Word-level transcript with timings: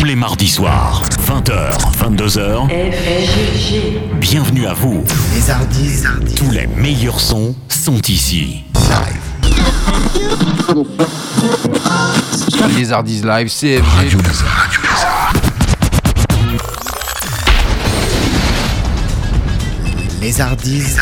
Tous 0.00 0.06
les 0.06 0.16
mardis 0.16 0.48
soirs, 0.48 1.02
20h, 1.26 1.72
22h. 1.98 2.68
Bienvenue 4.18 4.64
à 4.64 4.72
vous. 4.72 5.04
Les 5.34 5.50
Hardis. 5.50 6.04
Tous 6.36 6.50
les 6.50 6.66
meilleurs 6.68 7.20
sons 7.20 7.54
sont 7.68 8.00
ici. 8.08 8.64
Les 12.78 12.90
Hardis 12.90 13.20
Live, 13.20 13.50
CFG. 13.50 14.16
Les 20.22 20.40
Hardis. 20.40 20.96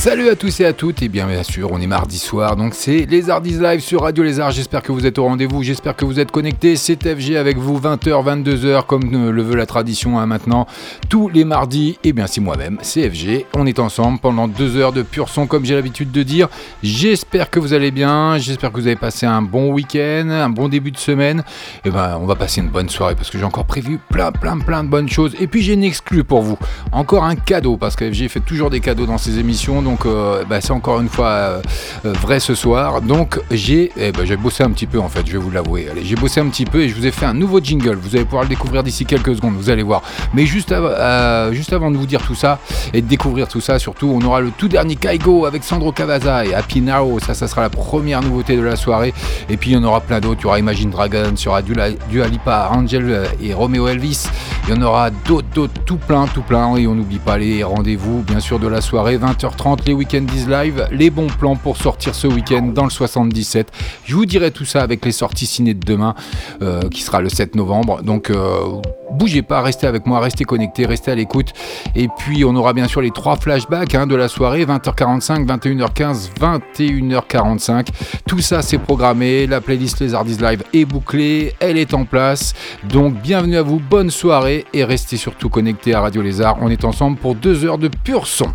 Salut 0.00 0.30
à 0.30 0.34
tous 0.34 0.60
et 0.60 0.64
à 0.64 0.72
toutes, 0.72 1.02
et 1.02 1.10
bien 1.10 1.26
bien 1.26 1.42
sûr, 1.42 1.70
on 1.72 1.78
est 1.78 1.86
mardi 1.86 2.16
soir, 2.16 2.56
donc 2.56 2.72
c'est 2.74 3.04
les 3.04 3.20
Live 3.20 3.80
sur 3.80 4.00
Radio 4.00 4.24
Lézard. 4.24 4.50
J'espère 4.50 4.82
que 4.82 4.92
vous 4.92 5.04
êtes 5.04 5.18
au 5.18 5.24
rendez-vous, 5.24 5.62
j'espère 5.62 5.94
que 5.94 6.06
vous 6.06 6.18
êtes 6.18 6.30
connectés. 6.30 6.76
C'est 6.76 7.06
FG 7.06 7.36
avec 7.36 7.58
vous, 7.58 7.78
20h, 7.78 8.08
22h, 8.08 8.86
comme 8.86 9.30
le 9.30 9.42
veut 9.42 9.56
la 9.56 9.66
tradition 9.66 10.18
hein, 10.18 10.24
maintenant, 10.24 10.66
tous 11.10 11.28
les 11.28 11.44
mardis. 11.44 11.98
Et 12.02 12.14
bien, 12.14 12.26
c'est 12.26 12.40
moi-même, 12.40 12.78
c'est 12.80 13.10
FG. 13.10 13.44
On 13.54 13.66
est 13.66 13.78
ensemble 13.78 14.20
pendant 14.20 14.48
deux 14.48 14.78
heures 14.78 14.94
de 14.94 15.02
pur 15.02 15.28
son, 15.28 15.46
comme 15.46 15.66
j'ai 15.66 15.74
l'habitude 15.74 16.10
de 16.10 16.22
dire. 16.22 16.48
J'espère 16.82 17.50
que 17.50 17.60
vous 17.60 17.74
allez 17.74 17.90
bien, 17.90 18.38
j'espère 18.38 18.72
que 18.72 18.80
vous 18.80 18.86
avez 18.86 18.96
passé 18.96 19.26
un 19.26 19.42
bon 19.42 19.70
week-end, 19.70 20.30
un 20.30 20.48
bon 20.48 20.68
début 20.68 20.92
de 20.92 20.98
semaine. 20.98 21.44
Et 21.84 21.90
ben, 21.90 22.18
on 22.18 22.24
va 22.24 22.36
passer 22.36 22.62
une 22.62 22.70
bonne 22.70 22.88
soirée 22.88 23.16
parce 23.16 23.28
que 23.28 23.36
j'ai 23.36 23.44
encore 23.44 23.66
prévu 23.66 24.00
plein, 24.08 24.32
plein, 24.32 24.58
plein 24.60 24.82
de 24.82 24.88
bonnes 24.88 25.10
choses. 25.10 25.36
Et 25.38 25.46
puis, 25.46 25.60
j'ai 25.60 25.74
une 25.74 25.84
exclue 25.84 26.24
pour 26.24 26.40
vous. 26.40 26.56
Encore 26.90 27.24
un 27.24 27.36
cadeau, 27.36 27.76
parce 27.76 27.96
que 27.96 28.10
FG 28.10 28.28
fait 28.28 28.40
toujours 28.40 28.70
des 28.70 28.80
cadeaux 28.80 29.04
dans 29.04 29.18
ses 29.18 29.38
émissions. 29.38 29.89
Euh, 30.06 30.44
bah, 30.48 30.60
c'est 30.60 30.72
encore 30.72 31.00
une 31.00 31.08
fois 31.08 31.28
euh, 31.28 31.62
euh, 32.04 32.12
vrai 32.12 32.40
ce 32.40 32.54
soir. 32.54 33.00
Donc 33.02 33.40
j'ai 33.50 33.92
eh 33.96 34.12
ben, 34.12 34.24
j'ai 34.24 34.36
bossé 34.36 34.62
un 34.62 34.70
petit 34.70 34.86
peu 34.86 34.98
en 34.98 35.08
fait, 35.08 35.26
je 35.26 35.32
vais 35.32 35.38
vous 35.38 35.50
l'avouer. 35.50 35.88
Allez, 35.90 36.04
j'ai 36.04 36.16
bossé 36.16 36.40
un 36.40 36.48
petit 36.48 36.64
peu 36.64 36.82
et 36.82 36.88
je 36.88 36.94
vous 36.94 37.06
ai 37.06 37.10
fait 37.10 37.26
un 37.26 37.34
nouveau 37.34 37.60
jingle. 37.60 37.96
Vous 37.96 38.16
allez 38.16 38.24
pouvoir 38.24 38.44
le 38.44 38.48
découvrir 38.48 38.82
d'ici 38.82 39.04
quelques 39.04 39.34
secondes, 39.36 39.54
vous 39.54 39.70
allez 39.70 39.82
voir. 39.82 40.02
Mais 40.34 40.46
juste, 40.46 40.72
avant 40.72 41.90
de 41.90 41.96
vous 41.96 42.06
dire 42.06 42.22
tout 42.22 42.34
ça 42.34 42.58
et 42.92 43.02
de 43.02 43.06
découvrir 43.06 43.48
tout 43.48 43.60
ça, 43.60 43.78
surtout, 43.78 44.12
on 44.14 44.24
aura 44.24 44.40
le 44.40 44.50
tout 44.50 44.68
dernier 44.68 44.96
Kaigo 44.96 45.46
avec 45.46 45.64
Sandro 45.64 45.92
Cavazza 45.92 46.44
et 46.44 46.54
Happy 46.54 46.80
Now. 46.80 47.18
Ça, 47.20 47.34
ça 47.34 47.48
sera 47.48 47.62
la 47.62 47.70
première 47.70 48.22
nouveauté 48.22 48.56
de 48.56 48.62
la 48.62 48.76
soirée. 48.76 49.14
Et 49.48 49.56
puis 49.56 49.70
il 49.70 49.74
y 49.74 49.76
en 49.76 49.84
aura 49.84 50.00
plein 50.00 50.20
d'autres. 50.20 50.40
Il 50.40 50.44
y 50.44 50.46
aura 50.46 50.58
Imagine 50.58 50.90
Dragon, 50.90 51.32
il 51.36 51.44
y 51.44 51.48
aura 51.48 51.62
Dua 51.62 52.28
Lipa, 52.28 52.70
Angel 52.72 53.28
et 53.42 53.54
Romeo 53.54 53.88
Elvis. 53.88 54.28
Il 54.68 54.74
y 54.74 54.78
en 54.78 54.82
aura 54.82 55.10
d'autres, 55.10 55.48
d'autres, 55.54 55.80
tout 55.84 55.96
plein, 55.96 56.26
tout 56.26 56.42
plein. 56.42 56.76
Et 56.76 56.86
on 56.86 56.94
n'oublie 56.94 57.18
pas 57.18 57.38
les 57.38 57.64
rendez-vous, 57.64 58.22
bien 58.22 58.40
sûr, 58.40 58.58
de 58.58 58.68
la 58.68 58.80
soirée, 58.80 59.18
20h30 59.18 59.79
les 59.86 59.92
week-ends 59.92 60.26
Live, 60.48 60.88
les 60.92 61.10
bons 61.10 61.26
plans 61.26 61.56
pour 61.56 61.76
sortir 61.76 62.14
ce 62.14 62.26
week-end 62.26 62.62
dans 62.74 62.84
le 62.84 62.90
77. 62.90 63.70
Je 64.04 64.14
vous 64.14 64.26
dirai 64.26 64.50
tout 64.50 64.64
ça 64.64 64.82
avec 64.82 65.04
les 65.04 65.12
sorties 65.12 65.46
ciné 65.46 65.74
de 65.74 65.84
demain, 65.84 66.14
euh, 66.62 66.88
qui 66.88 67.02
sera 67.02 67.20
le 67.20 67.28
7 67.28 67.54
novembre. 67.54 68.02
Donc 68.02 68.30
euh, 68.30 68.80
bougez 69.12 69.42
pas, 69.42 69.60
restez 69.62 69.86
avec 69.86 70.06
moi, 70.06 70.20
restez 70.20 70.44
connectés, 70.44 70.86
restez 70.86 71.10
à 71.10 71.14
l'écoute. 71.14 71.52
Et 71.94 72.08
puis 72.18 72.44
on 72.44 72.54
aura 72.56 72.72
bien 72.72 72.88
sûr 72.88 73.00
les 73.00 73.10
trois 73.10 73.36
flashbacks 73.36 73.94
hein, 73.94 74.06
de 74.06 74.14
la 74.14 74.28
soirée, 74.28 74.64
20h45, 74.64 75.46
21h15, 75.46 76.30
21h45. 76.40 77.88
Tout 78.26 78.40
ça 78.40 78.62
c'est 78.62 78.78
programmé, 78.78 79.46
la 79.46 79.60
playlist 79.60 80.00
Les 80.00 80.14
Hardis 80.14 80.36
Live 80.36 80.62
est 80.72 80.84
bouclée, 80.84 81.54
elle 81.60 81.78
est 81.78 81.94
en 81.94 82.04
place. 82.04 82.54
Donc 82.84 83.14
bienvenue 83.14 83.56
à 83.56 83.62
vous, 83.62 83.80
bonne 83.80 84.10
soirée 84.10 84.64
et 84.72 84.84
restez 84.84 85.16
surtout 85.16 85.48
connectés 85.48 85.94
à 85.94 86.00
Radio 86.00 86.22
Lézard. 86.22 86.58
On 86.60 86.70
est 86.70 86.84
ensemble 86.84 87.16
pour 87.18 87.34
deux 87.34 87.64
heures 87.64 87.78
de 87.78 87.88
pur 87.88 88.26
son. 88.26 88.46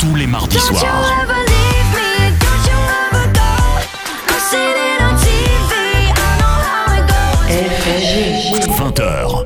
Tous 0.00 0.14
les 0.16 0.26
mardis 0.26 0.58
soirs. 0.58 0.82
20h, 8.76 9.44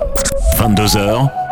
22h. 0.59 1.48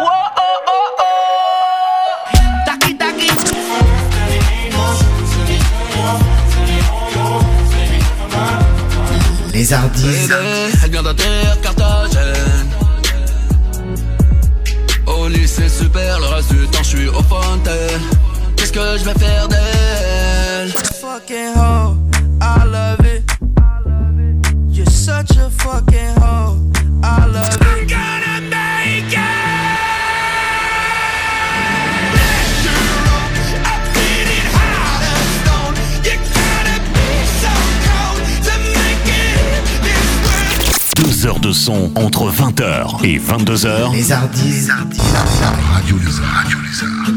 Les 9.56 9.72
Hardis. 9.72 10.28
Elle 10.84 10.90
vient 10.90 11.02
d'atterrir 11.02 11.58
Carthagène. 11.62 12.68
Au 15.06 15.28
lycée 15.28 15.70
super, 15.70 16.20
le 16.20 16.26
reste 16.26 16.52
du 16.52 16.66
temps 16.66 16.82
je 16.82 16.88
suis 16.96 17.08
au 17.08 17.22
fontaine. 17.22 18.02
Qu'est-ce 18.54 18.72
que 18.72 18.98
je 18.98 19.04
vais 19.06 19.18
faire 19.18 19.48
d'elle? 19.48 20.72
Fucking 21.00 21.54
hoe, 21.56 21.96
I 22.42 22.66
love 22.66 23.06
it. 23.06 23.24
You're 24.68 24.90
such 24.90 25.38
a 25.38 25.48
fucking 25.48 26.14
hoe, 26.20 26.58
I 27.02 27.26
love 27.32 27.58
it. 27.80 28.16
Deux 41.26 41.32
heures 41.32 41.41
de 41.41 41.53
son 41.53 41.91
entre 41.97 42.31
20h 42.31 43.03
et 43.03 43.19
22h. 43.19 43.92
Les 43.92 44.12
Hardis. 44.12 44.69
Radio 45.75 45.97
Lézard. 45.98 46.25
Radio 46.37 46.59
Lézard. 46.60 47.10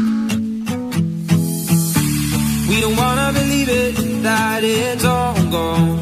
We 2.68 2.80
don't 2.80 2.96
wanna 2.96 3.30
believe 3.32 3.68
it, 3.68 4.22
that 4.24 4.64
it's 4.64 5.04
all 5.04 5.34
gone. 5.48 6.00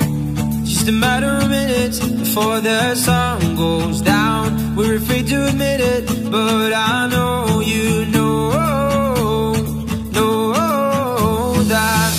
Just 0.64 0.88
a 0.88 0.92
matter 0.92 1.36
of 1.36 1.50
minutes 1.50 2.00
before 2.00 2.62
the 2.62 2.94
sun 2.94 3.56
goes 3.56 4.00
down. 4.00 4.74
We're 4.74 4.96
afraid 4.96 5.26
to 5.26 5.46
admit 5.46 5.80
it, 5.80 6.30
but 6.30 6.72
I 6.72 7.08
know 7.10 7.60
you 7.60 8.06
know, 8.06 9.52
know 10.14 11.62
that 11.64 12.12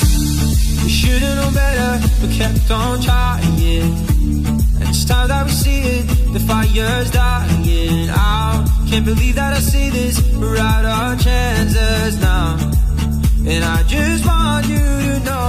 we 0.84 0.90
should've 0.90 1.36
known 1.36 1.54
better, 1.56 2.00
but 2.22 2.30
kept 2.30 2.70
on 2.70 3.02
trying. 3.02 4.09
It's 4.90 5.06
time 5.06 5.28
that 5.28 5.46
we 5.46 5.52
see 5.52 5.82
it, 5.82 6.06
the 6.34 6.40
fire's 6.40 7.12
dying 7.12 8.10
out. 8.10 8.66
Can't 8.90 9.06
believe 9.06 9.36
that 9.36 9.54
I 9.54 9.60
see 9.60 9.90
this, 9.90 10.16
we're 10.36 10.58
out 10.58 10.84
our 10.84 11.16
chances 11.16 12.20
now. 12.20 12.58
And 13.46 13.64
I 13.64 13.84
just 13.84 14.26
want 14.26 14.68
you 14.68 14.78
to 14.80 15.20
know 15.28 15.49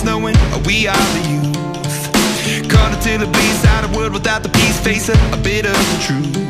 always 0.00 0.04
knowing 0.04 0.64
we 0.64 0.86
are 0.86 0.96
the 0.96 1.28
youth. 1.28 2.70
Caught 2.70 2.94
until 2.94 3.18
the 3.18 3.26
beast 3.32 3.64
out 3.66 3.84
of 3.84 3.94
world 3.94 4.12
without 4.12 4.42
the 4.42 4.48
peace, 4.48 4.80
facing 4.80 5.16
a 5.32 5.36
bit 5.36 5.66
of 5.66 5.72
the 5.72 6.04
truth. 6.06 6.49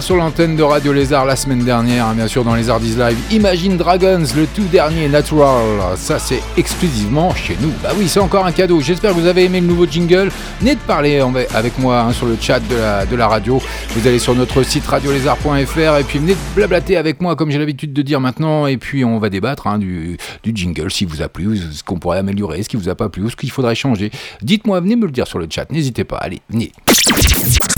sur 0.00 0.16
l'antenne 0.16 0.56
de 0.56 0.64
Radio 0.64 0.92
Lézard 0.92 1.26
la 1.26 1.36
semaine 1.36 1.64
dernière, 1.64 2.06
hein, 2.06 2.14
bien 2.14 2.26
sûr 2.26 2.42
dans 2.44 2.56
les 2.56 2.68
Ardis 2.68 2.96
Live. 2.96 3.16
Imagine 3.30 3.76
Dragons, 3.76 4.24
le 4.36 4.46
tout 4.46 4.64
dernier 4.64 5.08
Natural. 5.08 5.62
Ça, 5.96 6.18
c'est 6.18 6.42
exclusivement 6.56 7.32
chez 7.34 7.56
nous. 7.60 7.72
Bah 7.84 7.90
oui, 7.96 8.08
c'est 8.08 8.18
encore 8.18 8.44
un 8.46 8.52
cadeau. 8.52 8.80
J'espère 8.80 9.14
que 9.14 9.20
vous 9.20 9.28
avez 9.28 9.44
aimé 9.44 9.60
le 9.60 9.66
nouveau 9.68 9.86
jingle. 9.86 10.32
Venez 10.60 10.74
de 10.74 10.80
parler 10.80 11.22
avec 11.54 11.78
moi 11.78 12.00
hein, 12.00 12.12
sur 12.12 12.26
le 12.26 12.36
chat 12.40 12.58
de 12.58 13.16
la 13.16 13.28
radio. 13.28 13.62
Vous 13.96 14.06
allez 14.06 14.18
sur 14.18 14.34
notre 14.34 14.62
site 14.62 14.86
radiolézard.fr 14.86 15.96
et 15.98 16.04
puis 16.04 16.18
venez 16.18 16.36
blablater 16.54 16.98
avec 16.98 17.22
moi 17.22 17.34
comme 17.34 17.50
j'ai 17.50 17.58
l'habitude 17.58 17.94
de 17.94 18.02
dire 18.02 18.20
maintenant 18.20 18.66
et 18.66 18.76
puis 18.76 19.06
on 19.06 19.18
va 19.18 19.30
débattre 19.30 19.68
hein, 19.68 19.78
du, 19.78 20.18
jingle, 20.44 20.90
si 20.90 21.06
vous 21.06 21.22
a 21.22 21.30
plu, 21.30 21.56
ce 21.56 21.82
qu'on 21.82 21.98
pourrait 21.98 22.18
améliorer, 22.18 22.62
ce 22.62 22.68
qui 22.68 22.76
vous 22.76 22.90
a 22.90 22.94
pas 22.94 23.08
plu 23.08 23.22
ou 23.22 23.30
ce 23.30 23.36
qu'il 23.36 23.50
faudrait 23.50 23.74
changer. 23.74 24.10
Dites-moi, 24.42 24.80
venez 24.80 24.96
me 24.96 25.06
le 25.06 25.12
dire 25.12 25.26
sur 25.26 25.38
le 25.38 25.46
chat, 25.48 25.72
n'hésitez 25.72 26.04
pas, 26.04 26.18
allez, 26.18 26.42
venez. 26.50 26.72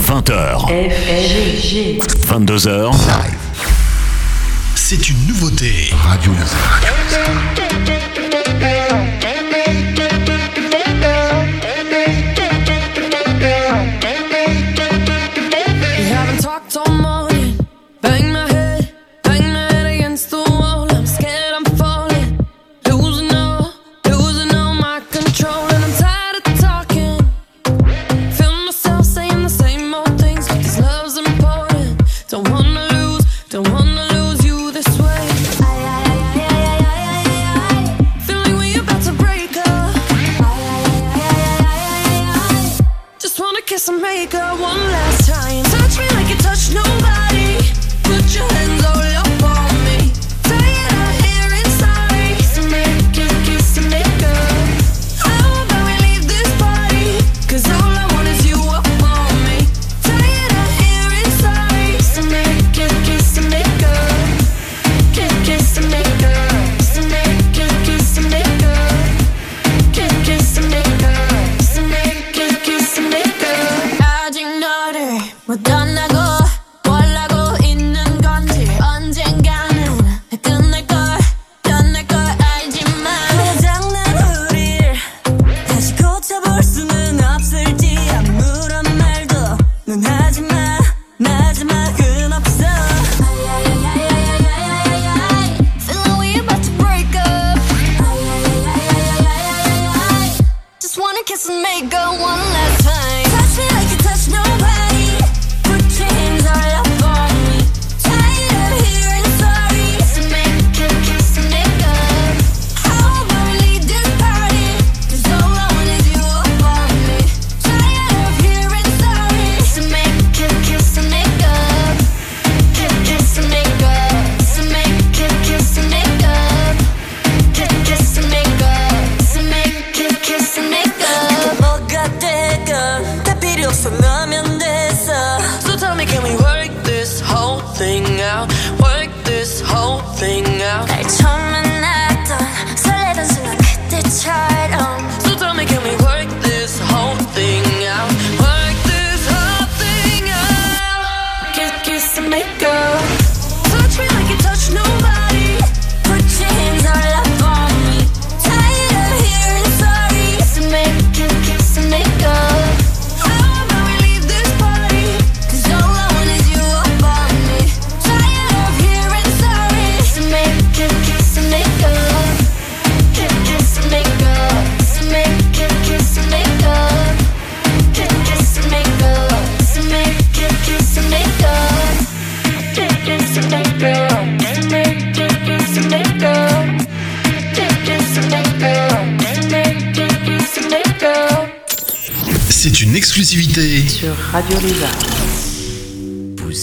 20h. 0.02 0.66
22h. 2.26 2.92
C'est 4.74 5.08
une 5.08 5.26
nouveauté. 5.28 5.90
Radio 6.02 6.32
Lézard. 6.32 8.17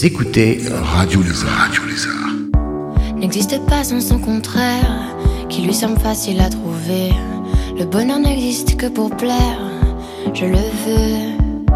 Vous 0.06 0.12
écoutez 0.12 0.60
Radio 0.70 1.20
Lézard. 1.20 1.50
Radio 1.50 1.82
Lézard. 1.84 3.16
N'existe 3.16 3.58
pas 3.66 3.82
sans 3.82 4.00
son 4.00 4.20
contraire, 4.20 5.16
qui 5.48 5.62
lui 5.62 5.74
semble 5.74 5.98
facile 5.98 6.40
à 6.40 6.48
trouver. 6.48 7.10
Le 7.76 7.86
bonheur 7.86 8.20
n'existe 8.20 8.76
que 8.76 8.86
pour 8.86 9.10
plaire, 9.10 9.58
je 10.32 10.44
le 10.44 10.58
veux. 10.58 11.66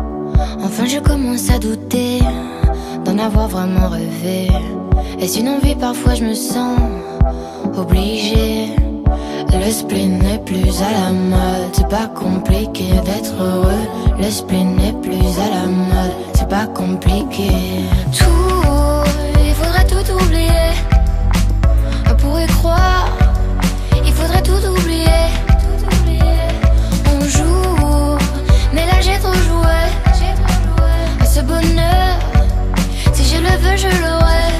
Enfin, 0.62 0.86
je 0.86 1.00
commence 1.00 1.50
à 1.50 1.58
douter 1.58 2.20
d'en 3.04 3.18
avoir 3.18 3.48
vraiment 3.48 3.88
rêvé. 3.88 4.46
Est-ce 5.18 5.40
une 5.40 5.48
envie 5.48 5.74
Parfois, 5.74 6.14
je 6.14 6.22
me 6.22 6.34
sens 6.34 6.78
obligée. 7.76 8.68
Le 9.52 9.70
spleen 9.72 10.18
n'est 10.18 10.38
plus 10.38 10.80
à 10.80 10.90
la 10.92 11.10
mode, 11.10 11.70
c'est 11.72 11.88
pas 11.88 12.06
compliqué 12.06 12.92
d'être 13.04 13.34
heureux. 13.42 13.88
Le 14.20 14.30
spleen 14.30 14.76
n'est 14.76 14.94
plus 15.02 15.18
à 15.40 15.50
la 15.50 15.66
mode, 15.66 16.29
pas 16.50 16.66
compliqué. 16.66 17.48
Tout, 18.12 19.04
il 19.46 19.54
faudrait 19.54 19.86
tout 19.86 20.12
oublier. 20.12 20.72
On 22.10 22.14
pourrait 22.16 22.48
croire, 22.48 23.08
il 24.04 24.12
faudrait 24.12 24.42
tout 24.42 24.60
oublier. 24.68 25.22
On 27.14 27.20
joue, 27.20 28.18
mais 28.74 28.84
là 28.84 29.00
j'ai 29.00 29.16
trop 29.18 29.32
joué. 29.32 29.80
À 31.20 31.24
ce 31.24 31.40
bonheur, 31.40 32.18
si 33.12 33.24
je 33.24 33.40
le 33.40 33.56
veux, 33.62 33.76
je 33.76 33.88
l'aurai. 34.02 34.50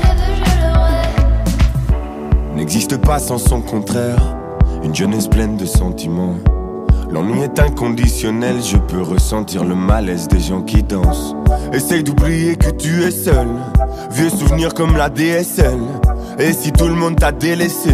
N'existe 2.55 2.99
pas 2.99 3.19
sans 3.19 3.39
son 3.39 3.61
contraire, 3.63 4.37
une 4.85 4.95
jeunesse 4.95 5.27
pleine 5.27 5.57
de 5.57 5.67
sentiments. 5.67 6.37
L'ennui 7.13 7.41
est 7.43 7.59
inconditionnel, 7.59 8.63
je 8.63 8.77
peux 8.77 9.03
ressentir 9.03 9.65
le 9.65 9.75
malaise 9.75 10.29
des 10.29 10.39
gens 10.39 10.63
qui 10.63 10.83
dansent. 10.85 11.35
Essaye 11.73 12.05
d'oublier 12.05 12.55
que 12.55 12.71
tu 12.71 13.03
es 13.03 13.11
seul, 13.11 13.49
vieux 14.13 14.31
souvenir 14.31 14.75
comme 14.75 14.97
la 14.97 15.09
DSL. 15.09 15.81
Et 16.39 16.53
si 16.53 16.71
tout 16.71 16.87
le 16.87 16.95
monde 16.95 17.17
t'a 17.17 17.33
délaissé, 17.33 17.91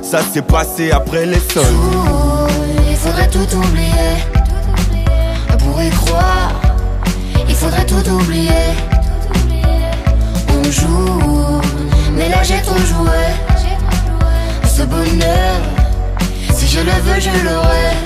ça 0.00 0.20
s'est 0.22 0.40
passé 0.40 0.90
après 0.90 1.26
les 1.26 1.38
sols. 1.38 1.64
Tout, 1.64 2.52
il 2.88 2.96
faudrait 2.96 3.28
tout 3.28 3.56
oublier. 3.56 4.24
On 5.52 5.56
pourrait 5.58 5.90
croire, 5.90 6.52
il 7.46 7.54
faudrait 7.54 7.84
tout 7.84 8.10
oublier. 8.10 8.50
On 10.48 10.70
joue, 10.70 11.60
mais 12.16 12.30
là 12.30 12.42
j'ai 12.42 12.62
trop 12.62 12.78
joué. 12.78 13.20
Ce 14.66 14.82
bonheur, 14.82 15.60
si 16.54 16.66
je 16.66 16.80
le 16.80 16.92
veux, 17.02 17.20
je 17.20 17.44
l'aurai. 17.44 18.05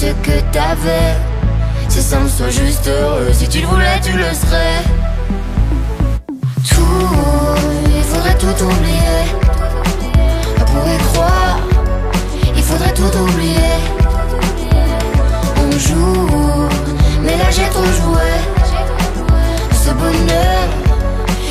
ce 0.00 0.06
que 0.06 0.40
t'avais. 0.52 1.16
Si 1.88 2.00
ça 2.00 2.20
me 2.20 2.28
soit 2.28 2.50
juste 2.50 2.86
heureux, 2.86 3.30
si 3.32 3.48
tu 3.48 3.60
le 3.60 3.66
voulais, 3.66 3.98
tu 4.00 4.12
le 4.12 4.30
serais. 4.42 4.78
Tout, 6.70 7.16
il 7.96 8.04
faudrait 8.04 8.38
tout 8.38 8.58
oublier. 8.64 9.20
On 10.60 10.64
pourrait 10.70 11.02
croire, 11.12 11.58
il 12.56 12.62
faudrait 12.62 12.94
tout 12.94 13.12
oublier. 13.24 13.74
On 15.64 15.78
joue, 15.86 16.68
mais 17.22 17.36
là 17.36 17.50
j'ai 17.50 17.68
trop 17.70 17.90
joué. 18.00 18.30
Ce 19.72 19.90
bonheur, 19.90 20.64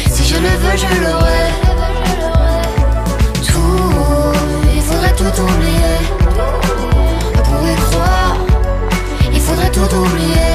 si 0.10 0.24
je 0.24 0.36
le 0.36 0.54
veux, 0.62 0.78
je 0.84 1.02
l'aurai. 1.04 1.48
Tout, 3.46 4.34
il 4.74 4.82
faudrait 4.82 5.16
tout 5.22 5.42
oublier. 5.42 6.97
Tout 9.78 9.96
oublier. 9.96 10.54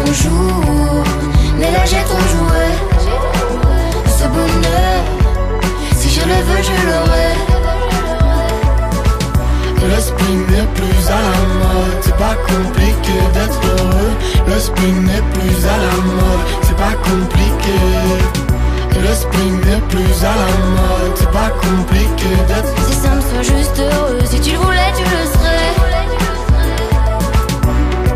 On 0.00 0.12
joue, 0.12 1.02
mais 1.58 1.70
là 1.72 1.84
j'ai 1.84 2.04
trop 2.10 2.24
joué. 2.34 2.66
Ce 4.18 4.24
bonheur, 4.36 5.00
si 5.96 6.08
je 6.10 6.20
le 6.20 6.38
veux, 6.46 6.62
je 6.68 6.76
l'aurai. 6.88 7.30
Le 9.90 10.00
spin 10.00 10.36
n'est 10.50 10.68
plus 10.78 11.00
à 11.08 11.20
la 11.28 11.38
mode, 11.60 11.98
c'est 12.02 12.16
pas 12.16 12.36
compliqué 12.50 13.16
d'être 13.34 13.60
heureux. 13.78 14.12
Le 14.46 14.58
spin 14.58 14.94
n'est 15.08 15.26
plus 15.34 15.58
à 15.74 15.76
la 15.86 15.96
mode, 16.18 16.48
c'est 16.62 16.76
pas 16.76 16.96
compliqué. 17.10 17.78
Le 19.06 19.14
spin 19.14 19.50
n'est 19.66 19.84
plus 19.88 20.16
à 20.24 20.34
la 20.42 20.52
mode, 20.76 21.14
c'est 21.16 21.30
pas 21.30 21.50
compliqué 21.66 22.30
d'être 22.48 22.72
Si 22.88 22.94
ça 22.94 23.10
me 23.10 23.20
soit 23.20 23.56
juste 23.56 23.78
heureux, 23.78 24.20
si 24.24 24.40
tu 24.40 24.52
le 24.52 24.58
voulais, 24.58 24.92
tu 24.96 25.02
le 25.02 25.24
serais. 25.32 25.63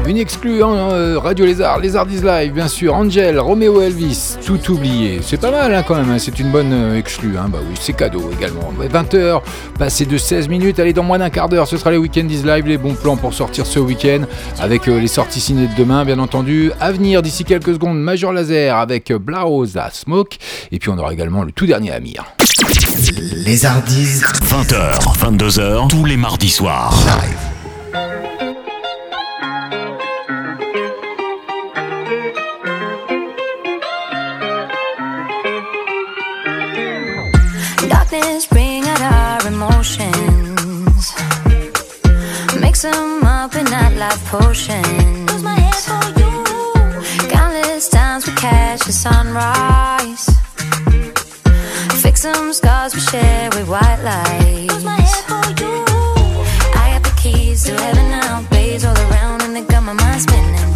Une 0.09 0.17
exclue 0.17 0.62
en 0.62 0.73
euh, 0.73 1.19
Radio 1.19 1.45
Lézard, 1.45 1.81
Lézard 1.81 2.07
is 2.11 2.23
Live, 2.23 2.55
bien 2.55 2.67
sûr. 2.67 2.95
Angel, 2.95 3.38
Roméo 3.38 3.83
Elvis, 3.83 4.38
tout 4.43 4.71
oublié. 4.71 5.21
C'est 5.23 5.38
pas 5.38 5.50
mal 5.50 5.75
hein, 5.75 5.85
quand 5.87 5.97
même, 5.97 6.11
hein, 6.11 6.19
c'est 6.19 6.38
une 6.38 6.50
bonne 6.50 6.73
euh, 6.73 6.97
exclue. 6.97 7.37
Hein. 7.37 7.50
Bah 7.50 7.59
oui, 7.61 7.77
c'est 7.79 7.93
cadeau 7.93 8.31
également. 8.33 8.73
20h, 8.81 9.43
passé 9.79 10.07
de 10.07 10.17
16 10.17 10.49
minutes. 10.49 10.81
Allez, 10.81 10.95
dans 10.95 11.03
moins 11.03 11.19
d'un 11.19 11.29
quart 11.29 11.50
d'heure, 11.50 11.69
ce 11.69 11.77
sera 11.77 11.91
les 11.91 11.99
Weekend 11.99 12.31
is 12.31 12.43
Live, 12.43 12.67
les 12.67 12.79
bons 12.79 12.95
plans 12.95 13.19
pour 13.19 13.35
sortir 13.35 13.67
ce 13.67 13.81
week-end. 13.81 14.23
Avec 14.59 14.88
euh, 14.88 14.99
les 14.99 15.09
sorties 15.09 15.41
ciné 15.41 15.67
de 15.67 15.75
demain, 15.77 16.07
bien 16.07 16.21
entendu. 16.21 16.73
À 16.81 16.91
venir 16.91 17.21
d'ici 17.21 17.45
quelques 17.45 17.75
secondes, 17.75 18.00
Major 18.00 18.33
Laser 18.33 18.79
avec 18.79 19.12
Blauza 19.12 19.91
Smoke. 19.93 20.38
Et 20.73 20.79
puis 20.79 20.88
on 20.88 20.97
aura 20.97 21.12
également 21.12 21.45
le 21.45 21.53
tout 21.53 21.67
dernier 21.67 21.93
Amir. 21.93 22.25
Les 23.45 23.67
Hardis 23.67 24.23
20h, 24.47 25.03
22h, 25.19 25.88
tous 25.88 26.07
les 26.07 26.17
mardis 26.17 26.49
soirs. 26.49 26.95
Live. 27.05 27.58
not 43.82 44.18
for 44.30 44.52
you. 46.18 46.32
Countless 47.28 47.88
times 47.88 48.26
we 48.26 48.32
catch 48.35 48.80
the 48.85 48.92
sunrise. 48.92 50.26
Fix 52.02 52.23
some 52.23 52.52
scars 52.52 52.94
we 52.94 53.00
share 53.00 53.50
with 53.50 53.68
white 53.68 54.00
lights. 54.02 54.73
Lose 54.73 54.85
my 54.85 55.00
head 55.00 55.25
for 55.30 55.47
you. 55.61 55.85
I 56.82 56.85
got 56.92 57.02
the 57.08 57.14
keys 57.23 57.64
to 57.64 57.73
heaven 57.73 58.11
now, 58.11 58.47
bays 58.50 58.85
all 58.85 58.97
around, 58.97 59.42
and 59.42 59.54
they 59.56 59.62
got 59.62 59.82
my 59.82 59.92
mind 59.92 60.23
spinning. 60.23 60.73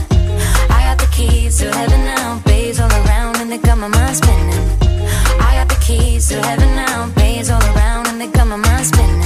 I 0.70 0.80
got 0.88 0.98
the 0.98 1.08
keys 1.12 1.58
to 1.58 1.66
heaven 1.72 2.04
now, 2.04 2.40
bays 2.44 2.80
all 2.80 2.90
around, 2.90 3.36
and 3.40 3.50
they 3.50 3.58
got 3.58 3.78
my 3.78 3.88
mind 3.88 4.16
spinning. 4.16 4.64
I 5.48 5.50
got 5.58 5.68
the 5.68 5.80
keys 5.86 6.28
to 6.28 6.36
heaven 6.42 6.70
now, 6.74 7.08
bays 7.16 7.50
all 7.50 7.62
around, 7.74 8.08
and 8.08 8.20
they 8.20 8.28
got 8.28 8.46
my 8.46 8.56
mind 8.56 8.86
spinning. 8.86 9.22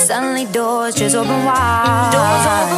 Suddenly 0.00 0.46
doors 0.46 0.94
just 0.94 1.14
open 1.14 1.44
wide. 1.44 2.10
Doors 2.12 2.46
open 2.46 2.77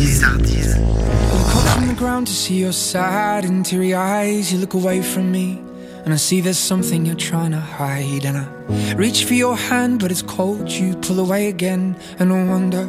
Come 0.00 1.66
from 1.74 1.88
the 1.88 1.94
ground 1.94 2.26
to 2.28 2.32
see 2.32 2.54
your 2.54 2.72
sad 2.72 3.44
and 3.44 3.64
teary 3.66 3.94
eyes. 3.94 4.52
You 4.52 4.58
look 4.58 4.74
away 4.74 5.02
from 5.02 5.30
me, 5.30 5.62
and 6.04 6.14
I 6.14 6.16
see 6.16 6.40
there's 6.40 6.58
something 6.58 7.04
you're 7.04 7.14
trying 7.14 7.50
to 7.50 7.60
hide. 7.60 8.24
And 8.24 8.38
I 8.38 8.94
reach 8.94 9.24
for 9.24 9.34
your 9.34 9.56
hand, 9.56 10.00
but 10.00 10.10
it's 10.10 10.22
cold. 10.22 10.70
You 10.70 10.96
pull 10.96 11.20
away 11.20 11.48
again, 11.48 11.96
and 12.18 12.32
I 12.32 12.44
wonder 12.44 12.88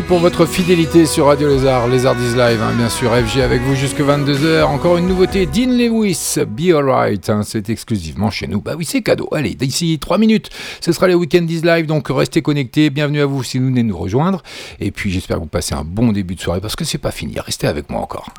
Pour 0.00 0.20
votre 0.20 0.46
fidélité 0.46 1.04
sur 1.04 1.26
Radio 1.26 1.48
Lézard, 1.48 1.86
Lézard 1.86 2.16
is 2.16 2.34
Live, 2.34 2.62
hein, 2.62 2.72
bien 2.76 2.88
sûr, 2.88 3.10
FG 3.10 3.40
avec 3.40 3.60
vous 3.60 3.74
jusque 3.74 4.00
22h. 4.00 4.62
Encore 4.62 4.96
une 4.96 5.06
nouveauté, 5.06 5.44
Dean 5.44 5.70
Lewis, 5.70 6.36
Be 6.48 6.74
Alright, 6.74 7.28
hein, 7.28 7.42
c'est 7.44 7.68
exclusivement 7.68 8.30
chez 8.30 8.46
nous. 8.46 8.62
Bah 8.62 8.72
oui, 8.76 8.86
c'est 8.86 9.02
cadeau. 9.02 9.28
Allez, 9.32 9.54
d'ici 9.54 9.98
3 10.00 10.16
minutes, 10.16 10.48
ce 10.80 10.92
sera 10.92 11.08
les 11.08 11.14
Weekend 11.14 11.50
is 11.50 11.60
Live, 11.60 11.86
donc 11.86 12.08
restez 12.08 12.40
connectés. 12.40 12.88
Bienvenue 12.88 13.20
à 13.20 13.26
vous 13.26 13.42
si 13.42 13.58
vous 13.58 13.66
venez 13.66 13.82
nous 13.82 13.96
rejoindre. 13.96 14.42
Et 14.80 14.90
puis 14.92 15.10
j'espère 15.10 15.36
que 15.36 15.42
vous 15.42 15.48
passez 15.48 15.74
un 15.74 15.84
bon 15.84 16.12
début 16.12 16.36
de 16.36 16.40
soirée 16.40 16.60
parce 16.60 16.76
que 16.76 16.84
c'est 16.84 16.98
pas 16.98 17.10
fini. 17.10 17.34
Restez 17.38 17.66
avec 17.66 17.90
moi 17.90 18.00
encore. 18.00 18.30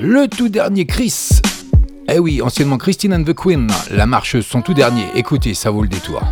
Le 0.00 0.28
tout 0.28 0.48
dernier 0.48 0.86
Chris. 0.86 1.40
Eh 2.08 2.18
oui, 2.18 2.40
anciennement 2.40 2.78
Christine 2.78 3.12
and 3.12 3.24
the 3.24 3.34
Queen, 3.34 3.68
la 3.90 4.06
marcheuse, 4.06 4.46
son 4.46 4.62
tout 4.62 4.74
dernier. 4.74 5.04
Écoutez, 5.14 5.52
ça 5.54 5.70
vaut 5.70 5.82
le 5.82 5.88
détour. 5.88 6.22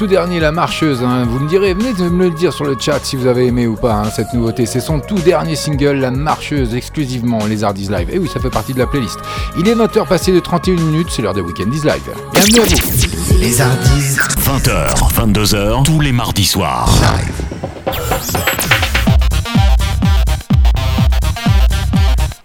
Tout 0.00 0.06
dernier, 0.06 0.40
La 0.40 0.50
Marcheuse. 0.50 1.02
hein. 1.02 1.26
Vous 1.28 1.38
me 1.40 1.46
direz, 1.46 1.74
venez 1.74 1.92
de 1.92 2.08
me 2.08 2.30
le 2.30 2.34
dire 2.34 2.54
sur 2.54 2.64
le 2.64 2.74
chat 2.80 3.00
si 3.02 3.16
vous 3.16 3.26
avez 3.26 3.48
aimé 3.48 3.66
ou 3.66 3.76
pas 3.76 3.92
hein, 3.96 4.10
cette 4.10 4.32
nouveauté. 4.32 4.64
C'est 4.64 4.80
son 4.80 4.98
tout 4.98 5.18
dernier 5.18 5.56
single, 5.56 5.96
La 5.98 6.10
Marcheuse, 6.10 6.74
exclusivement 6.74 7.44
les 7.46 7.64
Hardis 7.64 7.88
Live. 7.90 8.08
Et 8.10 8.18
oui, 8.18 8.26
ça 8.32 8.40
fait 8.40 8.48
partie 8.48 8.72
de 8.72 8.78
la 8.78 8.86
playlist. 8.86 9.18
Il 9.58 9.68
est 9.68 9.74
20h 9.74 10.06
passé 10.08 10.32
de 10.32 10.40
31 10.40 10.76
minutes, 10.76 11.08
c'est 11.10 11.20
l'heure 11.20 11.34
des 11.34 11.42
Weekend 11.42 11.74
is 11.74 11.82
Live. 11.84 12.00
Bienvenue 12.32 12.60
à 12.60 12.64
vous. 12.64 13.38
Les 13.40 13.60
Hardis 13.60 14.16
20h, 14.40 15.34
22h, 15.34 15.82
tous 15.84 16.00
les 16.00 16.12
mardis 16.12 16.46
soirs. 16.46 16.88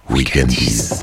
Weekendis 0.09 1.01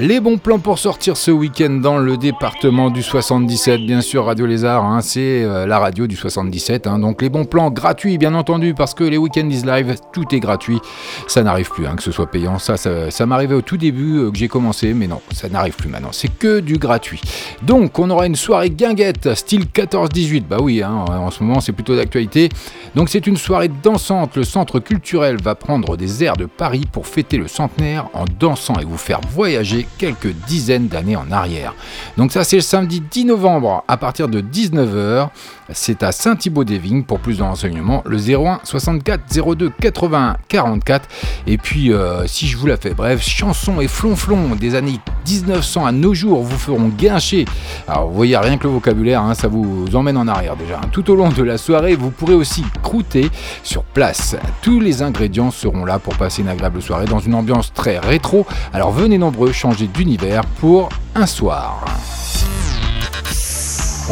Les 0.00 0.18
bons 0.18 0.38
plans 0.38 0.58
pour 0.58 0.78
sortir 0.78 1.18
ce 1.18 1.30
week-end 1.30 1.68
dans 1.68 1.98
le 1.98 2.16
département 2.16 2.88
du 2.88 3.02
77, 3.02 3.82
bien 3.82 4.00
sûr, 4.00 4.24
Radio 4.24 4.46
Lézard, 4.46 4.82
hein, 4.82 5.02
c'est 5.02 5.42
euh, 5.42 5.66
la 5.66 5.78
radio 5.78 6.06
du 6.06 6.16
77. 6.16 6.86
hein. 6.86 6.98
donc 6.98 7.20
les 7.20 7.28
bons 7.28 7.44
plans 7.44 7.70
gratuits, 7.70 8.16
bien 8.16 8.34
entendu, 8.34 8.72
parce 8.72 8.94
que 8.94 9.04
les 9.04 9.18
week-ends 9.18 9.50
is 9.50 9.60
live, 9.62 9.96
tout 10.10 10.34
est 10.34 10.40
gratuit. 10.40 10.80
Ça 11.26 11.42
n'arrive 11.42 11.68
plus, 11.68 11.86
hein, 11.86 11.96
que 11.96 12.02
ce 12.02 12.12
soit 12.12 12.30
payant. 12.30 12.58
Ça, 12.58 12.78
ça, 12.78 13.26
m'arrivait 13.26 13.54
au 13.54 13.60
tout 13.60 13.76
début 13.76 14.20
euh, 14.20 14.30
que 14.30 14.38
j'ai 14.38 14.48
commencé, 14.48 14.94
mais 14.94 15.06
non, 15.06 15.20
ça 15.32 15.50
n'arrive 15.50 15.74
plus 15.76 15.90
maintenant. 15.90 16.12
C'est 16.12 16.34
que 16.34 16.60
du 16.60 16.78
gratuit. 16.78 17.20
Donc, 17.62 17.98
on 17.98 18.08
aura 18.08 18.24
une 18.24 18.36
soirée 18.36 18.70
guinguette, 18.70 19.34
style 19.34 19.66
14-18. 19.66 20.44
Bah 20.48 20.58
oui, 20.62 20.82
en 20.82 21.30
ce 21.30 21.44
moment, 21.44 21.60
c'est 21.60 21.72
plutôt 21.72 21.94
d'actualité. 21.94 22.48
Donc, 22.94 23.10
c'est 23.10 23.26
une 23.26 23.36
soirée 23.36 23.68
dansante. 23.68 24.36
Le 24.36 24.44
centre 24.44 24.80
culturel 24.80 25.36
va 25.42 25.54
prendre 25.54 25.98
des 25.98 26.24
airs 26.24 26.38
de 26.38 26.46
Paris 26.46 26.86
pour 26.90 27.06
fêter 27.06 27.36
le 27.36 27.48
centenaire 27.48 28.08
en 28.14 28.24
dansant 28.38 28.76
et 28.80 28.84
vous 28.86 28.96
faire 28.96 29.20
voyager 29.30 29.86
quelques 29.98 30.32
dizaines 30.46 30.88
d'années 30.88 31.16
en 31.16 31.30
arrière. 31.30 31.74
Donc 32.16 32.32
ça 32.32 32.44
c'est 32.44 32.56
le 32.56 32.62
samedi 32.62 33.00
10 33.00 33.26
novembre 33.26 33.84
à 33.88 33.96
partir 33.96 34.28
de 34.28 34.40
19h. 34.40 35.28
C'est 35.72 36.02
à 36.02 36.12
Saint-Thibaud-des-Vignes 36.12 37.04
pour 37.04 37.20
plus 37.20 37.38
de 37.38 37.42
renseignements. 37.42 38.02
Le 38.06 38.18
01 38.18 38.60
64 38.64 39.22
02 39.56 39.70
81 39.80 40.36
44. 40.48 41.08
Et 41.46 41.58
puis 41.58 41.92
euh, 41.92 42.26
si 42.26 42.46
je 42.46 42.56
vous 42.56 42.66
la 42.66 42.76
fais 42.76 42.94
bref, 42.94 43.22
chansons 43.22 43.80
et 43.80 43.88
flonflons 43.88 44.54
des 44.56 44.74
années 44.74 45.00
1900 45.28 45.86
à 45.86 45.92
nos 45.92 46.14
jours 46.14 46.42
vous 46.42 46.58
feront 46.58 46.88
guincher. 46.88 47.44
Alors 47.88 48.08
vous 48.08 48.14
voyez 48.14 48.36
rien 48.36 48.58
que 48.58 48.64
le 48.64 48.70
vocabulaire, 48.70 49.22
hein, 49.22 49.34
ça 49.34 49.48
vous 49.48 49.86
emmène 49.94 50.16
en 50.16 50.28
arrière 50.28 50.56
déjà. 50.56 50.80
Tout 50.92 51.10
au 51.10 51.14
long 51.14 51.30
de 51.30 51.42
la 51.42 51.58
soirée, 51.58 51.94
vous 51.94 52.10
pourrez 52.10 52.34
aussi 52.34 52.64
croûter 52.82 53.30
sur 53.62 53.82
place. 53.84 54.36
Tous 54.62 54.80
les 54.80 55.02
ingrédients 55.02 55.50
seront 55.50 55.84
là 55.84 55.98
pour 55.98 56.16
passer 56.16 56.42
une 56.42 56.48
agréable 56.48 56.82
soirée 56.82 57.06
dans 57.06 57.20
une 57.20 57.34
ambiance 57.34 57.72
très 57.72 57.98
rétro. 57.98 58.46
Alors 58.72 58.90
venez 58.90 59.18
nombreux 59.18 59.52
changer 59.52 59.86
d'univers 59.86 60.44
pour 60.60 60.88
un 61.14 61.26
soir. 61.26 61.84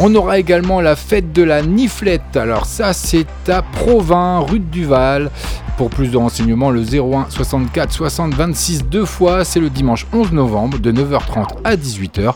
On 0.01 0.15
aura 0.15 0.39
également 0.39 0.79
la 0.79 0.95
fête 0.95 1.33
de 1.33 1.43
la 1.43 1.61
niflette. 1.61 2.37
Alors 2.37 2.65
ça 2.65 2.93
c'est 2.93 3.49
à 3.49 3.61
Provins, 3.61 4.39
rue 4.39 4.59
de 4.59 4.65
Duval. 4.65 5.29
Pour 5.79 5.89
plus 5.89 6.11
de 6.11 6.17
renseignements, 6.17 6.71
le 6.71 6.81
01 6.81 7.27
64 7.29 7.93
60 7.93 8.33
26 8.33 8.83
deux 8.87 9.05
fois, 9.05 9.45
c'est 9.45 9.61
le 9.61 9.69
dimanche 9.69 10.07
11 10.11 10.33
novembre 10.33 10.77
de 10.77 10.91
9h30 10.91 11.45
à 11.63 11.77
18h. 11.77 12.33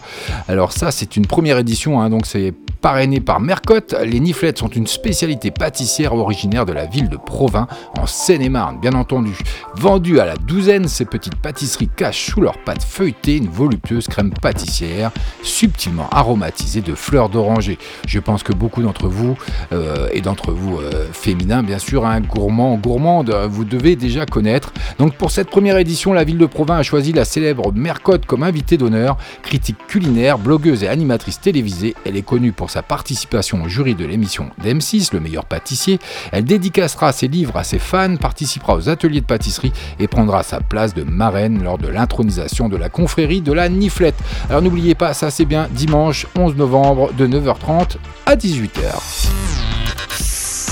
Alors 0.47 0.71
ça 0.71 0.91
c'est 0.91 1.17
une 1.17 1.25
première 1.25 1.57
édition, 1.57 1.99
hein, 1.99 2.09
donc 2.09 2.25
c'est 2.25 2.53
parrainé 2.83 3.21
par 3.21 3.39
Mercotte. 3.39 3.95
Les 4.03 4.19
niflettes 4.19 4.59
sont 4.59 4.67
une 4.67 4.87
spécialité 4.87 5.51
pâtissière 5.51 6.13
originaire 6.13 6.65
de 6.65 6.73
la 6.73 6.85
ville 6.85 7.07
de 7.07 7.15
Provins, 7.15 7.67
en 7.97 8.05
Seine-et-Marne, 8.05 8.79
bien 8.81 8.91
entendu. 8.91 9.31
Vendues 9.75 10.19
à 10.19 10.25
la 10.25 10.35
douzaine, 10.35 10.89
ces 10.89 11.05
petites 11.05 11.37
pâtisseries 11.37 11.87
cachent 11.87 12.31
sous 12.31 12.41
leur 12.41 12.57
pâte 12.57 12.83
feuilletée 12.83 13.37
une 13.37 13.47
voluptueuse 13.47 14.07
crème 14.07 14.33
pâtissière, 14.33 15.11
subtilement 15.43 16.09
aromatisée 16.11 16.81
de 16.81 16.93
fleurs 16.93 17.29
d'oranger. 17.29 17.77
Je 18.05 18.19
pense 18.19 18.43
que 18.43 18.51
beaucoup 18.51 18.81
d'entre 18.81 19.07
vous, 19.07 19.37
euh, 19.71 20.09
et 20.11 20.19
d'entre 20.19 20.51
vous 20.51 20.77
euh, 20.77 21.07
féminins 21.13 21.63
bien 21.63 21.79
sûr, 21.79 22.05
un 22.05 22.19
gourmand, 22.19 22.75
gourmande, 22.75 23.32
vous 23.47 23.65
devez 23.65 23.95
déjà 23.95 24.25
connaître. 24.25 24.73
Donc 24.99 25.15
pour 25.15 25.31
cette 25.31 25.49
première 25.49 25.77
édition, 25.77 26.13
la 26.13 26.23
ville 26.23 26.37
de 26.37 26.45
Provins 26.45 26.77
a 26.77 26.83
choisi 26.83 27.13
la 27.13 27.25
célèbre 27.25 27.71
Mercotte 27.73 28.25
comme 28.25 28.43
invitée 28.43 28.77
d'honneur, 28.77 29.17
critique 29.41 29.77
culinaire, 29.87 30.37
blogueuse 30.37 30.83
et 30.83 30.87
animatrice 30.87 31.39
télévisée. 31.39 31.95
Elle 32.05 32.17
est 32.17 32.21
connue 32.21 32.51
pour 32.51 32.69
sa 32.69 32.81
participation 32.81 33.63
au 33.63 33.67
jury 33.67 33.95
de 33.95 34.05
l'émission 34.05 34.49
d'M6, 34.63 35.13
le 35.13 35.19
meilleur 35.19 35.45
pâtissier. 35.45 35.99
Elle 36.31 36.45
dédicacera 36.45 37.11
ses 37.11 37.27
livres 37.27 37.57
à 37.57 37.63
ses 37.63 37.79
fans, 37.79 38.15
participera 38.17 38.75
aux 38.75 38.89
ateliers 38.89 39.21
de 39.21 39.25
pâtisserie 39.25 39.73
et 39.99 40.07
prendra 40.07 40.43
sa 40.43 40.59
place 40.59 40.93
de 40.93 41.03
marraine 41.03 41.63
lors 41.63 41.77
de 41.77 41.87
l'intronisation 41.87 42.69
de 42.69 42.77
la 42.77 42.89
confrérie 42.89 43.41
de 43.41 43.53
la 43.53 43.69
Niflette. 43.69 44.15
Alors 44.49 44.61
n'oubliez 44.61 44.95
pas, 44.95 45.13
ça 45.13 45.31
c'est 45.31 45.45
bien 45.45 45.67
dimanche 45.71 46.27
11 46.37 46.55
novembre 46.55 47.11
de 47.13 47.27
9h30 47.27 47.97
à 48.25 48.35
18h. 48.35 49.72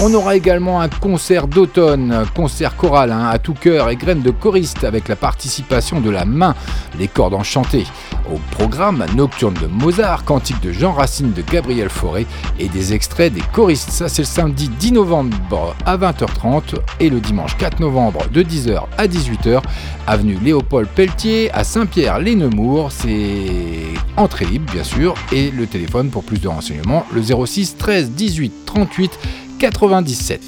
On 0.04 0.16
aura 0.16 0.36
également 0.36 0.82
un 0.82 0.90
concert 0.90 1.48
d'automne, 1.48 2.26
concert 2.36 2.76
choral 2.76 3.12
hein, 3.12 3.28
à 3.30 3.38
tout 3.38 3.54
cœur 3.54 3.92
et 3.92 3.96
graines 3.96 4.24
de 4.24 4.32
choristes 4.32 4.84
avec 4.84 5.08
la 5.08 5.16
participation 5.16 6.02
de 6.02 6.10
la 6.10 6.26
main, 6.26 6.56
les 6.98 7.08
cordes 7.08 7.36
enchantées. 7.36 7.86
Au 8.34 8.40
programme, 8.50 9.06
nocturne 9.16 9.54
de 9.54 9.68
Mozart, 9.68 10.26
cantique 10.26 10.60
de 10.60 10.72
Jean 10.72 10.94
Racine 10.94 11.34
de 11.34 11.44
Gabriel 11.44 11.90
Fauré 11.90 12.26
et 12.60 12.68
des 12.68 12.94
extraits 12.94 13.32
des 13.32 13.44
choristes. 13.54 13.92
Ça 13.92 14.10
c'est 14.10 14.24
le 14.24 14.28
samedi 14.28 14.70
10 14.70 14.94
novembre 14.94 15.76
à 15.86 15.98
20h30 15.98 16.80
et 17.00 17.12
le 17.12 17.20
dimanche 17.20 17.56
4 17.58 17.80
novembre 17.80 18.28
de 18.34 18.42
10h 18.42 18.86
à 18.98 19.06
18h, 19.06 19.62
avenue 20.08 20.40
Léopold 20.44 20.88
Pelletier 20.88 21.52
à 21.52 21.64
Saint-Pierre-les-Nemours. 21.64 22.92
C'est 22.92 23.94
entrée 24.18 24.46
libre 24.46 24.72
bien 24.74 24.84
sûr 24.84 25.14
et 25.32 25.52
le 25.52 25.68
téléphone 25.68 26.10
pour 26.10 26.24
plus 26.24 26.42
de 26.42 26.48
renseignements 26.48 27.06
le 27.14 27.22
06 27.22 27.78
13 27.78 28.12
18 28.12 28.54
38 28.66 29.20
97. 29.62 30.42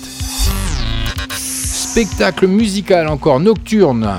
Spectacle 1.30 2.47
musical 2.47 3.08
encore 3.08 3.39
nocturne 3.39 4.10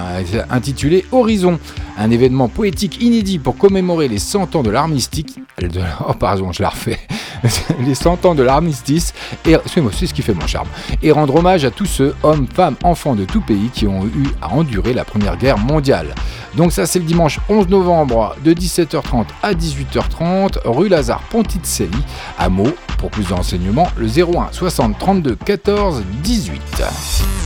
intitulé 0.51 1.05
Horizon, 1.11 1.59
un 1.99 2.13
événement 2.13 2.49
poétique 2.49 3.03
inédit 3.03 3.41
pour 3.41 3.57
commémorer 3.57 4.07
les 4.07 4.21
100 4.21 4.55
ans 4.55 4.63
de 4.63 4.71
l'armistice. 4.71 5.35
Oh 6.09 6.15
pardon, 6.15 6.53
je 6.53 6.63
la 6.63 6.69
refais. 6.69 6.99
les 7.81 7.95
100 7.95 8.25
ans 8.25 8.35
de 8.35 8.43
l'armistice 8.43 9.13
et 9.47 9.57
c'est 9.67 10.07
ce 10.07 10.15
qui 10.15 10.23
fait 10.23 10.35
mon 10.35 10.47
charme 10.47 10.69
et 11.03 11.11
rendre 11.11 11.35
hommage 11.37 11.65
à 11.65 11.71
tous 11.71 11.87
ceux, 11.87 12.15
hommes, 12.23 12.47
femmes, 12.53 12.77
enfants 12.83 13.15
de 13.15 13.25
tout 13.25 13.41
pays 13.41 13.71
qui 13.73 13.87
ont 13.87 14.07
eu 14.07 14.27
à 14.41 14.53
endurer 14.53 14.93
la 14.93 15.05
Première 15.05 15.37
Guerre 15.37 15.59
mondiale. 15.59 16.15
Donc 16.57 16.73
ça 16.73 16.87
c'est 16.87 16.99
le 16.99 17.05
dimanche 17.05 17.41
11 17.49 17.69
novembre 17.69 18.37
de 18.45 18.53
17h30 18.53 19.27
à 19.43 19.53
18h30 19.55 20.59
rue 20.65 20.89
Lazare 20.89 21.23
Ponticelli 21.31 22.05
à 22.39 22.49
Meaux. 22.49 22.75
Pour 22.99 23.11
plus 23.11 23.29
de 23.29 23.35
renseignements, 23.35 23.89
le 23.97 24.07
01 24.07 24.49
60 24.53 24.99
32 24.99 25.37
14 25.37 26.03
18. 26.23 27.44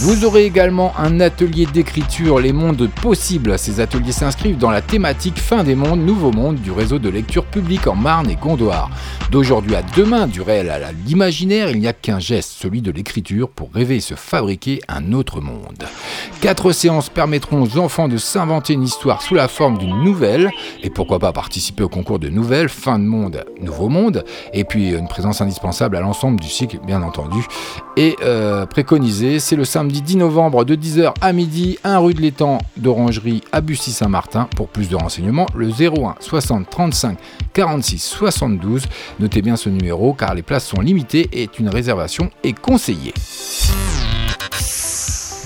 Vous 0.00 0.24
aurez 0.24 0.44
également 0.44 0.92
un 0.96 1.18
atelier 1.18 1.66
d'écriture 1.66 2.38
Les 2.38 2.52
mondes 2.52 2.88
possibles. 3.02 3.58
Ces 3.58 3.80
ateliers 3.80 4.12
s'inscrivent 4.12 4.56
dans 4.56 4.70
la 4.70 4.80
thématique 4.80 5.40
Fin 5.40 5.64
des 5.64 5.74
mondes, 5.74 5.98
Nouveau 5.98 6.30
monde 6.30 6.54
du 6.54 6.70
réseau 6.70 7.00
de 7.00 7.08
lecture 7.08 7.44
publique 7.44 7.88
en 7.88 7.96
Marne 7.96 8.30
et 8.30 8.36
Gondoire. 8.36 8.90
D'aujourd'hui 9.32 9.74
à 9.74 9.82
demain, 9.96 10.28
du 10.28 10.40
réel 10.40 10.70
à 10.70 10.92
l'imaginaire, 10.92 11.70
il 11.70 11.80
n'y 11.80 11.88
a 11.88 11.92
qu'un 11.92 12.20
geste, 12.20 12.52
celui 12.52 12.80
de 12.80 12.92
l'écriture, 12.92 13.48
pour 13.48 13.72
rêver 13.72 13.96
et 13.96 14.00
se 14.00 14.14
fabriquer 14.14 14.78
un 14.86 15.12
autre 15.12 15.40
monde. 15.40 15.84
Quatre 16.40 16.70
séances 16.70 17.08
permettront 17.08 17.60
aux 17.60 17.78
enfants 17.78 18.06
de 18.06 18.18
s'inventer 18.18 18.74
une 18.74 18.84
histoire 18.84 19.20
sous 19.20 19.34
la 19.34 19.48
forme 19.48 19.78
d'une 19.78 20.04
nouvelle, 20.04 20.48
et 20.84 20.90
pourquoi 20.90 21.18
pas 21.18 21.32
participer 21.32 21.82
au 21.82 21.88
concours 21.88 22.20
de 22.20 22.28
nouvelles, 22.28 22.68
fin 22.68 23.00
de 23.00 23.04
monde, 23.04 23.44
nouveau 23.60 23.88
monde, 23.88 24.24
et 24.52 24.62
puis 24.62 24.90
une 24.90 25.08
présence 25.08 25.40
indispensable 25.40 25.96
à 25.96 26.00
l'ensemble 26.00 26.38
du 26.38 26.48
cycle, 26.48 26.78
bien 26.86 27.02
entendu. 27.02 27.44
Et 27.96 28.14
euh, 28.22 28.64
préconisé, 28.64 29.40
c'est 29.40 29.56
le 29.56 29.64
samedi 29.64 29.87
10 29.90 30.16
novembre 30.16 30.64
de 30.64 30.74
10h 30.76 31.14
à 31.20 31.32
midi, 31.32 31.78
1 31.84 31.98
rue 31.98 32.14
de 32.14 32.20
l'étang 32.20 32.58
d'Orangerie 32.76 33.42
à 33.52 33.60
Bussy-Saint-Martin. 33.60 34.48
Pour 34.56 34.68
plus 34.68 34.88
de 34.88 34.96
renseignements, 34.96 35.46
le 35.54 35.68
01 35.68 36.14
60 36.20 36.68
35 36.70 37.18
46 37.52 37.98
72. 37.98 38.86
Notez 39.20 39.42
bien 39.42 39.56
ce 39.56 39.68
numéro 39.68 40.12
car 40.12 40.34
les 40.34 40.42
places 40.42 40.66
sont 40.66 40.80
limitées 40.80 41.28
et 41.32 41.48
une 41.58 41.68
réservation 41.68 42.30
est 42.44 42.58
conseillée. 42.58 43.14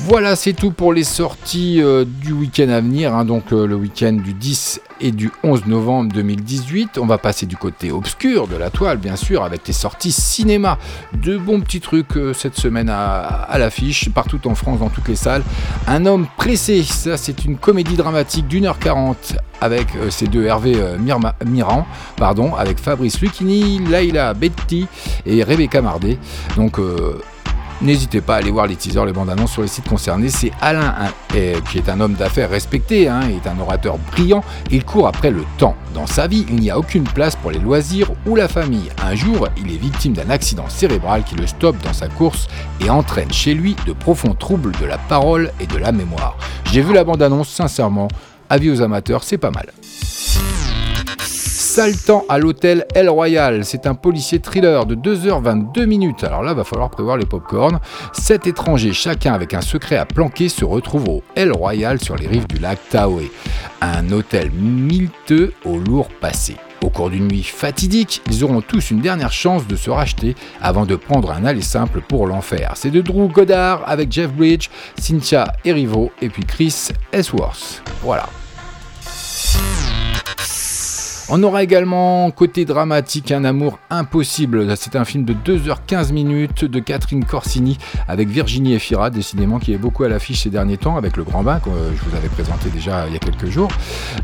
Voilà, 0.05 0.35
c'est 0.35 0.53
tout 0.53 0.73
pour 0.73 0.93
les 0.93 1.05
sorties 1.05 1.81
euh, 1.81 2.05
du 2.05 2.33
week-end 2.33 2.69
à 2.71 2.81
venir, 2.81 3.15
hein, 3.15 3.25
donc 3.25 3.53
euh, 3.53 3.67
le 3.69 3.77
week-end 3.77 4.13
du 4.13 4.35
10 4.35 4.81
et 5.01 5.13
du 5.13 5.31
11 5.45 5.67
novembre 5.67 6.13
2018. 6.13 6.99
On 6.99 7.07
va 7.07 7.19
passer 7.19 7.47
du 7.47 7.57
côté 7.57 7.93
obscur 7.93 8.49
de 8.49 8.57
la 8.57 8.71
toile, 8.71 8.99
bien 8.99 9.15
sûr, 9.15 9.45
avec 9.45 9.67
les 9.69 9.73
sorties 9.73 10.11
cinéma. 10.11 10.79
De 11.15 11.39
bons 11.39 11.61
petits 11.61 11.81
trucs 11.81 12.17
euh, 12.17 12.35
cette 12.35 12.57
semaine 12.57 12.89
à, 12.91 13.57
l'affiche, 13.59 14.09
partout 14.11 14.41
en 14.49 14.57
France, 14.57 14.81
dans 14.81 14.89
toutes 14.89 15.07
les 15.07 15.17
salles. 15.17 15.45
Un 15.87 16.05
homme 16.05 16.27
pressé, 16.37 16.83
ça 16.83 17.17
c'est 17.17 17.45
une 17.45 17.57
comédie 17.57 17.97
dramatique 17.97 18.49
d'une 18.49 18.67
heure 18.67 18.81
40 18.81 19.37
avec 19.61 19.87
ces 20.11 20.27
deux 20.27 20.45
Hervé 20.45 20.75
Miran, 21.47 21.87
pardon, 22.17 22.57
avec 22.57 22.81
Fabrice 22.81 23.21
Lucchini, 23.21 23.79
Laila 23.79 24.35
Betty 24.35 24.89
et 25.25 25.45
Rebecca 25.45 25.81
Mardet. 25.81 26.19
Donc 26.57 26.81
N'hésitez 27.83 28.21
pas 28.21 28.37
à 28.37 28.39
aller 28.39 28.53
voir 28.53 28.69
les 28.69 28.77
teasers, 28.77 29.05
les 29.05 29.13
bandes 29.13 29.29
annonces 29.29 29.51
sur 29.51 29.63
les 29.63 29.69
sites 29.69 29.89
concernés. 29.89 30.29
C'est 30.29 30.53
Alain, 30.61 30.95
qui 31.29 31.79
est 31.79 31.89
un 31.89 32.01
homme 32.01 32.15
d'affaires 32.15 32.49
respecté, 32.49 33.09
hein, 33.09 33.23
est 33.23 33.49
un 33.49 33.59
orateur 33.59 33.99
brillant. 34.13 34.45
Il 34.71 34.85
court 34.85 35.09
après 35.09 35.33
le 35.33 35.45
temps. 35.59 35.75
Dans 35.93 36.07
sa 36.07 36.29
vie, 36.29 36.47
il 36.49 36.57
n'y 36.57 36.71
a 36.71 36.79
aucune 36.79 37.03
place 37.03 37.35
pour 37.35 37.51
les 37.51 37.59
loisirs 37.59 38.13
ou 38.25 38.37
la 38.37 38.47
famille. 38.47 38.89
Un 39.05 39.17
jour, 39.17 39.49
il 39.57 39.75
est 39.75 39.79
victime 39.79 40.13
d'un 40.13 40.31
accident 40.31 40.69
cérébral 40.69 41.25
qui 41.25 41.35
le 41.35 41.49
stoppe 41.49 41.83
dans 41.83 41.93
sa 41.93 42.07
course 42.07 42.47
et 42.81 42.89
entraîne 42.89 43.33
chez 43.33 43.53
lui 43.53 43.75
de 43.85 43.93
profonds 43.93 44.35
troubles 44.35 44.73
de 44.81 44.87
la 44.87 44.99
parole 44.99 45.51
et 45.59 45.67
de 45.67 45.77
la 45.77 45.91
mémoire. 45.91 46.37
J'ai 46.67 46.83
vu 46.83 46.95
la 46.95 47.03
bande 47.03 47.21
annonce, 47.21 47.49
sincèrement. 47.49 48.07
Avis 48.49 48.71
aux 48.71 48.81
amateurs, 48.81 49.25
c'est 49.25 49.39
pas 49.39 49.51
mal. 49.51 49.67
Sale 51.73 51.95
à 52.29 52.37
l'hôtel 52.37 52.87
El 52.95 53.09
Royal. 53.09 53.65
C'est 53.65 53.87
un 53.87 53.95
policier 53.95 54.41
thriller 54.41 54.85
de 54.85 54.95
2h22 54.95 55.87
minutes. 55.87 56.23
Alors 56.23 56.43
là, 56.43 56.53
va 56.53 56.65
falloir 56.65 56.91
prévoir 56.91 57.17
les 57.17 57.25
popcorns. 57.25 57.81
Sept 58.13 58.47
étrangers, 58.47 58.93
chacun 58.93 59.33
avec 59.33 59.55
un 59.55 59.63
secret 59.63 59.97
à 59.97 60.05
planquer, 60.05 60.51
se 60.51 60.67
retrouvent 60.67 61.09
au 61.09 61.23
El 61.35 61.51
Royal 61.51 61.99
sur 61.99 62.15
les 62.17 62.27
rives 62.27 62.47
du 62.47 62.59
lac 62.59 62.79
Tahoe. 62.91 63.23
Un 63.81 64.13
hôtel 64.13 64.51
milteux 64.51 65.55
au 65.65 65.79
lourd 65.79 66.09
passé. 66.21 66.57
Au 66.83 66.91
cours 66.91 67.09
d'une 67.09 67.29
nuit 67.29 67.43
fatidique, 67.43 68.21
ils 68.31 68.45
auront 68.45 68.61
tous 68.61 68.91
une 68.91 69.01
dernière 69.01 69.33
chance 69.33 69.67
de 69.67 69.77
se 69.77 69.89
racheter 69.89 70.35
avant 70.61 70.85
de 70.85 70.97
prendre 70.97 71.31
un 71.31 71.47
aller 71.47 71.63
simple 71.63 72.03
pour 72.07 72.27
l'enfer. 72.27 72.73
C'est 72.75 72.91
de 72.91 73.01
Drew 73.01 73.29
Goddard 73.29 73.83
avec 73.87 74.13
Jeff 74.13 74.31
Bridge, 74.31 74.69
Cynthia 74.99 75.51
Erivo 75.65 76.13
et 76.21 76.29
puis 76.29 76.45
Chris 76.45 76.89
Ellsworth. 77.13 77.83
Voilà. 78.03 78.29
On 81.35 81.43
aura 81.45 81.63
également 81.63 82.31
côté 82.31 82.67
dramatique 82.67 83.33
Un 83.33 83.45
amour 83.45 83.79
impossible. 83.89 84.77
C'est 84.77 84.97
un 84.97 85.07
film 85.07 85.25
de 85.25 85.33
2h15 85.33 86.13
minutes 86.13 86.67
de 86.67 86.79
Catherine 86.79 87.25
Corsini 87.25 87.79
avec 88.07 88.29
Virginie 88.29 88.75
Efira, 88.75 89.09
décidément 89.09 89.59
qui 89.59 89.73
est 89.73 89.79
beaucoup 89.79 90.05
à 90.05 90.11
l'affiche 90.11 90.43
ces 90.43 90.51
derniers 90.51 90.77
temps 90.77 90.99
avec 90.99 91.17
Le 91.17 91.25
Grand 91.25 91.43
Bain 91.43 91.59
que 91.59 91.71
euh, 91.71 91.91
je 91.97 92.03
vous 92.03 92.15
avais 92.15 92.29
présenté 92.29 92.69
déjà 92.69 93.07
il 93.07 93.15
y 93.15 93.17
a 93.17 93.19
quelques 93.19 93.47
jours, 93.47 93.71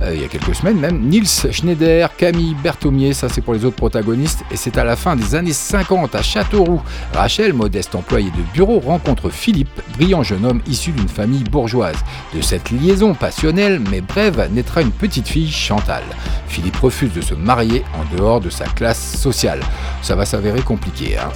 euh, 0.02 0.14
il 0.14 0.20
y 0.20 0.24
a 0.24 0.28
quelques 0.28 0.54
semaines 0.54 0.78
même. 0.78 1.00
Nils 1.00 1.50
Schneider, 1.50 2.14
Camille 2.14 2.54
Berthomier, 2.62 3.14
ça 3.14 3.30
c'est 3.30 3.40
pour 3.40 3.54
les 3.54 3.64
autres 3.64 3.76
protagonistes 3.76 4.44
et 4.50 4.56
c'est 4.56 4.76
à 4.76 4.84
la 4.84 4.94
fin 4.94 5.16
des 5.16 5.34
années 5.34 5.54
50 5.54 6.14
à 6.14 6.20
Châteauroux. 6.20 6.82
Rachel, 7.14 7.54
modeste 7.54 7.94
employée 7.94 8.32
de 8.32 8.52
bureau, 8.52 8.80
rencontre 8.80 9.30
Philippe, 9.30 9.80
brillant 9.96 10.22
jeune 10.22 10.44
homme 10.44 10.61
issu 10.66 10.92
d'une 10.92 11.09
famille 11.09 11.44
bourgeoise. 11.44 11.96
De 12.34 12.42
cette 12.42 12.70
liaison 12.70 13.14
passionnelle 13.14 13.80
mais 13.90 14.02
brève 14.02 14.50
naîtra 14.52 14.82
une 14.82 14.92
petite 14.92 15.26
fille, 15.26 15.50
Chantal. 15.50 16.02
Philippe 16.48 16.76
refuse 16.76 16.97
de 17.07 17.20
se 17.20 17.34
marier 17.34 17.84
en 17.94 18.16
dehors 18.16 18.40
de 18.40 18.51
sa 18.51 18.64
classe 18.64 19.16
sociale. 19.16 19.61
Ça 20.03 20.16
va 20.16 20.26
s'avérer 20.26 20.62
compliqué. 20.62 21.16
Hein. 21.16 21.30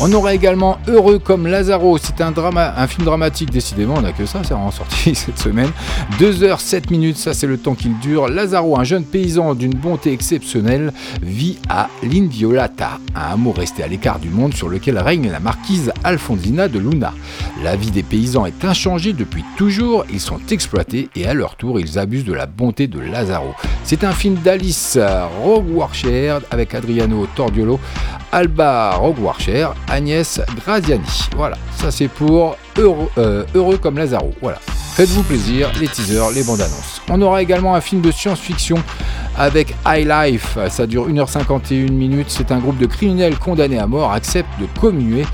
On 0.00 0.12
aura 0.12 0.34
également 0.34 0.78
Heureux 0.88 1.18
comme 1.20 1.46
Lazaro, 1.46 1.98
c'est 1.98 2.20
un, 2.20 2.32
drama, 2.32 2.74
un 2.76 2.86
film 2.88 3.04
dramatique, 3.04 3.50
décidément, 3.50 3.94
on 3.96 4.02
n'a 4.02 4.12
que 4.12 4.26
ça, 4.26 4.42
c'est 4.42 4.54
en 4.54 4.70
sorti 4.72 5.14
cette 5.14 5.38
semaine. 5.38 5.70
2h07 6.18 6.90
minutes, 6.90 7.16
ça 7.16 7.32
c'est 7.32 7.46
le 7.46 7.58
temps 7.58 7.74
qu'il 7.74 7.96
dure. 8.00 8.28
Lazaro, 8.28 8.78
un 8.78 8.84
jeune 8.84 9.04
paysan 9.04 9.54
d'une 9.54 9.74
bonté 9.74 10.12
exceptionnelle, 10.12 10.92
vit 11.22 11.58
à 11.68 11.88
l'Inviolata, 12.02 12.98
un 13.14 13.32
amour 13.34 13.56
resté 13.56 13.84
à 13.84 13.86
l'écart 13.86 14.18
du 14.18 14.30
monde 14.30 14.52
sur 14.54 14.68
lequel 14.68 14.98
règne 14.98 15.30
la 15.30 15.40
marquise 15.40 15.92
Alfonsina 16.02 16.68
de 16.68 16.80
Luna. 16.80 17.14
La 17.62 17.76
vie 17.76 17.92
des 17.92 18.02
paysans 18.02 18.46
est 18.46 18.64
inchangée 18.64 19.12
depuis 19.12 19.44
toujours, 19.56 20.04
ils 20.12 20.20
sont 20.20 20.40
exploités 20.50 21.08
et 21.14 21.26
à 21.26 21.34
leur 21.34 21.54
tour 21.54 21.78
ils 21.78 21.98
abusent 22.00 22.24
de 22.24 22.34
la 22.34 22.46
bonté 22.46 22.88
de 22.88 22.98
Lazaro. 22.98 23.54
C'est 23.84 24.02
un 24.02 24.12
film 24.12 24.36
d'Alice 24.36 24.98
Roguarcher 25.42 26.38
avec 26.50 26.74
Adriano 26.74 27.26
Tordiolo, 27.34 27.78
Alba 28.32 28.92
Roguarcher, 28.96 29.68
Agnès 29.88 30.40
Graziani. 30.56 31.04
Voilà, 31.36 31.58
ça 31.76 31.90
c'est 31.90 32.08
pour 32.08 32.56
Heureux, 32.78 33.10
euh, 33.18 33.44
Heureux 33.54 33.76
comme 33.76 33.98
Lazaro. 33.98 34.32
Voilà. 34.40 34.58
Faites-vous 34.94 35.22
plaisir, 35.24 35.70
les 35.80 35.88
teasers, 35.88 36.30
les 36.30 36.44
bandes 36.44 36.60
annonces. 36.60 37.02
On 37.10 37.20
aura 37.20 37.42
également 37.42 37.74
un 37.74 37.80
film 37.80 38.00
de 38.00 38.10
science-fiction 38.10 38.76
avec 39.36 39.74
High 39.86 40.06
Life. 40.06 40.58
Ça 40.68 40.86
dure 40.86 41.08
1h51 41.08 41.90
minutes. 41.90 42.28
C'est 42.28 42.52
un 42.52 42.58
groupe 42.58 42.78
de 42.78 42.86
criminels 42.86 43.38
condamnés 43.38 43.78
à 43.78 43.86
mort 43.86 44.12
acceptent 44.12 44.60
de 44.60 44.66
commuer. 44.80 45.24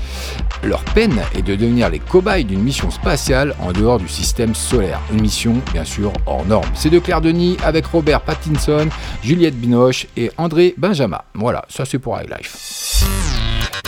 Leur 0.63 0.83
peine 0.83 1.19
est 1.35 1.41
de 1.41 1.55
devenir 1.55 1.89
les 1.89 1.99
cobayes 1.99 2.43
d'une 2.43 2.61
mission 2.61 2.91
spatiale 2.91 3.55
en 3.59 3.71
dehors 3.71 3.97
du 3.97 4.07
système 4.07 4.53
solaire. 4.53 4.99
Une 5.11 5.21
mission, 5.21 5.55
bien 5.73 5.83
sûr, 5.83 6.13
hors 6.25 6.45
norme. 6.45 6.69
C'est 6.75 6.89
de 6.89 6.99
Claire 6.99 7.21
Denis 7.21 7.57
avec 7.63 7.85
Robert 7.87 8.21
Pattinson, 8.21 8.87
Juliette 9.23 9.59
Binoche 9.59 10.07
et 10.17 10.31
André 10.37 10.75
Benjamin. 10.77 11.21
Voilà, 11.33 11.65
ça 11.67 11.85
c'est 11.85 11.99
pour 11.99 12.19
High 12.19 12.29
Life. 12.29 12.80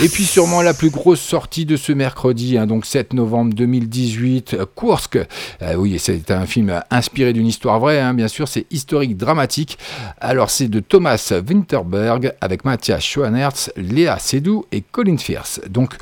Et 0.02 0.10
puis 0.10 0.26
sûrement 0.26 0.62
la 0.62 0.74
plus 0.74 0.90
grosse 0.90 1.22
sortie 1.22 1.66
de 1.66 1.78
ce 1.78 1.92
mercredi, 1.92 2.58
hein, 2.58 2.66
donc 2.66 2.86
7 2.86 3.14
novembre 3.14 3.54
2018, 3.54 4.54
euh, 4.56 4.66
Kursk. 4.76 5.18
Euh, 5.62 5.76
oui, 5.76 5.98
c'est 6.00 6.32
un 6.32 6.46
film 6.46 6.82
inspiré 6.90 7.32
d'une 7.32 7.48
histoire 7.48 7.80
vraie, 7.80 8.02
hein, 8.02 8.14
bien 8.14 8.28
sûr, 8.28 8.48
c'est 8.48 8.66
historique 8.72 9.18
dramatique. 9.18 9.78
Alors 10.20 10.50
c'est 10.50 10.68
de 10.68 10.80
Thomas 10.80 11.34
Winterberg 11.48 12.34
avec 12.42 12.66
Mathias 12.66 13.04
Schoenertz, 13.04 13.72
Léa 13.78 14.18
Seydoux 14.20 14.66
et 14.72 14.82
Colin 14.82 15.18
Firth. 15.18 15.62
Donc 15.70 15.96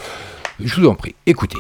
je 0.59 0.79
vous 0.79 0.87
en 0.87 0.95
prie, 0.95 1.15
écoutez. 1.25 1.57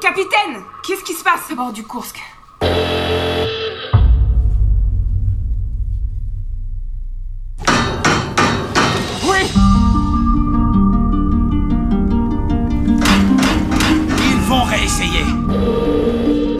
Capitaine, 0.00 0.62
qu'est-ce 0.86 1.04
qui 1.04 1.14
se 1.14 1.24
passe 1.24 1.50
à 1.50 1.54
bord 1.54 1.72
du 1.72 1.82
Kursk? 1.84 2.18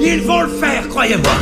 Ils 0.01 0.23
vont 0.27 0.43
le 0.43 0.49
faire, 0.49 0.89
croyez-moi. 0.89 1.33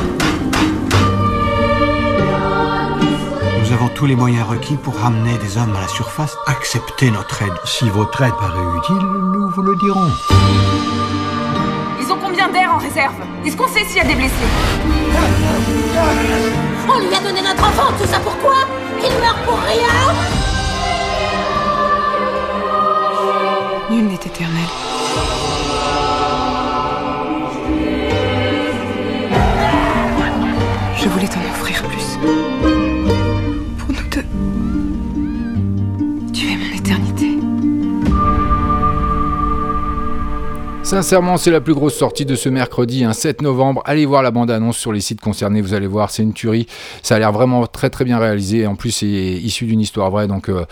Nous 3.61 3.73
avons 3.73 3.89
tous 3.95 4.07
les 4.07 4.17
moyens 4.17 4.47
requis 4.47 4.77
pour 4.77 4.97
ramener 4.97 5.39
des 5.39 5.57
hommes 5.57 5.75
à 5.77 5.81
la 5.81 5.89
surface. 5.89 6.37
Acceptez 6.47 7.11
notre 7.11 7.43
aide. 7.43 7.53
Si 7.65 7.89
votre 7.89 8.21
aide 8.23 8.35
paraît 8.39 8.79
utile, 8.79 9.07
nous 9.35 9.49
vous 9.49 9.63
le 9.63 9.77
dirons. 9.77 10.11
Ils 12.01 12.13
ont 12.13 12.19
combien 12.23 12.49
d'air 12.49 12.75
en 12.75 12.79
réserve? 12.79 13.15
Est-ce 13.45 13.57
qu'on 13.57 13.69
sait 13.69 13.85
s'il 13.85 13.99
y 13.99 14.01
a 14.01 14.05
des 14.05 14.15
blessés? 14.15 14.35
On 16.89 16.99
lui 16.99 17.15
a 17.15 17.21
donné 17.21 17.41
notre 17.43 17.65
enfant, 17.65 17.93
tout 17.99 18.07
ça 18.07 18.19
pourquoi 18.21 18.57
Il 19.03 19.13
meurt 19.21 19.39
pour 19.47 19.59
rien 19.59 20.15
Nul 23.91 24.07
n'est 24.07 24.15
éternel. 24.15 24.89
Je 31.03 31.09
voulais 31.09 31.29
t'en 31.29 31.41
offrir 31.41 31.83
plus. 31.85 32.19
Pour 33.79 33.89
nous 33.89 34.11
deux. 34.11 34.25
Tu 36.35 36.53
es 36.53 36.57
mon 36.57 36.77
éternité. 36.77 37.39
Sincèrement, 40.83 41.39
c'est 41.39 41.51
la 41.51 41.63
plus 41.63 41.73
grosse 41.73 41.97
sortie 41.97 42.27
de 42.27 42.35
ce 42.35 42.51
mercredi, 42.51 43.05
un 43.05 43.15
7 43.15 43.41
novembre. 43.41 43.81
Allez 43.87 44.05
voir 44.05 44.23
la 44.23 44.31
bande-annonce 44.31 44.77
sur 44.77 44.93
les 44.93 45.01
sites 45.01 45.23
concernés, 45.23 45.63
vous 45.63 45.73
allez 45.73 45.87
voir, 45.87 46.11
c'est 46.11 46.23
une 46.23 46.35
tuerie. 46.35 46.67
Ça 47.03 47.17
a 47.17 47.19
l'air 47.19 47.33
vraiment 47.33 47.67
très 47.67 47.89
très 47.89 48.05
bien 48.05 48.19
réalisé. 48.19 48.67
En 48.67 48.75
plus, 48.75 48.91
c'est 48.91 49.07
issu 49.07 49.65
d'une 49.65 49.81
histoire 49.81 50.11
vraie, 50.11 50.27
donc 50.27 50.51
euh, 50.51 50.67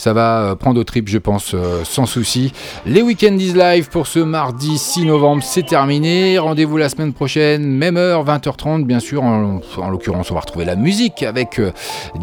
ça 0.00 0.14
va 0.14 0.40
euh, 0.40 0.54
prendre 0.54 0.80
au 0.80 0.84
trip, 0.84 1.08
je 1.08 1.18
pense, 1.18 1.52
euh, 1.52 1.84
sans 1.84 2.06
souci. 2.06 2.54
Les 2.86 3.02
Weekend 3.02 3.38
is 3.38 3.52
Live 3.52 3.90
pour 3.90 4.06
ce 4.06 4.18
mardi 4.18 4.78
6 4.78 5.04
novembre, 5.04 5.42
c'est 5.44 5.66
terminé. 5.66 6.38
Rendez-vous 6.38 6.78
la 6.78 6.88
semaine 6.88 7.12
prochaine, 7.12 7.66
même 7.66 7.98
heure, 7.98 8.24
20h30, 8.24 8.84
bien 8.84 8.98
sûr. 8.98 9.22
En, 9.22 9.60
en 9.76 9.90
l'occurrence, 9.90 10.30
on 10.30 10.34
va 10.34 10.40
retrouver 10.40 10.64
la 10.64 10.74
musique 10.74 11.22
avec 11.22 11.58
euh, 11.58 11.70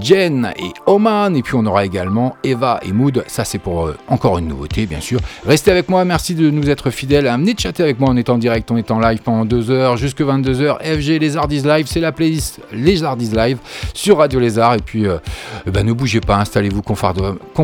Jen 0.01 0.51
et 0.57 0.71
Oman. 0.87 1.35
Et 1.35 1.43
puis, 1.43 1.53
on 1.55 1.67
aura 1.67 1.85
également 1.85 2.35
Eva 2.43 2.79
et 2.83 2.91
Mood. 2.91 3.23
Ça, 3.27 3.45
c'est 3.45 3.59
pour 3.59 3.91
encore 4.07 4.39
une 4.39 4.47
nouveauté, 4.47 4.87
bien 4.87 4.99
sûr. 4.99 5.19
Restez 5.45 5.69
avec 5.69 5.87
moi, 5.87 6.03
merci 6.03 6.33
de 6.33 6.49
nous 6.49 6.71
être 6.71 6.89
fidèles. 6.89 7.27
Amenez 7.27 7.53
de 7.53 7.59
chatter 7.59 7.83
avec 7.83 7.99
moi 7.99 8.09
en 8.09 8.17
étant 8.17 8.39
direct, 8.39 8.71
en 8.71 8.77
étant 8.77 8.99
live 8.99 9.19
pendant 9.23 9.45
2 9.45 9.69
heures, 9.69 9.97
jusque 9.97 10.21
22h. 10.21 10.77
FG 10.81 11.19
Les 11.19 11.37
Ardis 11.37 11.61
Live, 11.61 11.85
c'est 11.87 11.99
la 11.99 12.11
playlist 12.11 12.59
Les 12.73 13.03
Ardis 13.03 13.29
Live 13.35 13.59
sur 13.93 14.17
Radio 14.17 14.39
Lézard. 14.39 14.73
Et 14.73 14.81
puis, 14.83 15.05
eh 15.05 15.69
ben, 15.69 15.85
ne 15.85 15.93
bougez 15.93 16.21
pas, 16.21 16.37
installez-vous 16.37 16.81
confort- 16.81 17.13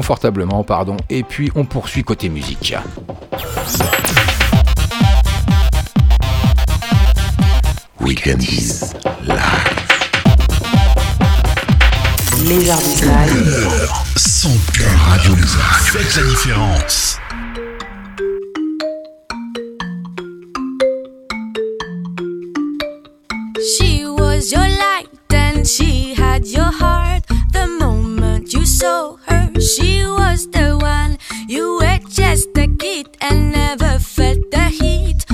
confortablement, 0.04 0.66
pardon. 0.66 0.98
Et 1.10 1.24
puis, 1.24 1.50
on 1.56 1.64
poursuit 1.64 2.04
côté 2.04 2.28
musique. 2.28 2.76
Weekend 8.02 8.44
is 8.44 8.92
Les 12.46 12.58
Live. 12.58 13.80
Son 14.18 14.52
cœur 14.74 14.92
Radio. 15.08 15.36
Faites 15.86 16.16
la 16.18 16.24
différence. 16.30 17.18
She 23.78 24.06
was 24.06 24.52
your 24.52 24.68
light 24.68 25.08
and 25.34 25.66
she 25.66 26.14
had 26.14 26.46
your 26.46 26.72
heart. 26.78 27.24
The 27.54 27.68
moment 27.80 28.52
you 28.52 28.66
saw 28.66 29.16
her, 29.28 29.43
she 29.64 30.04
was 30.06 30.48
the 30.52 30.78
one. 30.78 31.18
You 31.48 31.78
were 31.80 32.00
just 32.10 32.50
a 32.58 32.68
kid 32.68 33.18
and 33.22 33.52
never 33.52 33.98
felt 34.00 34.52
the 34.52 34.66
heat. 34.66 35.26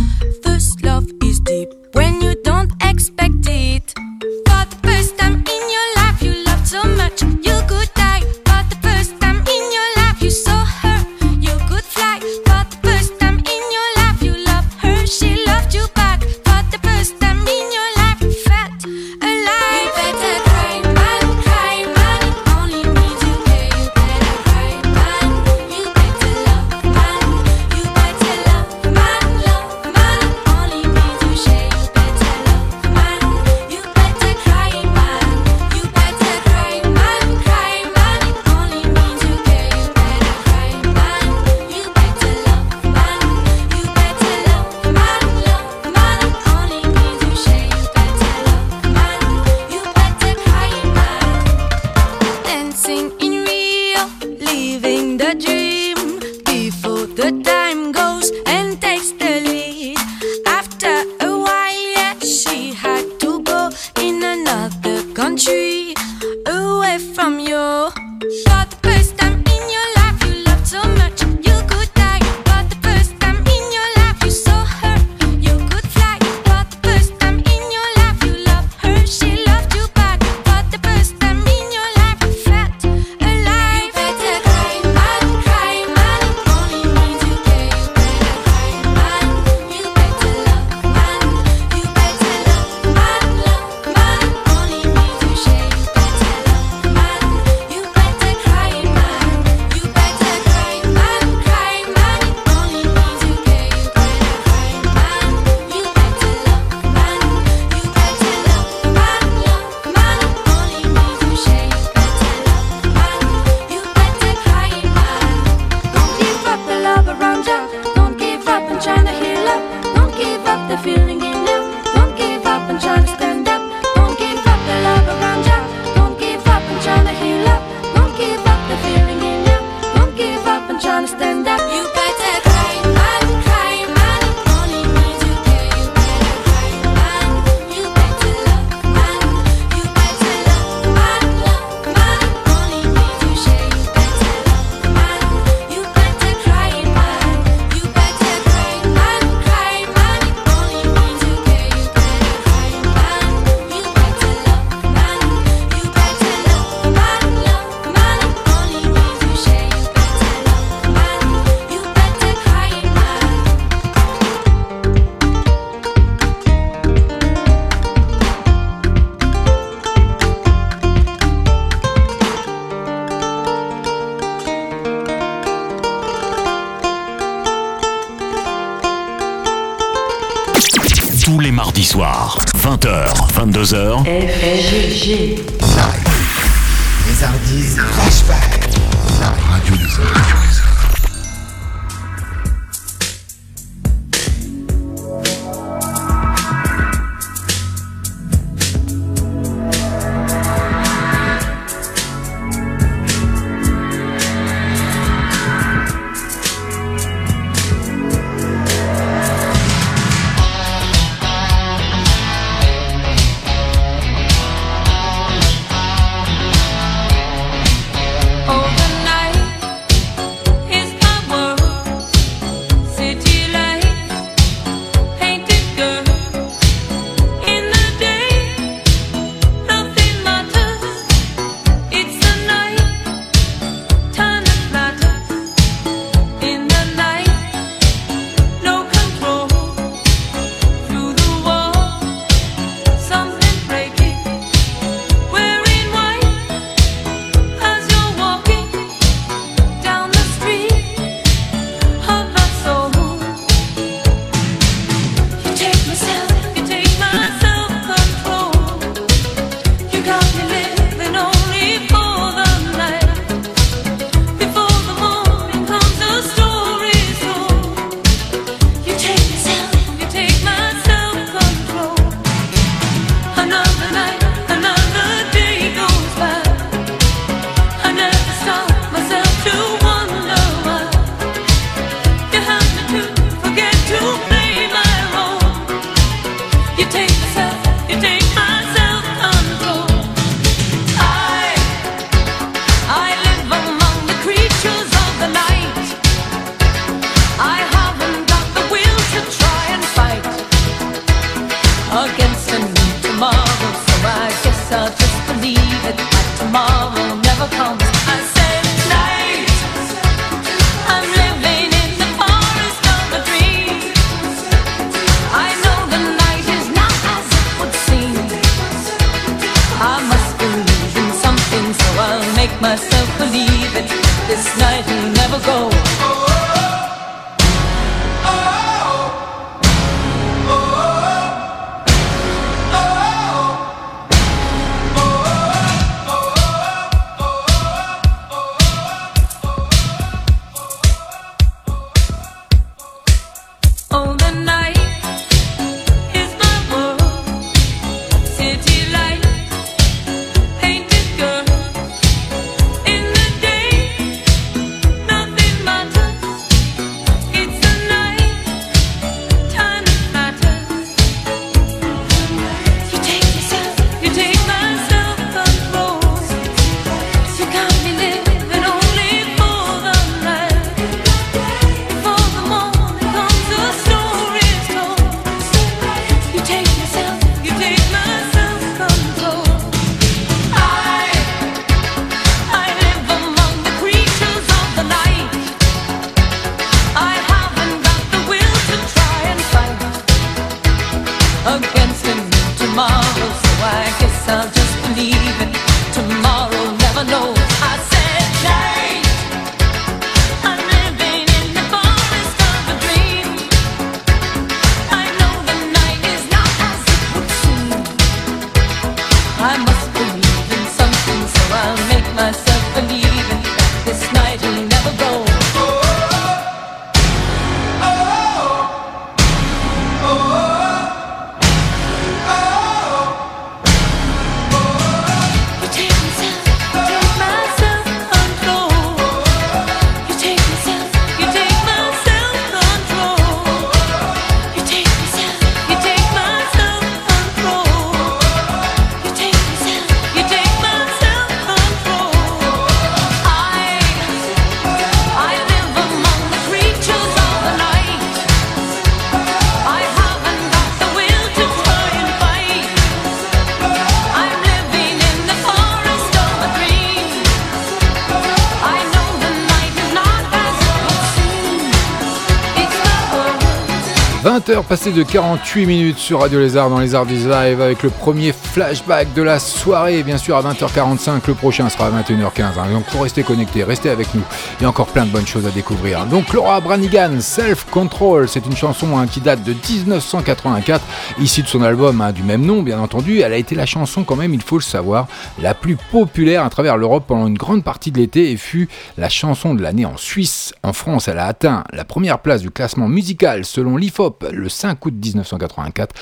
20h 464.49 464.63
passées 464.63 464.91
de 464.91 465.03
48 465.03 465.67
minutes 465.67 465.97
sur 465.99 466.21
Radio 466.21 466.39
Lézard 466.39 466.71
dans 466.71 466.79
les 466.79 466.95
Arts 466.95 467.05
Live 467.05 467.61
avec 467.61 467.83
le 467.83 467.91
premier 467.91 468.33
flashback 468.33 469.13
de 469.13 469.21
la 469.21 469.37
soirée. 469.37 470.01
Bien 470.01 470.17
sûr, 470.17 470.37
à 470.37 470.41
20h45, 470.41 471.21
le 471.27 471.35
prochain 471.35 471.69
sera 471.69 471.85
à 471.85 471.91
21h15. 471.91 472.57
hein. 472.57 472.71
Donc, 472.71 472.85
pour 472.85 473.03
rester 473.03 473.21
connecté, 473.21 473.63
restez 473.63 473.91
avec 473.91 474.11
nous. 474.15 474.23
Il 474.59 474.63
y 474.63 474.65
a 474.65 474.69
encore 474.69 474.87
plein 474.87 475.05
de 475.05 475.11
bonnes 475.11 475.27
choses 475.27 475.45
à 475.45 475.51
découvrir. 475.51 476.03
Donc, 476.07 476.33
Laura 476.33 476.59
Branigan, 476.61 477.19
Self 477.19 477.65
Control, 477.65 478.27
c'est 478.27 478.43
une 478.43 478.55
chanson 478.55 478.97
hein, 478.97 479.05
qui 479.05 479.21
date 479.21 479.43
de 479.43 479.53
1984, 479.53 480.83
issue 481.19 481.43
de 481.43 481.47
son 481.47 481.61
album 481.61 482.01
hein, 482.01 482.11
du 482.11 482.23
même 482.23 482.43
nom, 482.43 482.63
bien 482.63 482.79
entendu. 482.79 483.19
Elle 483.19 483.33
a 483.33 483.37
été 483.37 483.53
la 483.53 483.67
chanson, 483.67 484.03
quand 484.03 484.15
même, 484.15 484.33
il 484.33 484.41
faut 484.41 484.57
le 484.57 484.63
savoir, 484.63 485.07
la 485.39 485.53
plus 485.53 485.75
populaire 485.75 486.43
à 486.43 486.49
travers 486.49 486.75
l'Europe 486.75 487.03
pendant 487.05 487.27
une 487.27 487.37
grande 487.37 487.63
partie 487.63 487.91
de 487.91 487.99
l'été 487.99 488.31
et 488.31 488.37
fut 488.37 488.67
la 488.97 489.09
chanson 489.09 489.53
de 489.53 489.61
l'année 489.61 489.85
en 489.85 489.97
Suisse. 489.97 490.55
En 490.63 490.73
France, 490.73 491.07
elle 491.07 491.19
a 491.19 491.27
atteint 491.27 491.65
la 491.71 491.85
première 491.85 492.17
place 492.17 492.41
du 492.41 492.49
classement 492.49 492.87
musical 492.87 493.45
selon 493.45 493.77
l'IFOP 493.77 494.25
le 494.39 494.49
5 494.49 494.83
août 494.85 494.93
1984, 495.01 495.95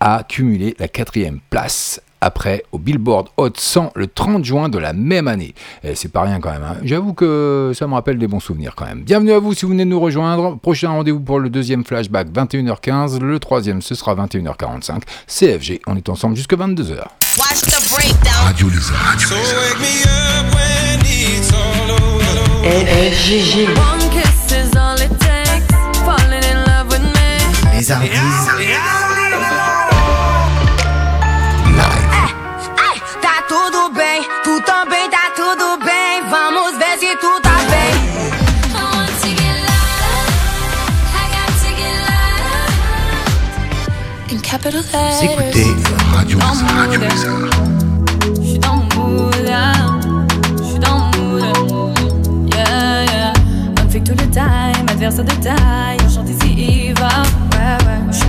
a 0.00 0.24
cumulé 0.28 0.74
la 0.78 0.88
quatrième 0.88 1.40
place. 1.50 2.00
Après, 2.22 2.64
au 2.72 2.78
Billboard 2.78 3.28
Hot 3.36 3.50
100 3.56 3.92
le 3.94 4.06
30 4.06 4.42
juin 4.44 4.68
de 4.70 4.78
la 4.78 4.92
même 4.94 5.28
année. 5.28 5.54
Et 5.84 5.94
c'est 5.94 6.08
pas 6.10 6.22
rien 6.22 6.40
quand 6.40 6.50
même. 6.50 6.62
hein. 6.64 6.76
J'avoue 6.82 7.12
que 7.12 7.72
ça 7.74 7.86
me 7.86 7.92
rappelle 7.94 8.18
des 8.18 8.26
bons 8.26 8.40
souvenirs 8.40 8.72
quand 8.74 8.86
même. 8.86 9.02
Bienvenue 9.02 9.32
à 9.32 9.38
vous 9.38 9.52
si 9.54 9.64
vous 9.66 9.72
venez 9.72 9.84
de 9.84 9.90
nous 9.90 10.00
rejoindre. 10.00 10.56
Prochain 10.58 10.90
rendez-vous 10.90 11.20
pour 11.20 11.38
le 11.40 11.50
deuxième 11.50 11.84
flashback 11.84 12.28
21h15. 12.28 13.20
Le 13.20 13.38
troisième 13.38 13.82
ce 13.82 13.94
sera 13.94 14.14
21h45. 14.16 15.02
CFG. 15.26 15.80
On 15.86 15.94
est 15.96 16.08
ensemble 16.08 16.36
jusqu'à 16.36 16.56
22h. 16.56 16.96
Watch 17.38 17.60
the 17.62 17.90
breakdown. 17.90 18.46
Radio 18.46 18.68
Lézard. 18.70 19.20
So 19.20 19.34
wake 19.34 19.78
me 19.80 20.02
up 20.04 20.54
when 20.54 21.00
it's 21.06 21.52
all 21.52 21.90
over. 21.92 22.16
Me. 27.94 28.08
Les 28.08 28.66
Ardis 28.66 28.76
Ai, 32.78 33.00
tá 33.20 33.42
tudo 33.48 33.90
bem, 33.94 34.22
tu 34.42 34.60
também 34.62 35.08
tá 35.10 35.30
tudo 35.36 35.78
bem. 35.84 36.22
Vamos 36.28 36.76
ver 36.78 36.98
se 36.98 37.16
tu 37.16 37.40
tá 37.40 37.54
bem. 37.70 37.96
In 44.30 44.40
capital 44.40 44.72
Vous 44.72 44.92
letters. 44.92 45.22
écoutez 45.22 45.66
Radio 46.12 46.38
Dans 46.38 46.50
Lézard. 46.50 46.64
mon 46.64 46.80
Radio 46.80 47.00
mood. 47.00 47.10
Lézard. 47.10 48.42
J'suis 48.42 48.58
dans 48.58 48.76
mon 48.76 49.08
mood, 49.08 49.34
là. 49.44 49.72
J'suis 50.64 50.78
dans 50.80 50.98
mon 51.16 51.28
mood. 51.64 52.52
Yeah, 52.52 53.04
yeah. 53.04 53.32
One 53.78 53.88
fake 53.90 54.04
tout 54.04 54.14
le 54.18 54.28
time, 54.30 54.86
adversaire 54.88 55.24
de 55.24 55.30
taille. 55.34 55.98
Enchanté 56.06 56.34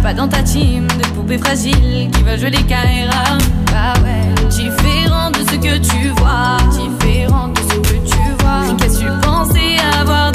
pas 0.07 0.13
dans 0.13 0.29
ta 0.29 0.41
team 0.41 0.87
de 0.87 1.05
poupées 1.07 1.37
fragiles 1.37 2.09
qui 2.13 2.23
va 2.23 2.37
jouer 2.37 2.49
les 2.49 2.63
Kaira. 2.63 3.37
Bah 3.73 3.93
ouais. 4.03 4.47
Différent 4.47 5.31
de 5.31 5.39
ce 5.39 5.55
que 5.57 5.77
tu 5.79 6.07
vois. 6.15 6.57
Différent 6.71 7.49
de 7.49 7.59
ce 7.59 7.75
que 7.75 7.97
tu 8.09 8.17
vois. 8.39 8.73
Qu'est-ce 8.77 8.99
que 8.99 9.03
tu 9.03 9.27
pensais 9.27 9.75
avoir 9.99 10.26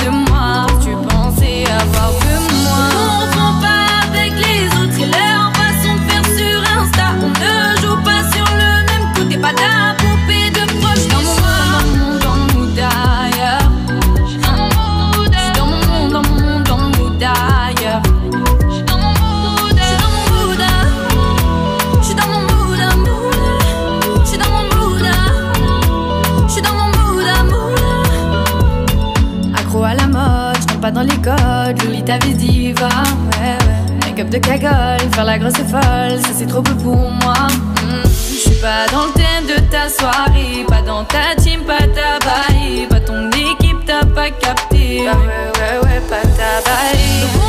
pas 30.82 30.90
dans 30.90 31.02
les 31.02 31.16
codes, 31.18 31.80
j'oublie 31.80 32.02
ta 32.02 32.18
vie 32.18 32.34
diva. 32.34 32.88
Ouais, 32.88 33.56
ouais. 33.66 34.04
Make-up 34.04 34.28
de 34.28 34.38
cagole, 34.38 35.08
faire 35.14 35.24
la 35.24 35.38
grosse 35.38 35.52
folle, 35.54 36.18
ça 36.20 36.30
c'est 36.34 36.46
trop 36.46 36.60
peu 36.60 36.74
pour 36.74 36.96
moi. 36.96 37.46
Hmm. 37.82 38.02
Je 38.04 38.48
suis 38.50 38.60
pas 38.60 38.88
dans 38.90 39.06
le 39.06 39.12
thème 39.12 39.46
de 39.46 39.60
ta 39.70 39.88
soirée, 39.88 40.64
pas 40.66 40.82
dans 40.82 41.04
ta 41.04 41.36
team, 41.40 41.60
pas 41.60 41.78
ta 41.78 42.18
baille, 42.26 42.88
pas 42.90 42.98
ton 42.98 43.30
équipe, 43.30 43.78
t'as 43.86 44.04
pas 44.04 44.30
capté. 44.30 45.02
Ouais, 45.02 45.06
ouais, 45.06 45.78
ouais, 45.84 46.02
pas 46.08 46.22
ta 46.22 46.68
baille. 46.68 47.41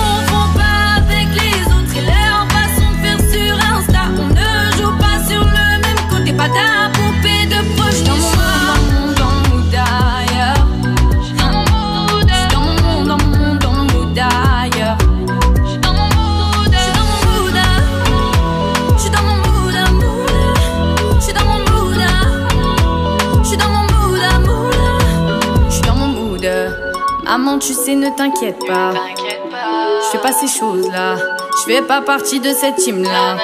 Maman, 27.44 27.60
tu 27.60 27.74
sais, 27.74 27.96
ne 27.96 28.08
t'inquiète 28.10 28.60
pas. 28.66 28.94
Je 28.94 30.12
fais 30.12 30.18
pas 30.18 30.32
ces 30.32 30.48
choses-là. 30.48 31.16
Je 31.18 31.74
fais 31.74 31.82
pas 31.82 32.02
partie 32.02 32.40
de 32.40 32.48
cette 32.54 32.78
team-là. 32.78 33.38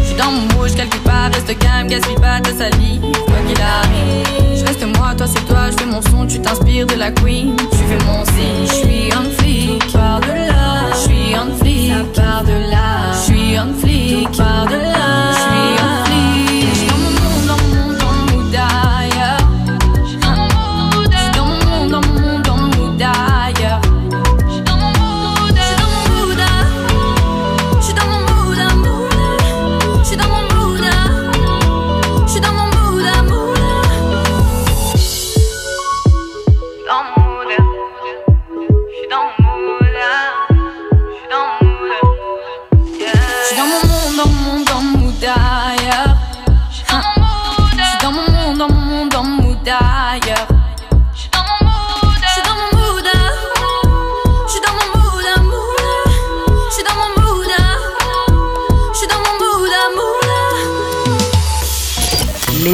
Je 0.00 0.06
suis 0.06 0.14
dans 0.14 0.30
mon 0.30 0.46
rouge 0.56 0.76
quelque 0.76 0.98
part, 0.98 1.32
reste 1.32 1.58
calme, 1.58 1.88
gaspille 1.88 2.14
pas 2.14 2.40
ta 2.40 2.52
salive, 2.56 3.00
quoi 3.00 3.34
qu'il 3.48 3.60
arrive. 3.60 4.56
Je 4.56 4.64
reste 4.64 4.86
moi, 4.96 5.14
toi 5.16 5.26
c'est 5.26 5.44
toi, 5.48 5.70
je 5.72 5.76
fais 5.76 5.86
mon 5.86 6.00
son, 6.02 6.24
tu 6.24 6.40
t'inspires 6.40 6.86
de 6.86 6.94
la 6.94 7.10
queen. 7.10 7.56
Tu 7.56 7.78
fais 7.78 8.04
mon 8.06 8.24
signe, 8.26 8.64
je 8.64 8.74
suis 8.74 9.12
un 9.12 9.24
flic, 9.38 9.92
par 9.92 10.20
de 10.20 10.26
là. 10.26 10.92
Je 10.92 10.98
suis 10.98 11.34
un 11.34 11.50
flic, 11.56 12.12
par 12.14 12.44
de 12.44 12.70
là. 12.70 13.12
Je 13.12 13.32
suis 13.32 13.56
un 13.56 13.74
flic, 13.74 14.30
par 14.36 14.66
de 14.66 14.76
là. 14.76 15.21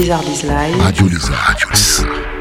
Les 0.01 0.11
Ardis 0.13 0.43
Live. 0.45 0.81
Radio 0.81 1.09
Lézard. 1.09 1.45
Radio 1.49 2.38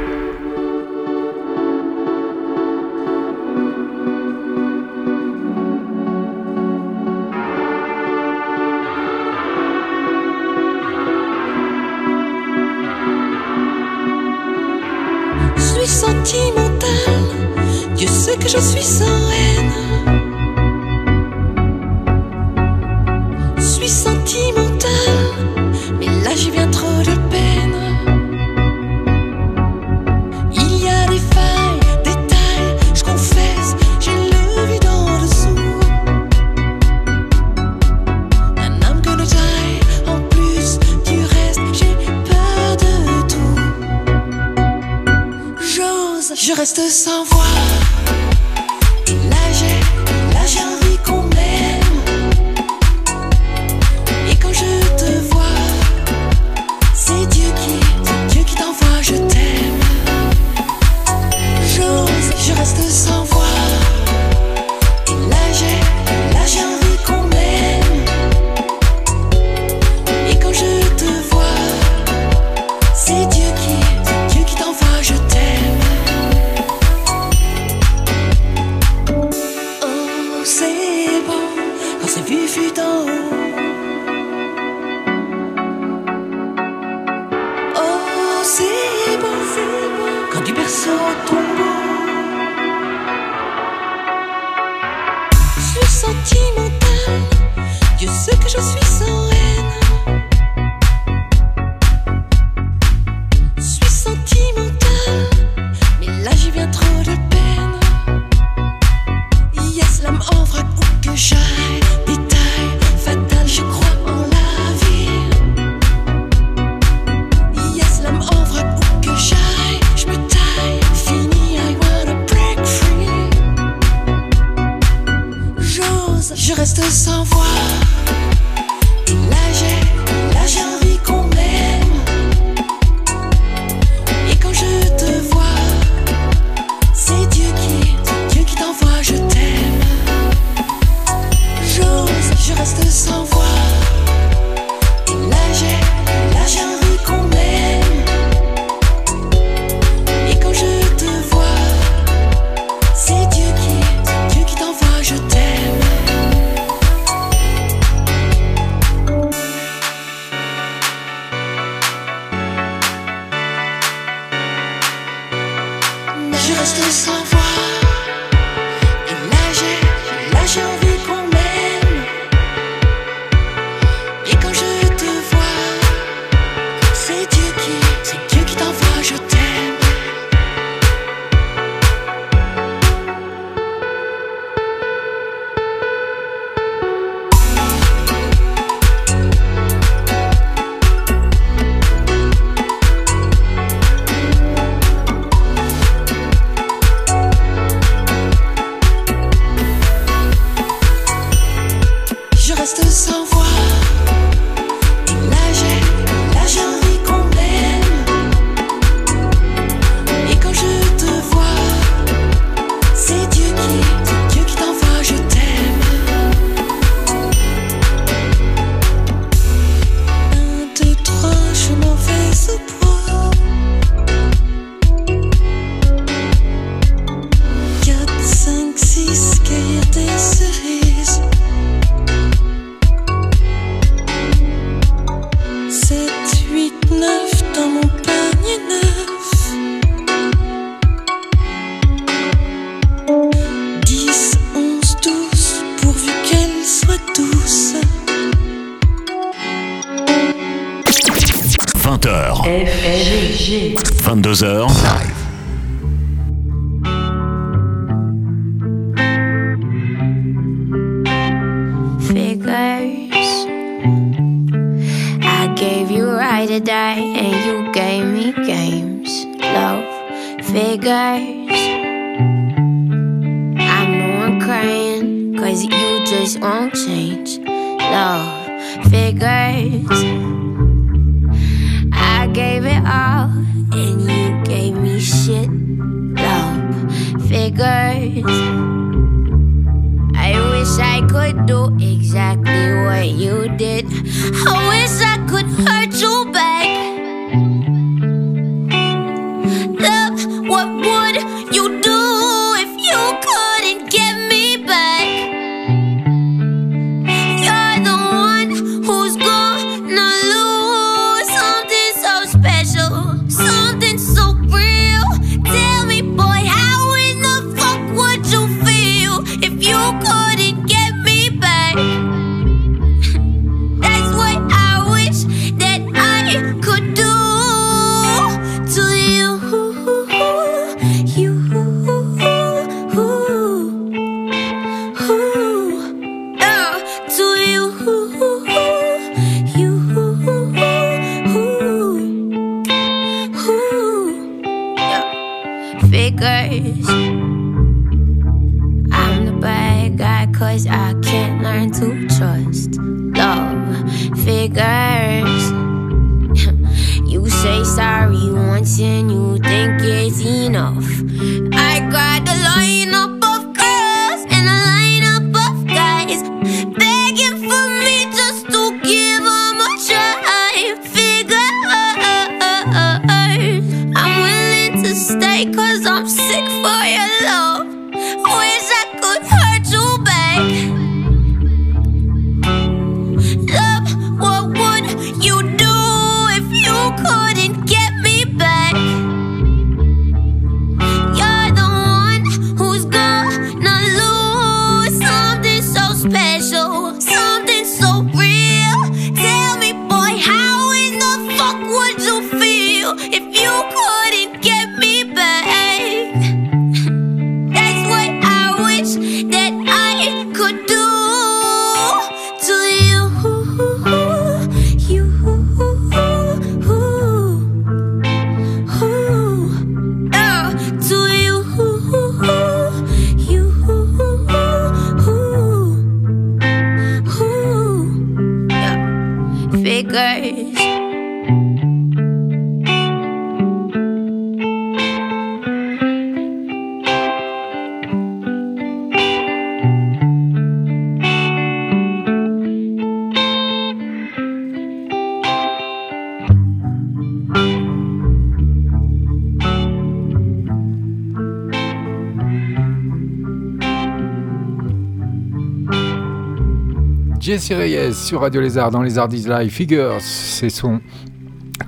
Jesse 457.28 457.51
Reyes 457.51 457.93
sur 457.93 458.21
Radio 458.21 458.39
Lézard 458.39 458.71
dans 458.71 458.82
Les 458.82 458.97
Ardis 458.97 459.25
Live 459.28 459.51
Figures, 459.51 459.97
c'est 459.99 460.49
son 460.49 460.80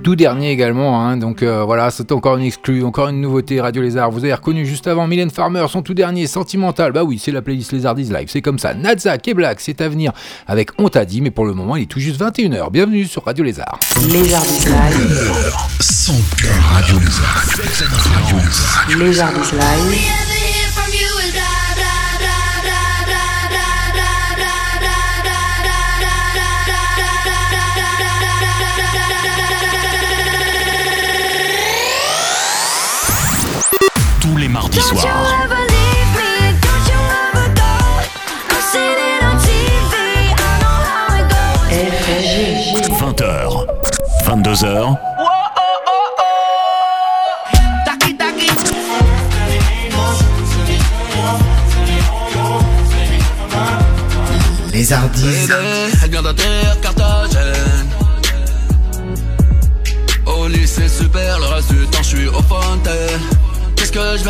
tout 0.03 0.16
dernier 0.16 0.51
également, 0.51 1.01
hein. 1.01 1.18
donc 1.18 1.43
euh, 1.43 1.66
voilà, 1.66 1.91
c'est 1.91 2.14
encore 2.14 2.38
une 2.38 2.45
exclue, 2.45 2.86
encore 2.86 3.10
une 3.10 3.20
nouveauté 3.20 3.60
Radio 3.60 3.82
Lézard. 3.82 4.10
Vous 4.10 4.24
avez 4.24 4.34
reconnu 4.34 4.66
juste 4.66 4.88
avant 4.88 5.05
Mylène 5.05 5.30
Farmer, 5.30 5.66
son 5.68 5.82
tout 5.82 5.93
dernier, 5.93 6.28
Sentimental. 6.28 6.93
Bah 6.93 7.03
oui, 7.03 7.20
c'est 7.22 7.34
la 7.34 7.41
playlist 7.41 7.74
Lézardise 7.74 8.10
Live, 8.10 8.30
c'est 8.30 8.41
comme 8.41 8.57
ça. 8.57 8.74
Nazak 8.74 9.28
et 9.28 9.34
Black, 9.34 9.60
c'est 9.60 9.82
à 9.82 9.89
venir 9.89 10.14
avec 10.47 10.70
On 10.78 10.88
t'a 10.88 11.03
dit, 11.03 11.20
mais 11.20 11.30
pour 11.30 11.45
le 11.45 11.53
moment, 11.53 11.76
il 11.76 11.84
est 11.84 11.88
tout 11.88 11.99
juste 11.99 12.22
21h. 12.22 12.72
Bienvenue 12.72 13.03
sur 13.03 13.26
Radio 13.26 13.43
Lézard. 13.43 13.82
Lézardise 14.07 14.66
Live. 14.66 15.51
Live. 19.51 20.39
mardi 34.70 34.82
soir. 34.82 35.07
FG. 41.70 42.89
20h, 42.99 43.65
22h. 44.26 44.97
Les 54.72 54.93
artistes. 54.93 55.53
Elle 56.03 56.09
vient 56.09 56.22
d'atterrir 56.22 56.80
Carthagène. 56.82 57.89
Au 60.26 60.47
lycée 60.47 60.88
super, 60.88 61.39
le 61.39 61.45
reste 61.45 61.72
du 61.74 61.86
temps 61.88 62.03
je 62.03 62.07
suis 62.07 62.28
au 62.28 62.41
fontaine 62.43 63.39
que 63.92 64.18
je 64.18 64.24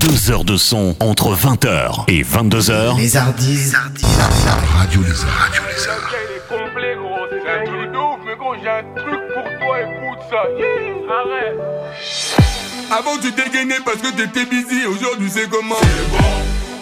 Deux 0.00 0.30
heures 0.30 0.44
de 0.44 0.56
son 0.56 0.94
entre 1.00 1.34
20h 1.34 2.04
et 2.08 2.22
22h. 2.22 2.96
Les 2.98 3.16
Avant 13.14 13.22
tu 13.22 13.30
dégainais 13.32 13.80
parce 13.84 13.98
que 13.98 14.10
t'étais 14.10 14.44
busy, 14.44 14.86
aujourd'hui 14.86 15.30
c'est 15.32 15.48
comment 15.48 15.76
C'est 15.80 16.10
bon. 16.10 16.24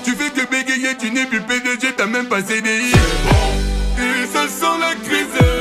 Tu 0.04 0.12
fais 0.12 0.30
que 0.30 0.48
bégayer, 0.48 0.96
tu 0.98 1.10
n'es 1.10 1.26
plus 1.26 1.40
PDG, 1.40 1.94
t'as 1.96 2.06
même 2.06 2.26
pas 2.26 2.42
CDI 2.42 2.90
C'est 2.92 3.28
bon. 3.28 4.02
Et 4.02 4.26
ça 4.32 4.48
sent 4.48 4.78
la 4.80 4.94
crise. 4.94 5.51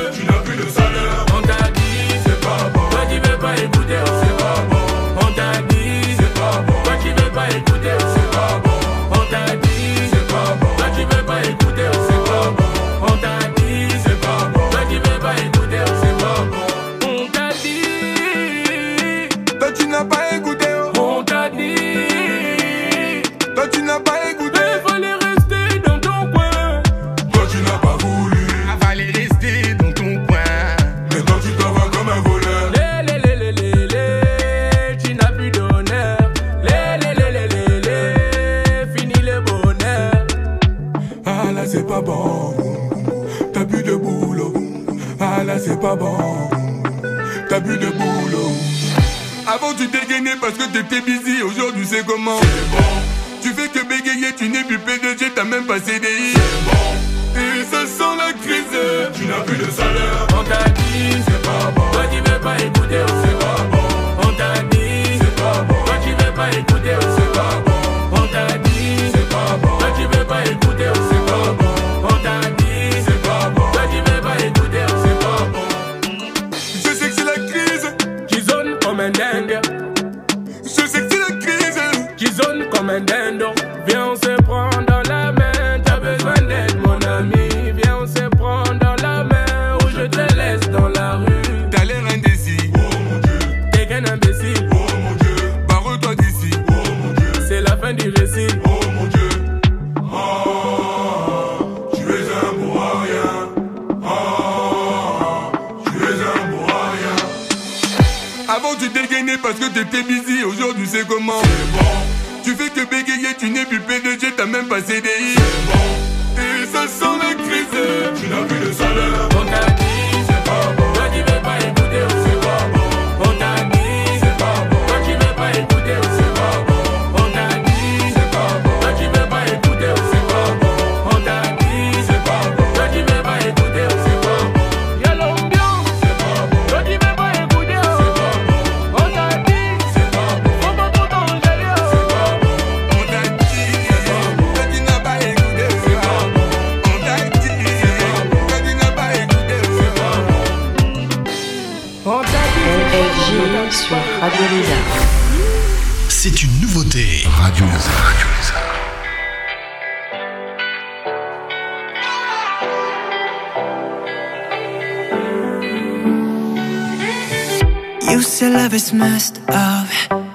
messed 168.92 169.40
up. 169.48 169.88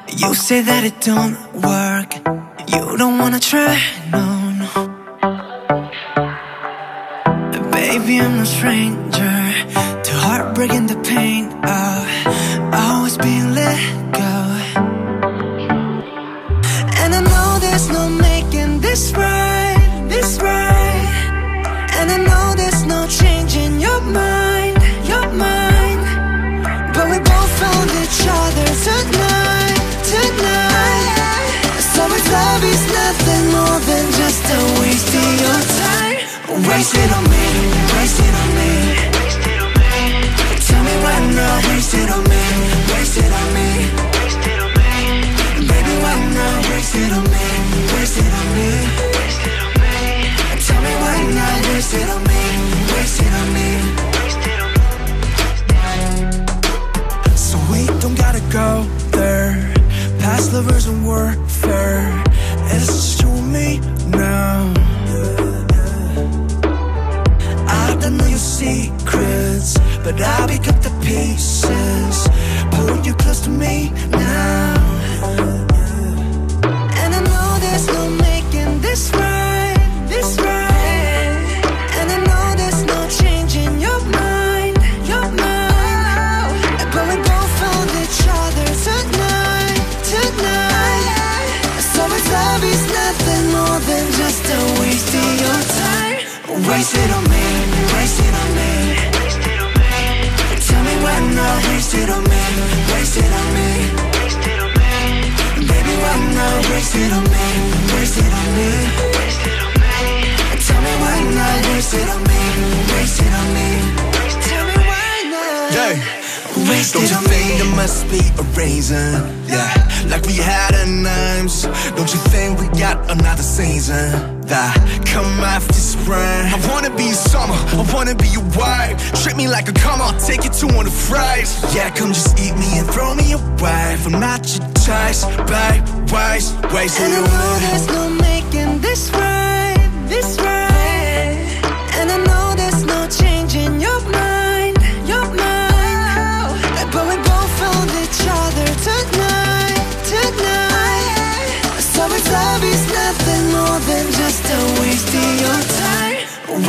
You 0.09 0.33
say 0.33 0.61
that 0.61 0.83
it 0.83 0.99
don't 1.01 1.46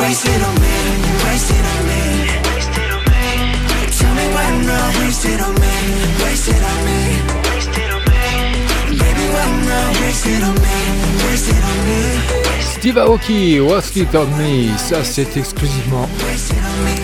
wasted 0.09 0.43
on 0.43 0.55
me, 0.55 0.75
wasted 1.25 1.65
on 1.67 1.85
me. 1.85 1.99
Steve 12.79 12.97
Aoki, 12.97 13.61
on 13.61 14.27
Me, 14.39 14.79
ça 14.79 15.05
c'est 15.05 15.37
exclusivement 15.37 16.09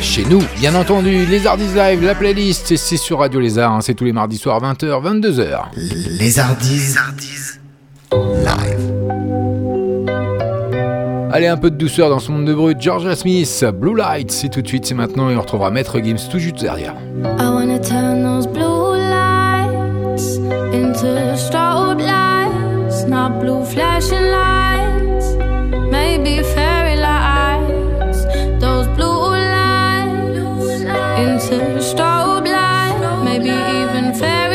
chez 0.00 0.24
nous, 0.24 0.42
bien 0.59 0.74
entendu. 0.74 1.26
Lézard 1.26 1.59
is 1.59 1.74
Live, 1.74 2.02
la 2.02 2.14
playlist, 2.14 2.74
c'est 2.76 2.96
sur 2.96 3.18
Radio 3.18 3.40
Lézard, 3.40 3.72
hein, 3.72 3.80
c'est 3.82 3.94
tous 3.94 4.05
les 4.05 4.12
mardis 4.12 4.38
soirs 4.38 4.62
20h, 4.62 4.86
22h. 5.02 5.64
Lézardise. 5.76 6.96
Lézardise. 6.96 7.43
Allez, 11.37 11.49
un 11.49 11.57
peu 11.57 11.68
de 11.68 11.76
douceur 11.76 12.11
dans 12.11 12.20
ce 12.20 12.30
monde 12.30 12.45
de 12.45 12.55
brut. 12.55 12.80
Georgia 12.80 13.16
Smith, 13.16 13.64
Blue 13.74 13.97
Light, 13.97 14.30
c'est 14.30 14.49
tout 14.49 14.62
de 14.62 14.68
suite, 14.68 14.87
c'est 14.87 14.95
maintenant 14.95 15.30
et 15.30 15.37
on 15.37 15.41
retrouvera 15.41 15.68
Maître 15.72 15.99
Gims 15.99 16.28
tout 16.30 16.39
juste 16.39 16.61
derrière. 16.61 16.95
I 17.24 17.49
wanna 17.49 17.80
turn 17.80 18.22
those 18.22 18.47
blue 18.47 18.95
lights 18.95 20.37
into 20.72 21.37
strobe 21.37 21.99
lights, 21.99 23.08
not 23.08 23.41
blue 23.41 23.64
flashing 23.64 24.30
lights, 24.30 25.34
maybe 25.91 26.41
fairy 26.54 26.95
lights, 26.95 28.26
those 28.61 28.87
blue 28.95 29.33
lights 29.34 30.84
into 31.18 31.80
strobe 31.80 32.46
lights, 32.46 33.25
maybe 33.25 33.49
even 33.49 34.14
fairy 34.14 34.54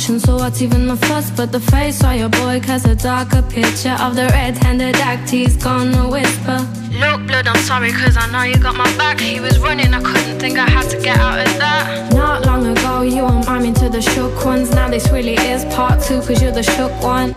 so 0.00 0.36
what's 0.36 0.62
even 0.62 0.86
the 0.86 0.96
fuss 0.96 1.30
but 1.30 1.52
the 1.52 1.60
face? 1.60 2.02
Why 2.02 2.14
your 2.14 2.30
boy 2.30 2.58
cast 2.60 2.86
a 2.86 2.94
darker 2.94 3.42
picture 3.42 3.96
of 4.00 4.16
the 4.16 4.26
red-handed 4.32 4.96
act? 4.96 5.28
He's 5.28 5.56
gonna 5.56 6.08
whisper 6.08 6.66
Look, 6.98 7.26
blood, 7.26 7.46
I'm 7.46 7.62
sorry 7.64 7.92
cause 7.92 8.16
I 8.16 8.30
know 8.32 8.42
you 8.42 8.56
got 8.56 8.76
my 8.76 8.90
back. 8.96 9.20
He 9.20 9.40
was 9.40 9.58
running, 9.58 9.92
I 9.92 10.00
couldn't 10.00 10.38
think 10.38 10.58
I 10.58 10.68
had 10.70 10.88
to 10.90 10.96
get 11.00 11.18
out 11.18 11.38
of 11.46 11.52
that. 11.58 12.14
Not 12.14 12.46
long 12.46 12.66
ago, 12.66 13.02
you 13.02 13.24
were 13.24 13.42
miming 13.44 13.74
to 13.74 13.90
the 13.90 14.00
shook 14.00 14.42
ones. 14.44 14.70
Now 14.70 14.88
this 14.88 15.10
really 15.10 15.34
is 15.34 15.66
part 15.66 16.02
two 16.02 16.20
cause 16.22 16.40
you're 16.40 16.50
the 16.50 16.62
shook 16.62 16.92
one. 17.02 17.36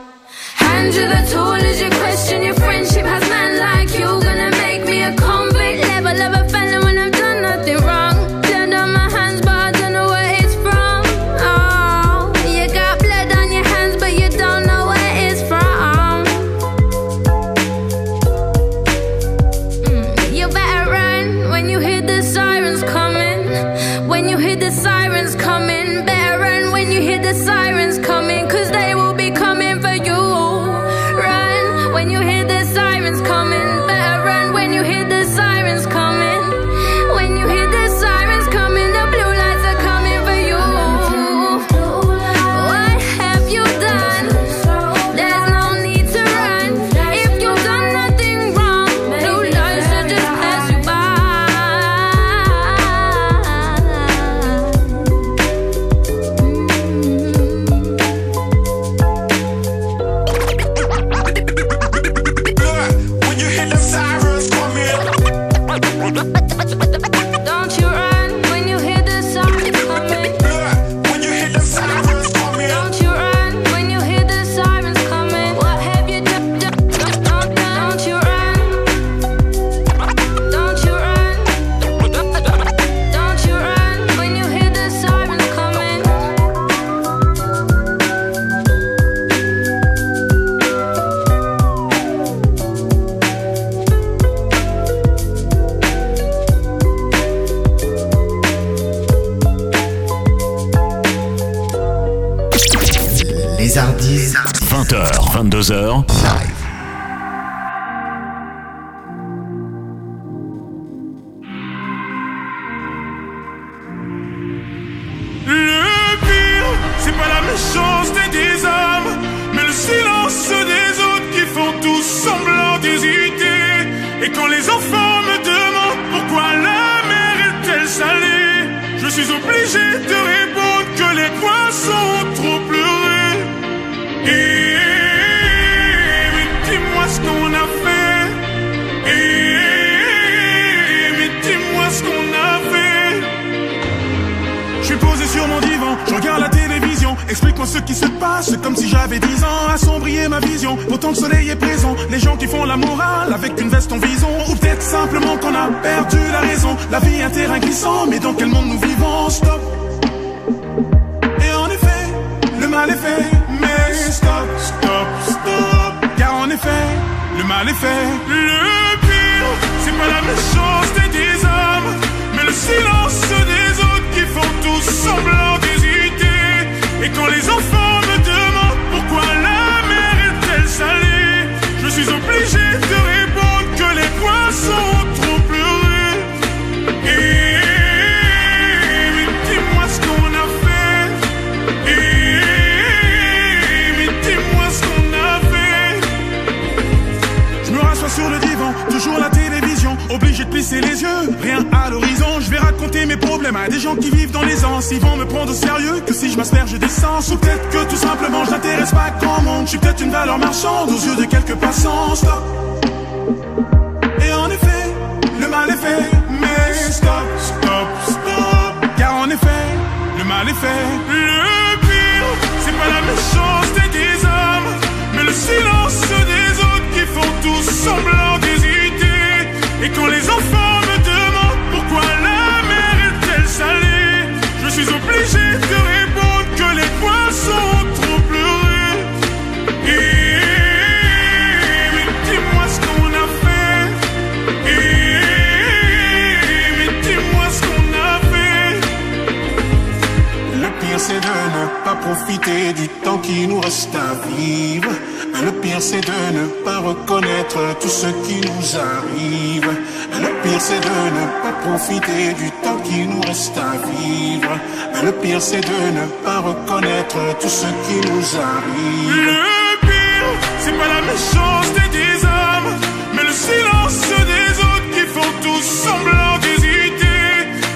Hand 0.56 0.94
you 0.96 1.06
the 1.08 1.22
tool 1.30 1.54
as 1.70 1.82
you 1.82 1.90
question. 1.90 2.44
Your 2.44 2.56
friendship 2.56 3.06
Has 3.06 3.28
man 3.30 3.60
like 3.60 3.92
you. 4.00 4.06
Gonna 4.06 4.52
make 4.64 4.86
me 4.86 5.04
a 5.04 5.14
convict 5.16 5.82
level 5.90 6.22
of 6.22 6.46
a 6.46 6.53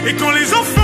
Et 0.08 0.16
quand 0.16 0.32
les 0.32 0.54
enfants 0.54 0.77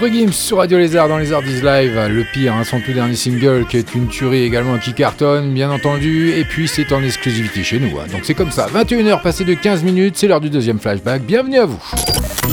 Maître 0.00 0.14
Gims 0.14 0.32
sur 0.32 0.58
Radio 0.58 0.78
Lézard 0.78 1.08
dans 1.08 1.18
Lézard 1.18 1.44
is 1.44 1.60
Live, 1.60 1.98
le 2.08 2.24
pire, 2.32 2.54
hein, 2.54 2.62
son 2.62 2.80
tout 2.80 2.92
dernier 2.92 3.16
single 3.16 3.66
qui 3.68 3.78
est 3.78 3.94
une 3.94 4.06
tuerie 4.06 4.44
également 4.44 4.78
qui 4.78 4.92
cartonne, 4.92 5.52
bien 5.52 5.70
entendu, 5.70 6.30
et 6.30 6.44
puis 6.44 6.68
c'est 6.68 6.92
en 6.92 7.02
exclusivité 7.02 7.64
chez 7.64 7.80
nous, 7.80 7.98
hein. 7.98 8.04
donc 8.12 8.20
c'est 8.22 8.34
comme 8.34 8.52
ça. 8.52 8.68
21h 8.68 9.22
passé 9.22 9.44
de 9.44 9.54
15 9.54 9.82
minutes, 9.82 10.16
c'est 10.16 10.28
l'heure 10.28 10.40
du 10.40 10.50
deuxième 10.50 10.78
flashback, 10.78 11.22
bienvenue 11.22 11.58
à 11.58 11.66
vous. 11.66 11.82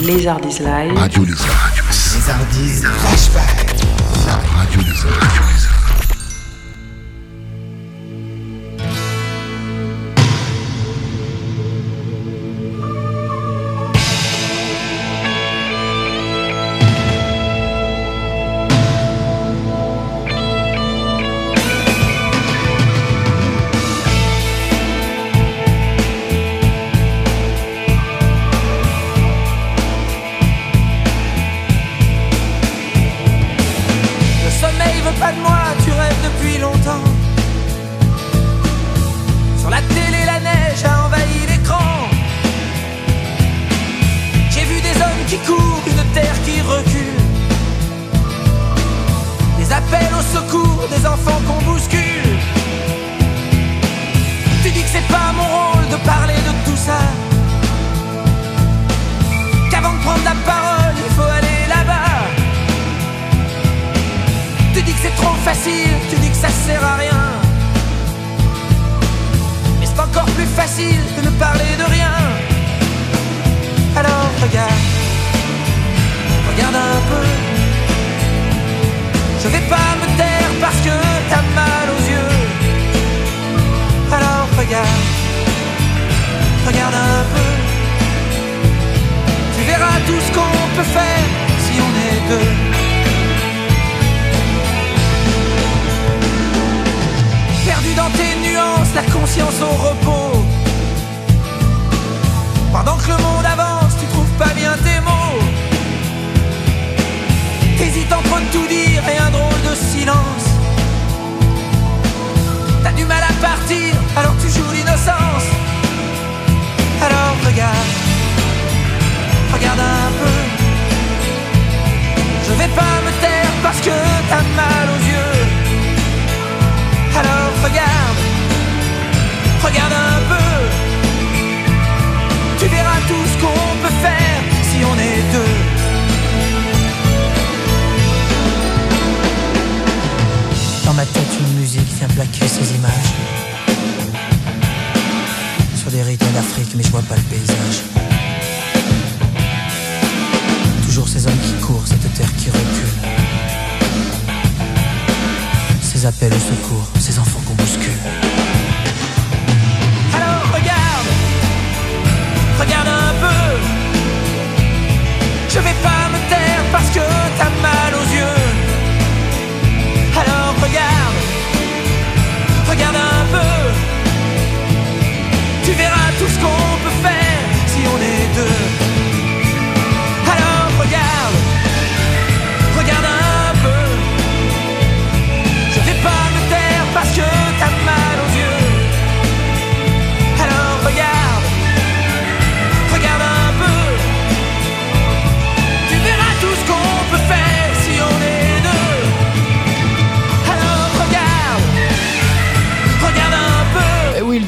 Lézard 0.04 0.40
is 0.40 0.60
Live. 0.60 0.98
Radio 0.98 1.24
Lézard. 1.24 1.74
Lézard 2.18 2.94
flashback. 2.94 3.76
Radio 4.56 4.80
Lézard. 4.82 5.35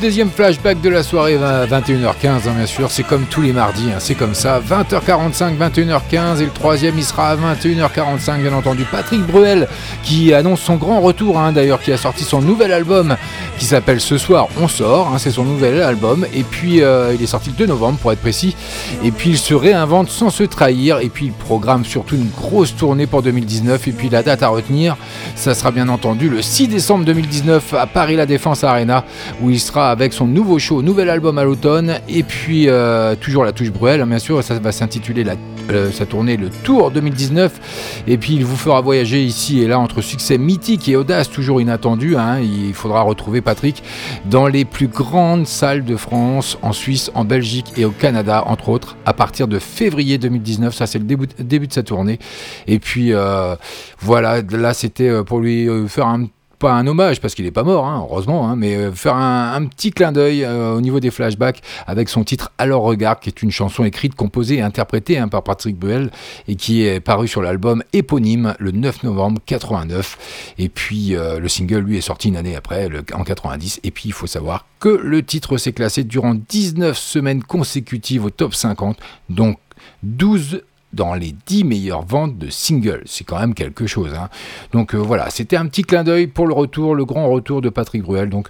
Deuxième 0.08 0.30
flashback 0.30 0.80
de 0.80 0.88
la 0.88 1.04
soirée, 1.04 1.36
20 1.36 1.66
21h15, 1.66 2.28
hein, 2.48 2.54
bien 2.56 2.66
sûr, 2.66 2.90
c'est 2.92 3.04
comme 3.04 3.26
tous 3.26 3.42
les 3.42 3.52
mardis, 3.52 3.90
hein, 3.94 3.98
c'est 4.00 4.16
comme 4.16 4.36
ça. 4.36 4.62
20h45, 4.62 5.58
21h15, 5.58 6.40
et 6.40 6.46
le 6.46 6.52
troisième, 6.52 6.98
il 6.98 7.04
sera 7.04 7.32
à 7.32 7.36
21h45, 7.36 8.42
bien 8.42 8.54
entendu. 8.54 8.86
Patrick 8.90 9.22
Bruel, 9.28 9.68
qui 10.04 10.34
annonce 10.34 10.62
son 10.62 10.78
grand 10.78 11.02
retour, 11.02 11.38
hein, 11.38 11.52
d'ailleurs, 11.52 11.82
qui 11.82 11.92
a 11.92 11.98
sorti 11.98 12.24
son 12.24 12.42
nouvel 12.42 12.72
album, 12.72 13.18
qui 13.58 13.66
s'appelle 13.66 14.00
Ce 14.00 14.18
soir, 14.18 14.48
on 14.62 14.70
sort, 14.70 15.14
c'est 15.18 15.32
son 15.32 15.44
nouvel 15.44 15.82
album, 15.82 16.26
et 16.34 16.44
puis 16.44 16.82
euh, 16.82 17.14
il 17.14 17.22
est 17.22 17.28
sorti 17.28 17.50
le 17.50 17.58
2 17.58 17.66
novembre, 17.66 18.00
pour 18.00 18.14
être 18.14 18.22
précis, 18.22 18.56
et 19.04 19.12
puis 19.12 19.32
il 19.32 19.38
se 19.38 19.54
réinvente 19.54 20.10
sans 20.10 20.30
se 20.30 20.44
trahir, 20.44 21.00
et 21.00 21.10
puis 21.10 21.26
il 21.26 21.32
programme 21.34 21.84
surtout 21.84 22.16
une 22.16 22.30
grosse 22.30 22.74
tournée 22.74 23.08
pour 23.08 23.24
2019, 23.24 23.86
et 23.90 23.92
puis 23.92 24.08
la 24.08 24.24
date 24.24 24.42
à 24.42 24.48
retenir, 24.48 24.96
ça 25.36 25.54
sera 25.54 25.72
bien 25.72 25.90
entendu 25.90 26.30
le 26.30 26.42
6 26.42 26.70
décembre 26.70 27.04
2019 27.04 27.74
à 27.74 27.88
Paris 27.88 28.16
La 28.16 28.26
Défense 28.26 28.64
Arena, 28.64 29.04
où 29.42 29.50
il 29.50 29.60
sera 29.60 29.97
avec 30.02 30.14
son 30.14 30.28
nouveau 30.28 30.60
show, 30.60 30.84
nouvel 30.84 31.10
album 31.10 31.40
à 31.40 31.44
l'automne, 31.44 31.96
et 32.08 32.22
puis 32.22 32.70
euh, 32.70 33.16
toujours 33.16 33.44
la 33.44 33.52
touche 33.52 33.72
Bruel, 33.72 34.00
hein, 34.00 34.06
bien 34.06 34.20
sûr, 34.20 34.44
ça 34.44 34.60
va 34.60 34.72
s'intituler 34.72 35.24
la, 35.24 35.34
euh, 35.72 35.92
sa 35.92 36.06
tournée 36.06 36.38
Le 36.38 36.50
Tour 36.50 36.92
2019, 36.92 38.04
et 38.06 38.18
puis 38.20 38.36
il 38.36 38.46
vous 38.46 38.56
fera 38.56 38.80
voyager 38.82 39.24
ici 39.24 39.64
et 39.64 39.68
là 39.68 39.80
entre 39.80 40.02
succès 40.02 40.38
mythique 40.38 40.88
et 40.88 40.96
audace 40.96 41.32
toujours 41.32 41.62
inattendu. 41.62 42.16
hein. 42.16 42.40
il 42.40 42.76
faudra 42.76 43.02
retrouver 43.02 43.42
Patrick 43.42 43.82
dans 44.26 44.46
les 44.46 44.66
plus 44.66 44.88
grandes 44.88 45.48
salles 45.48 45.84
de 45.84 45.96
France, 45.96 46.60
en 46.62 46.74
Suisse, 46.74 47.10
en 47.16 47.26
Belgique 47.26 47.74
et 47.76 47.84
au 47.84 47.92
Canada, 47.92 48.44
entre 48.46 48.70
autres, 48.70 48.98
à 49.06 49.14
partir 49.14 49.48
de 49.48 49.58
février 49.58 50.20
2019. 50.20 50.76
Ça, 50.76 50.86
c'est 50.86 51.00
le 51.00 51.06
début, 51.06 51.28
début 51.40 51.66
de 51.68 51.74
sa 51.74 51.82
tournée. 51.82 52.20
Et 52.68 52.78
puis 52.78 53.14
euh, 53.14 53.56
voilà, 54.00 54.42
là, 54.52 54.76
c'était 54.76 55.24
pour 55.24 55.40
lui 55.40 55.68
faire 55.88 56.06
un 56.06 56.28
pas 56.60 56.74
un 56.74 56.88
hommage 56.88 57.22
parce 57.22 57.36
qu'il 57.36 57.46
n'est 57.46 57.52
pas 57.52 57.64
mort, 57.64 57.86
hein, 57.86 58.06
heureusement, 58.10 58.48
hein, 58.48 58.56
mais 58.56 58.76
euh, 58.76 58.92
faire 58.92 59.16
un, 59.16 59.66
petit 59.66 59.92
clin 59.92 60.12
d'œil 60.12 60.44
euh, 60.44 60.74
au 60.74 60.82
niveau 60.82 61.00
des 61.00 61.12
flashbacks 61.12 61.62
avec 61.86 62.10
son 62.10 62.24
titre 62.24 62.52
Alors 62.58 62.84
Regard, 62.84 63.20
qui 63.20 63.30
est 63.30 63.42
une 63.42 63.52
chanson 63.52 63.84
écrite, 63.84 64.16
composée 64.16 64.56
et 64.56 64.62
interprétée 64.62 65.18
hein, 65.18 65.28
par 65.28 65.44
Patrick 65.44 65.78
Buell 65.78 66.12
et 66.48 66.56
qui 66.56 66.86
est 66.86 67.00
paru 67.00 67.28
sur 67.28 67.42
l'album 67.42 67.84
éponyme 67.94 68.56
le 68.60 68.72
9 68.72 69.04
novembre 69.04 69.42
89. 69.46 70.54
Et 70.58 70.70
puis 70.70 71.16
euh, 71.16 71.40
le 71.40 71.48
single, 71.48 71.80
lui, 71.80 71.98
est 71.98 72.02
sorti 72.02 72.30
une 72.30 72.38
année 72.38 72.56
après, 72.56 72.90
en 73.14 73.24
90. 73.24 73.82
Et 73.84 73.92
puis 73.92 74.04
il 74.10 74.14
faut 74.14 74.28
savoir 74.28 74.66
que 74.80 74.90
le 74.90 75.24
titre 75.24 75.58
s'est 75.58 75.74
classé 75.74 76.04
durant 76.04 76.36
19 76.36 76.98
semaines 76.98 77.44
consécutives 77.44 78.26
au 78.26 78.30
top 78.30 78.54
50, 78.54 78.98
donc 79.30 79.58
12 80.04 80.62
dans 80.98 81.14
les 81.14 81.34
10 81.46 81.64
meilleures 81.64 82.02
ventes 82.06 82.38
de 82.38 82.50
singles. 82.50 83.04
C'est 83.06 83.24
quand 83.24 83.40
même 83.40 83.54
quelque 83.54 83.86
chose. 83.88 84.14
hein. 84.16 84.30
Donc 84.74 84.94
euh, 84.96 84.98
voilà, 84.98 85.30
c'était 85.30 85.56
un 85.56 85.68
petit 85.68 85.84
clin 85.84 86.04
d'œil 86.04 86.28
pour 86.28 86.48
le 86.48 86.54
retour, 86.54 86.96
le 86.96 87.06
grand 87.06 87.30
retour 87.30 87.62
de 87.62 87.70
Patrick 87.70 88.02
Bruel. 88.04 88.30
Donc 88.30 88.48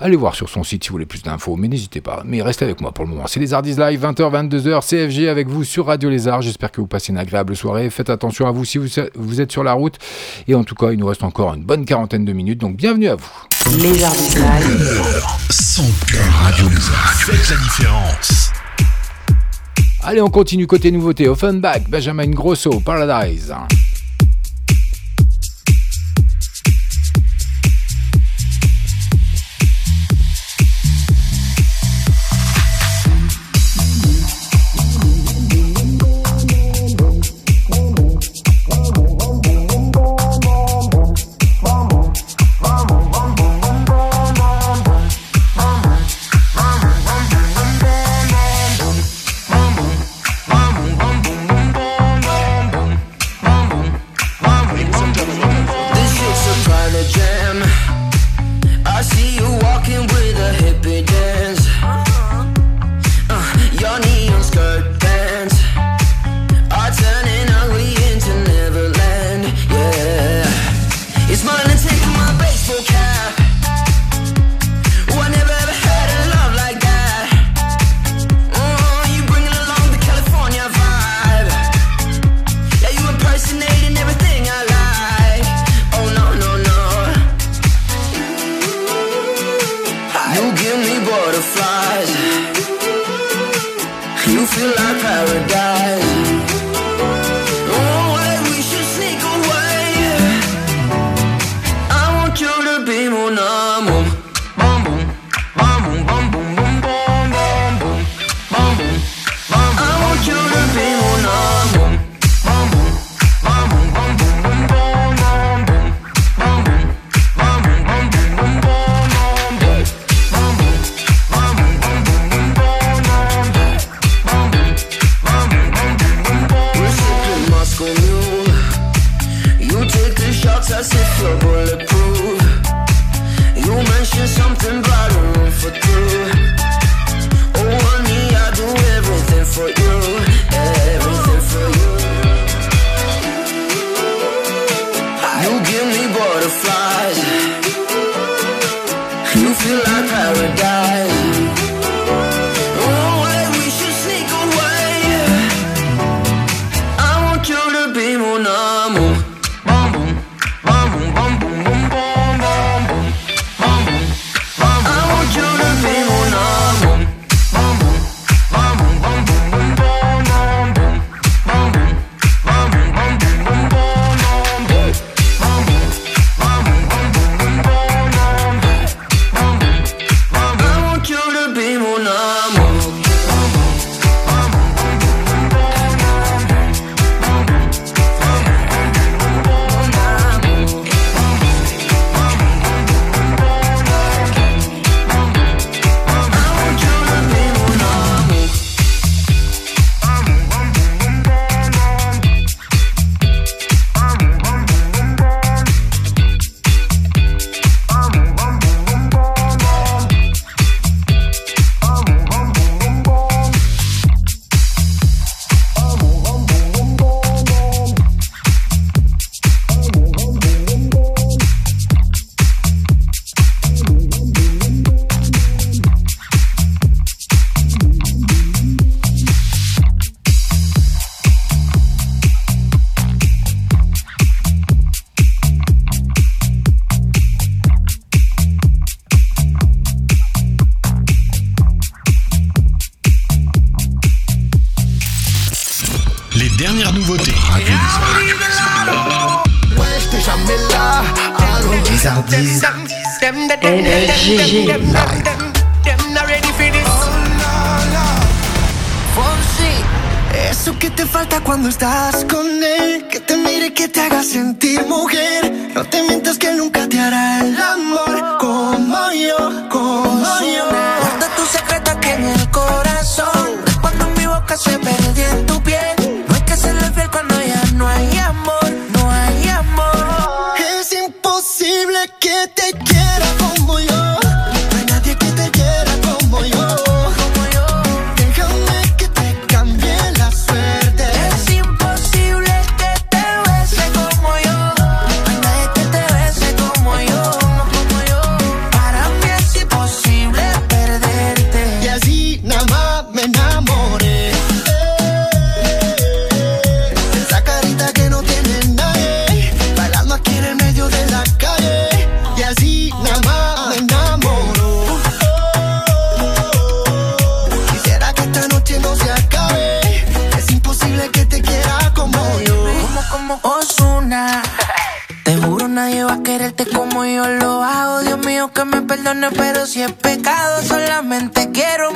allez 0.00 0.16
voir 0.16 0.34
sur 0.34 0.48
son 0.48 0.64
site 0.64 0.82
si 0.84 0.90
vous 0.90 0.94
voulez 0.94 1.06
plus 1.06 1.22
d'infos, 1.22 1.56
mais 1.56 1.68
n'hésitez 1.68 2.00
pas. 2.00 2.22
Mais 2.26 2.42
restez 2.42 2.64
avec 2.64 2.80
moi 2.80 2.92
pour 2.92 3.04
le 3.04 3.10
moment. 3.10 3.26
C'est 3.28 3.40
les 3.40 3.54
Hardis 3.54 3.74
Live, 3.76 4.04
20h, 4.04 4.48
22h, 4.50 4.86
CFG 4.86 5.28
avec 5.28 5.48
vous 5.48 5.62
sur 5.64 5.86
Radio 5.86 6.10
Lézard. 6.10 6.42
J'espère 6.42 6.72
que 6.72 6.80
vous 6.80 6.86
passez 6.88 7.12
une 7.12 7.18
agréable 7.18 7.54
soirée. 7.54 7.88
Faites 7.90 8.10
attention 8.10 8.46
à 8.46 8.50
vous 8.50 8.64
si 8.64 8.78
vous, 8.78 9.40
êtes 9.40 9.52
sur 9.52 9.62
la 9.62 9.72
route. 9.72 9.94
Et 10.48 10.54
en 10.56 10.64
tout 10.64 10.74
cas, 10.74 10.90
il 10.90 10.98
nous 10.98 11.06
reste 11.06 11.22
encore 11.22 11.54
une 11.54 11.62
bonne 11.62 11.84
quarantaine 11.84 12.24
de 12.24 12.32
minutes. 12.32 12.58
Donc 12.60 12.76
bienvenue 12.76 13.08
à 13.08 13.14
vous. 13.14 13.30
Les 13.78 14.02
Hardis 14.02 14.34
Live. 14.36 15.02
Son 15.50 15.84
cœur 16.06 16.24
Radio 16.42 16.68
Lézard. 16.68 17.14
Faites 17.14 17.50
la 17.50 17.56
différence. 17.62 18.53
Allez, 20.06 20.20
on 20.20 20.28
continue 20.28 20.66
côté 20.66 20.90
nouveauté. 20.90 21.28
Offenbach, 21.28 21.88
Benjamin 21.88 22.26
Grosso, 22.26 22.78
Paradise. 22.80 23.50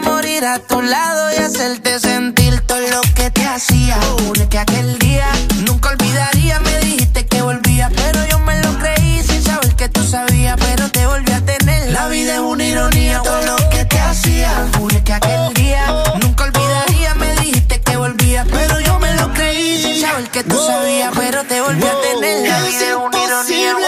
morir 0.08 0.44
a 0.46 0.58
tu 0.58 0.80
lado 0.80 1.30
y 1.32 1.36
hacerte 1.36 2.00
sentir 2.00 2.60
todo 2.62 2.80
lo 2.80 3.00
que 3.14 3.30
te 3.30 3.44
hacía. 3.46 3.96
Jure 4.18 4.48
que 4.48 4.58
aquel 4.58 4.98
día 4.98 5.28
nunca 5.66 5.90
olvidaría, 5.90 6.60
me 6.60 6.78
dijiste 6.80 7.26
que 7.26 7.42
volvía, 7.42 7.90
pero 7.94 8.26
yo 8.26 8.38
me 8.40 8.60
lo 8.62 8.78
creí 8.78 9.22
sin 9.22 9.42
saber 9.42 9.74
que 9.76 9.88
tú 9.88 10.02
sabías, 10.04 10.56
pero 10.58 10.88
te 10.90 11.06
volví 11.06 11.32
a 11.32 11.40
tener. 11.44 11.92
La 11.92 12.08
vida 12.08 12.34
es 12.34 12.40
una 12.40 12.64
ironía, 12.64 13.20
todo 13.22 13.42
lo 13.42 13.56
que 13.70 13.84
te 13.84 13.98
hacía. 13.98 14.50
Jure 14.78 15.02
que 15.02 15.12
aquel 15.12 15.54
día 15.54 15.84
nunca 16.22 16.44
olvidaría, 16.44 17.14
me 17.14 17.34
dijiste 17.36 17.80
que 17.80 17.96
volvía, 17.96 18.44
pero 18.50 18.80
yo 18.80 18.98
me 18.98 19.12
lo 19.14 19.32
creí 19.34 19.82
sin 19.82 20.00
saber 20.00 20.28
que 20.30 20.42
tú 20.44 20.56
sabías, 20.66 21.12
pero 21.14 21.44
te 21.44 21.60
volví 21.60 21.84
a 21.84 22.00
tener. 22.00 22.48
La 22.48 22.62
vida 22.62 22.88
es 22.88 22.94
una 22.94 23.24
ironía. 23.24 23.87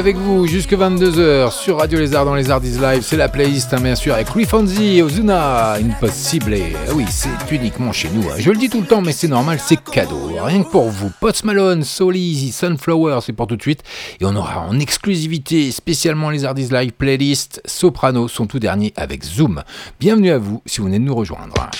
avec 0.00 0.16
vous 0.16 0.46
jusque 0.46 0.72
22h 0.72 1.52
sur 1.52 1.76
Radio 1.78 1.98
Lézard 1.98 2.24
dans 2.24 2.34
Les 2.34 2.50
Ardis 2.50 2.78
Live. 2.80 3.02
C'est 3.02 3.18
la 3.18 3.28
playlist, 3.28 3.74
hein, 3.74 3.80
bien 3.82 3.94
sûr, 3.94 4.14
avec 4.14 4.34
Louis 4.34 4.46
Fonzi 4.46 4.96
et 4.96 5.02
Ozuna. 5.02 5.74
Impossible. 5.74 6.54
Euh, 6.54 6.94
oui, 6.94 7.04
c'est 7.10 7.28
uniquement 7.50 7.92
chez 7.92 8.08
nous. 8.08 8.22
Hein. 8.22 8.36
Je 8.38 8.50
le 8.50 8.56
dis 8.56 8.70
tout 8.70 8.80
le 8.80 8.86
temps, 8.86 9.02
mais 9.02 9.12
c'est 9.12 9.28
normal, 9.28 9.58
c'est 9.62 9.76
cadeau. 9.76 10.30
Rien 10.42 10.62
que 10.62 10.70
pour 10.70 10.88
vous. 10.88 11.12
Post 11.20 11.44
Malone, 11.44 11.84
Soul 11.84 12.16
Easy, 12.16 12.50
Sunflower, 12.50 13.18
c'est 13.20 13.34
pour 13.34 13.46
tout 13.46 13.56
de 13.56 13.62
suite. 13.62 13.82
Et 14.20 14.24
on 14.24 14.34
aura 14.36 14.60
en 14.60 14.80
exclusivité, 14.80 15.70
spécialement 15.70 16.30
Les 16.30 16.46
Ardis 16.46 16.68
Live 16.70 16.92
playlist 16.92 17.60
Soprano, 17.66 18.26
son 18.26 18.46
tout 18.46 18.58
dernier 18.58 18.94
avec 18.96 19.22
Zoom. 19.22 19.62
Bienvenue 20.00 20.30
à 20.30 20.38
vous 20.38 20.62
si 20.64 20.78
vous 20.78 20.86
venez 20.86 20.98
de 20.98 21.04
nous 21.04 21.14
rejoindre. 21.14 21.70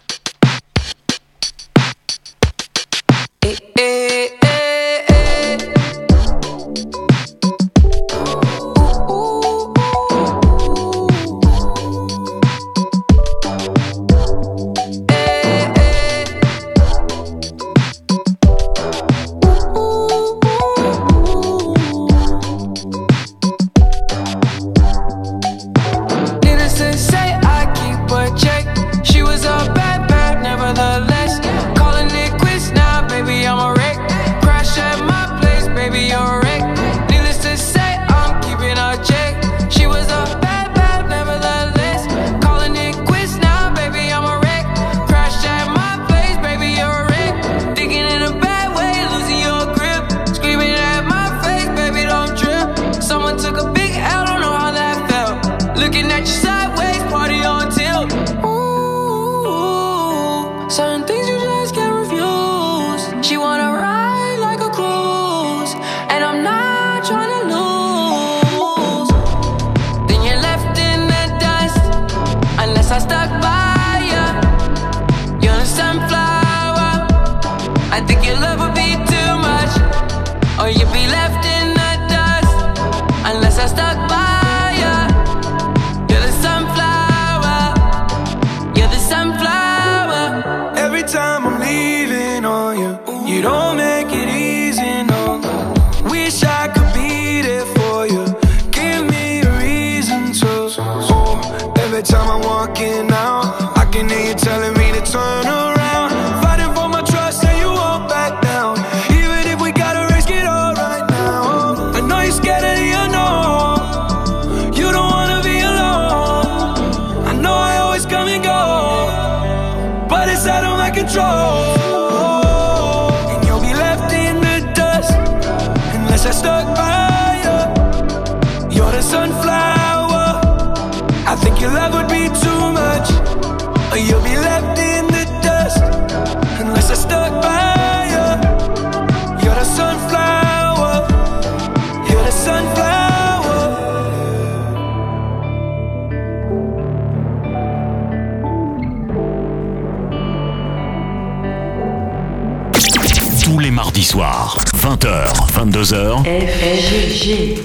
22h. 155.81 156.25
FFG. 156.25 157.59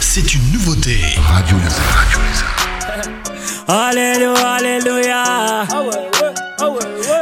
C'est 0.00 0.34
une 0.34 0.52
nouveauté. 0.52 0.96
Radio 1.28 1.58
Lézard. 1.62 2.06
Alléluia, 3.68 4.54
alléluia. 4.54 5.66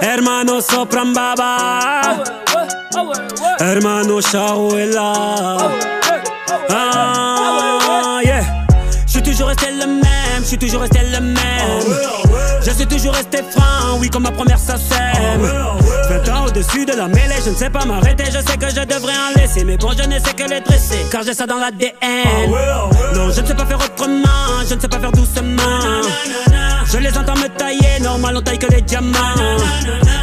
Hermano 0.00 0.60
sopran 0.60 1.06
baba. 1.06 2.22
Hermano 3.58 4.20
Shaouela. 4.20 5.56
Ah, 6.70 8.20
yeah. 8.22 8.44
Je 9.04 9.12
suis 9.14 9.22
toujours 9.22 9.48
resté 9.48 9.72
le 9.72 9.86
même, 9.86 10.42
je 10.42 10.46
suis 10.46 10.58
toujours 10.58 10.82
resté 10.82 11.00
le 11.02 11.20
même. 11.20 11.96
Je 12.64 12.70
suis 12.70 12.86
toujours 12.86 13.14
resté 13.14 13.38
franc, 13.50 13.98
oui, 13.98 14.08
comme 14.08 14.22
ma 14.22 14.30
première 14.30 14.60
sème. 14.60 14.78
20 16.08 16.28
ans 16.28 16.46
au-dessus 16.46 16.84
de 16.84 16.92
la 16.92 17.08
mêlée, 17.08 17.36
je 17.44 17.50
ne 17.50 17.54
sais 17.54 17.70
pas 17.70 17.84
m'arrêter, 17.84 18.24
je 18.26 18.38
sais 18.38 18.56
que 18.56 18.68
je 18.68 18.84
devrais 18.84 19.12
en 19.12 19.38
laisser. 19.38 19.64
Mais 19.64 19.76
bon, 19.76 19.90
je 19.96 20.08
ne 20.08 20.18
sais 20.18 20.32
que 20.34 20.48
les 20.48 20.60
dresser, 20.60 20.98
car 21.10 21.22
j'ai 21.22 21.34
ça 21.34 21.46
dans 21.46 21.58
l'ADN. 21.58 21.94
Non, 23.14 23.30
je 23.30 23.40
ne 23.40 23.46
sais 23.46 23.54
pas 23.54 23.66
faire 23.66 23.78
autrement, 23.78 24.62
je 24.68 24.74
ne 24.74 24.80
sais 24.80 24.88
pas 24.88 24.98
faire 24.98 25.12
doucement. 25.12 25.80
Je 26.86 26.98
les 26.98 27.16
entends 27.16 27.36
me 27.36 27.48
tailler, 27.48 28.00
normal 28.02 28.36
on 28.36 28.42
taille 28.42 28.58
que 28.58 28.70
les 28.72 28.82
diamants. 28.82 29.18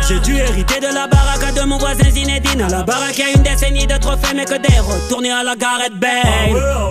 J'ai 0.07 0.19
dû 0.19 0.37
hériter 0.37 0.79
de 0.79 0.93
la 0.93 1.07
baraque 1.07 1.53
de 1.53 1.61
mon 1.61 1.77
voisin 1.77 2.09
Zinedine. 2.09 2.61
À 2.61 2.69
la 2.69 2.83
baraque, 2.83 3.17
y 3.17 3.23
a 3.23 3.29
une 3.35 3.43
décennie 3.43 3.87
de 3.87 3.97
trophées, 3.97 4.33
mais 4.35 4.45
que 4.45 4.55
des 4.55 4.79
retournés 4.79 5.31
à 5.31 5.43
la 5.43 5.55
Gareth 5.55 5.97
Bale. 5.97 6.90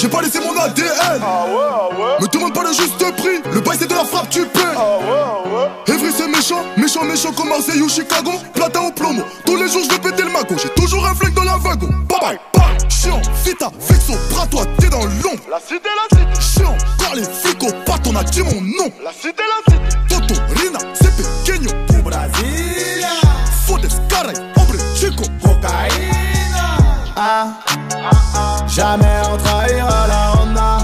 j'ai 0.00 0.08
pas 0.08 0.22
laissé 0.22 0.38
mon 0.40 0.56
ADN. 0.56 1.20
Me 2.20 2.26
demande 2.28 2.54
pas 2.54 2.62
le 2.62 2.72
juste 2.72 2.98
prix, 3.16 3.40
le 3.52 3.60
bail 3.60 3.76
c'est 3.78 3.88
de 3.88 3.94
la 3.94 4.04
frappe, 4.04 4.30
tu 4.30 4.44
paies. 4.46 4.60
Evry 5.88 6.12
c'est 6.16 6.28
méchant, 6.28 6.62
méchant, 6.76 7.04
méchant 7.04 7.32
comme 7.32 7.48
Marseille 7.48 7.82
ou 7.82 7.88
Chicago. 7.88 8.32
Platin 8.54 8.80
au 8.80 8.92
plomo, 8.92 9.22
tous 9.44 9.56
les 9.56 9.68
jours 9.68 9.82
je 9.84 9.90
vais 9.90 9.98
péter 9.98 10.22
le 10.22 10.30
mago. 10.30 10.54
J'ai 10.62 10.68
toujours 10.70 11.04
un 11.06 11.14
flingue 11.14 11.34
dans 11.34 11.44
la 11.44 11.56
wagon. 11.56 11.88
Bye 12.08 12.20
bye, 12.20 12.38
bye. 12.54 12.78
Chiant, 12.88 13.20
vita, 13.44 13.70
fixo, 13.80 14.14
bras 14.30 14.46
toi, 14.46 14.62
t'es 14.78 14.88
dans 14.88 15.04
l'ombre. 15.04 15.42
La 15.50 15.58
cité, 15.60 15.88
la 15.88 16.18
cité. 16.18 16.40
Chiant, 16.40 16.76
car 16.98 17.14
les 17.14 17.24
flics 17.24 17.62
au 17.62 17.72
pat, 17.84 18.00
on 18.06 18.16
a 18.16 18.22
dit 18.22 18.42
mon 18.42 18.60
nom. 18.60 18.92
La 19.02 19.12
cité, 19.12 19.42
la 19.42 19.72
cité. 19.72 19.96
Toto, 20.08 20.40
Rina, 20.56 20.78
c'est 20.94 21.14
pequeño. 21.16 21.70
Pour 21.86 21.98
Brasilia. 21.98 23.08
Fodes, 23.66 23.88
caray, 24.08 24.36
hombre, 24.56 24.78
chico. 24.94 25.24
Cocaïna. 25.42 26.76
Ah, 27.16 27.48
jamais 28.68 29.20
on 29.32 29.36
trahira 29.36 30.06
la 30.06 30.32
Honda 30.40 30.78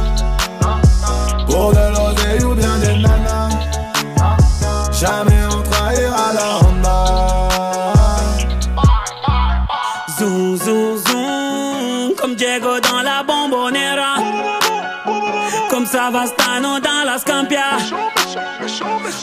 Pour 1.46 1.72
de 1.72 1.86
l'oseille 1.94 2.44
ou 2.44 2.54
bien 2.54 2.76
des 2.78 2.96
nanas 3.02 3.50
Jamais 4.92 5.42
on 5.50 5.62
trahira 5.62 6.32
la 6.34 6.58
Honda 6.58 7.24
Zoom, 10.18 10.56
zoom, 10.56 10.96
zoom, 10.98 12.14
comme 12.16 12.36
Diego 12.36 12.78
dans 12.78 13.02
la 13.02 13.24
bombonera. 13.24 14.14
Comme 15.68 15.86
Savastano 15.86 16.78
dans 16.78 17.04
la 17.04 17.18
Scampia. 17.18 17.78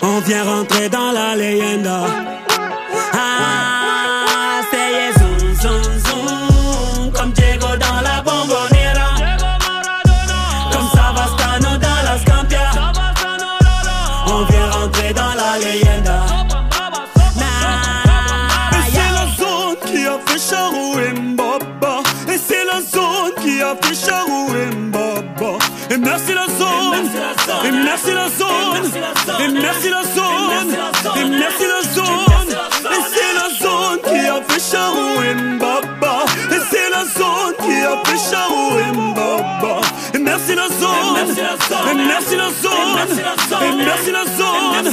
On 0.04 0.20
vient 0.20 0.44
rentrer 0.44 0.90
dans 0.90 1.12
la 1.12 1.36
leyenda. 1.36 2.02
Merci 27.92 28.14
la 28.14 28.28
zone 28.30 28.86
Et 29.44 29.48
merci 29.50 29.90
la 29.90 30.04
zone 30.04 30.70
Et 31.18 31.26
merci 31.26 31.66
la 31.68 31.82
zone 31.94 32.50
Et 32.96 33.02
c'est 33.14 33.34
la 33.42 33.48
zone 33.60 34.00
qui 34.08 34.20
a 34.28 34.42
fait 34.48 34.64
Charou 34.72 35.22
et 35.24 35.36
Mbaba 35.36 36.26
Et 36.52 36.62
c'est 36.70 36.90
la 36.90 37.04
zone 37.20 37.54
qui 37.62 37.76
a 37.82 37.96
fait 38.06 38.22
Charou 38.32 38.80
et 38.80 38.92
Mbaba 38.98 39.82
Et 40.14 40.20
merci 40.20 40.56
la 40.56 40.68
zone 40.68 41.18
Et 41.92 41.96
merci 41.96 42.36
la 42.38 42.50
zone 42.64 43.00
Et 43.62 43.86
merci 43.86 44.12
la 44.12 44.24
zone 44.40 44.88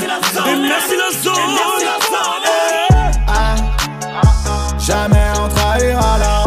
Et 0.49 0.57
merci 0.57 0.97
la 0.97 1.11
zone 1.23 1.57
Ah, 3.29 3.55
Jamais 4.79 5.29
on 5.45 5.49
trahira 5.49 6.19
la 6.19 6.38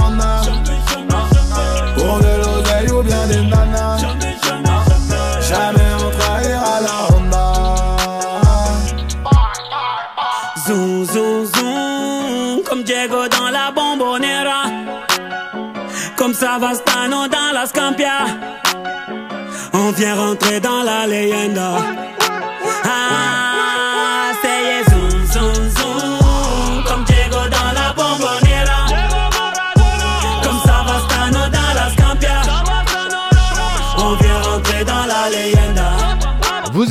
Savastano 16.51 17.29
dans 17.29 17.53
la 17.53 17.65
Scampia. 17.65 18.25
On 19.71 19.91
vient 19.91 20.15
rentrer 20.15 20.59
dans 20.59 20.83
la 20.83 21.07
leyenda. 21.07 22.00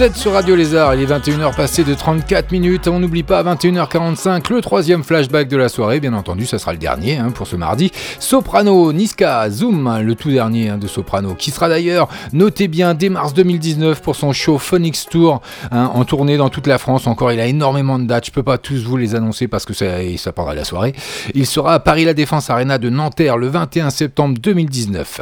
Vous 0.01 0.07
êtes 0.07 0.17
sur 0.17 0.33
Radio 0.33 0.57
Lézard, 0.57 0.95
il 0.95 1.03
est 1.03 1.15
21h 1.15 1.55
passé 1.55 1.85
de 1.85 1.93
34 1.93 2.53
minutes. 2.53 2.89
On 2.89 3.01
n'oublie 3.01 3.23
pas 3.23 3.41
à 3.41 3.55
21h45 3.55 4.51
le 4.51 4.63
troisième 4.63 5.05
flashback 5.05 5.47
de 5.47 5.59
la 5.59 5.69
soirée. 5.69 6.01
Bien 6.01 6.15
entendu, 6.15 6.47
ça 6.47 6.59
sera 6.59 6.73
le 6.73 6.79
dernier 6.79 7.19
hein, 7.19 7.31
pour 7.35 7.47
ce 7.47 7.55
mardi. 7.55 7.93
Soprano, 8.19 8.95
Niska, 8.95 9.51
Zoom, 9.51 10.01
le 10.01 10.15
tout 10.15 10.31
dernier 10.31 10.71
hein, 10.71 10.79
de 10.79 10.87
Soprano, 10.87 11.35
qui 11.35 11.51
sera 11.51 11.69
d'ailleurs, 11.69 12.09
notez 12.33 12.67
bien, 12.67 12.95
dès 12.95 13.11
mars 13.11 13.35
2019 13.35 14.01
pour 14.01 14.17
son 14.17 14.33
show 14.33 14.57
Phonics 14.57 15.07
Tour 15.11 15.43
hein, 15.71 15.91
en 15.93 16.07
tournée 16.07 16.39
dans 16.39 16.49
toute 16.49 16.67
la 16.67 16.79
France. 16.79 17.07
Encore, 17.07 17.31
il 17.31 17.39
a 17.39 17.45
énormément 17.45 17.99
de 17.99 18.05
dates. 18.05 18.25
Je 18.25 18.31
peux 18.31 18.43
pas 18.43 18.57
tous 18.57 18.83
vous 18.83 18.97
les 18.97 19.15
annoncer 19.15 19.49
parce 19.49 19.67
que 19.67 19.75
ça, 19.75 19.85
ça 20.17 20.33
pendra 20.33 20.55
la 20.55 20.65
soirée. 20.65 20.95
Il 21.35 21.45
sera 21.45 21.75
à 21.75 21.79
Paris 21.79 22.07
La 22.07 22.15
Défense 22.15 22.49
Arena 22.49 22.79
de 22.79 22.89
Nanterre 22.89 23.37
le 23.37 23.49
21 23.49 23.91
septembre 23.91 24.39
2019. 24.41 25.21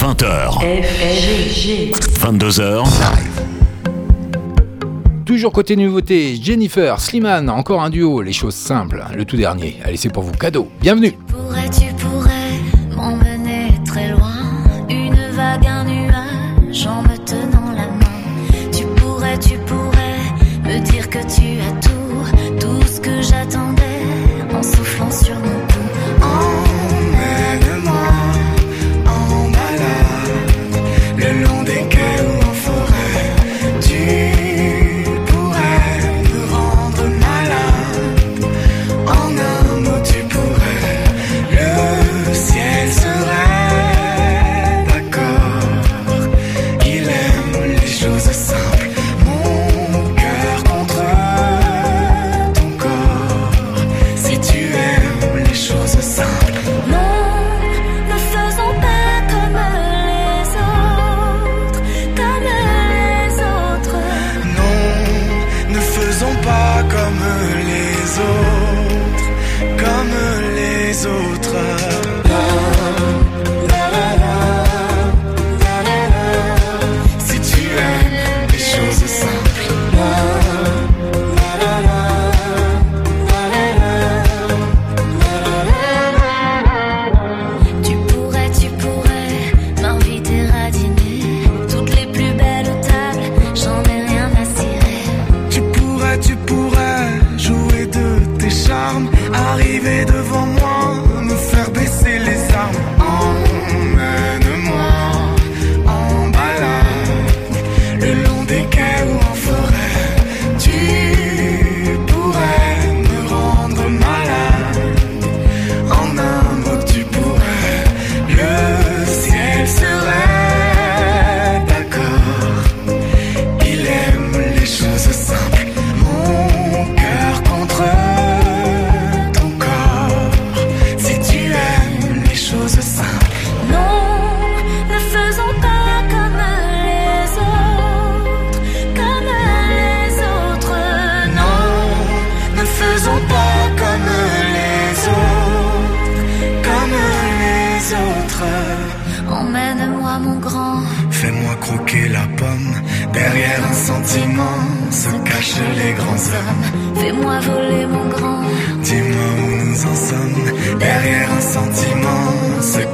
20h, 0.00 0.60
FFG. 0.62 1.92
22h. 2.24 3.65
Toujours 5.26 5.50
côté 5.52 5.74
nouveauté, 5.74 6.38
Jennifer, 6.40 7.00
Slimane, 7.00 7.50
encore 7.50 7.82
un 7.82 7.90
duo, 7.90 8.22
les 8.22 8.32
choses 8.32 8.54
simples, 8.54 9.02
le 9.12 9.24
tout 9.24 9.36
dernier. 9.36 9.76
Allez, 9.82 9.96
c'est 9.96 10.08
pour 10.08 10.22
vous, 10.22 10.30
cadeau. 10.30 10.68
Bienvenue. 10.80 11.18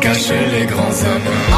cache 0.03 0.33
les 0.51 0.67
grands 0.67 1.05
hommes. 1.05 1.52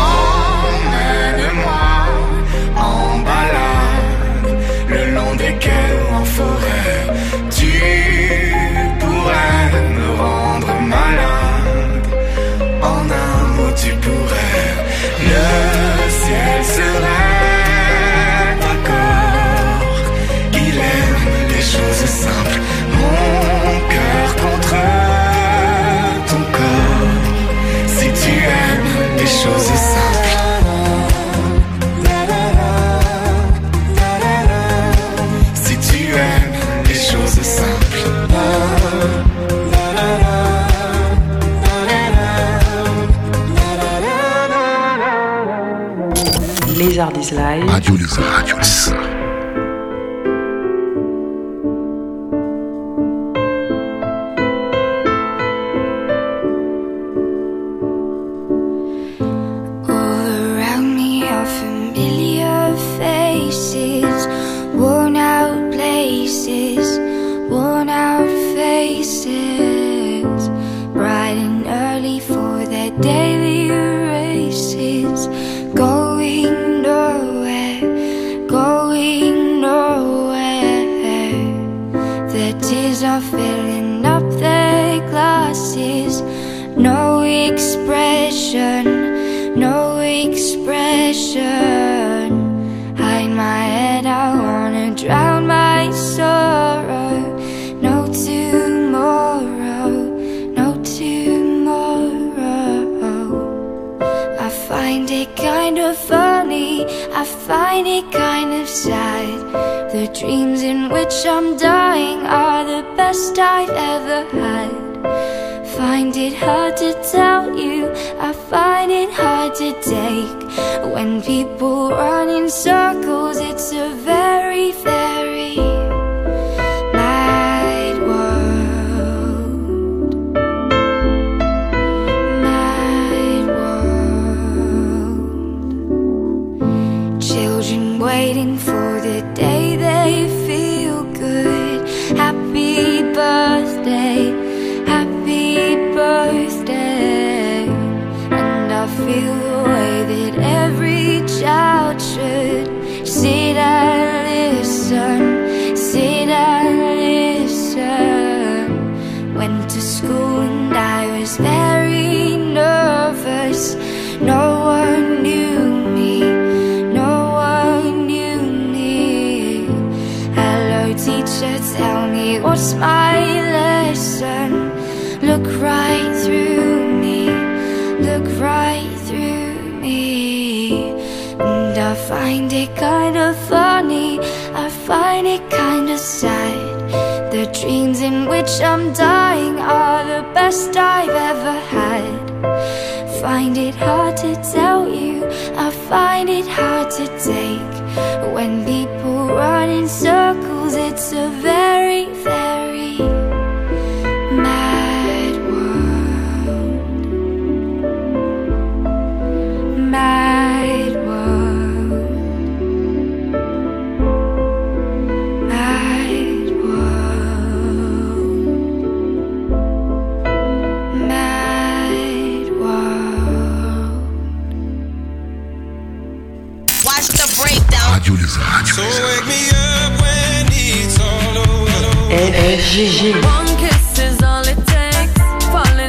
Rádio 47.35 47.97
Lissa, 47.97 48.21
Rádio 48.21 48.57
Radiolis. 48.57 48.94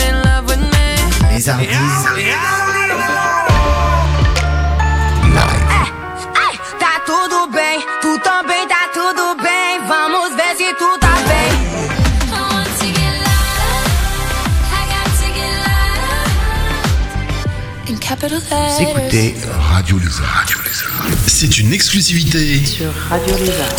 In 0.02 0.16
love 0.24 0.46
with 0.48 0.60
me. 0.60 0.96
Les 1.34 1.46
tá 6.80 7.02
tudo 7.06 7.48
bem, 7.48 7.80
tu 8.02 8.20
também 8.20 8.68
tá 8.68 8.88
tudo 8.94 9.36
bem. 9.42 9.82
Vamos 9.88 10.36
ver 10.36 10.56
se 10.58 10.74
tu 10.76 10.98
tá 11.00 11.16
bem. 11.28 11.86
Vous 18.18 18.82
écoutez 18.82 19.36
Radio 19.72 19.98
Lézard. 19.98 20.26
Radio. 20.26 20.65
C'est 21.28 21.58
une 21.58 21.72
exclusivité 21.72 22.66
Sur 22.66 22.92
Radio 23.10 23.38
Lézard. 23.38 23.70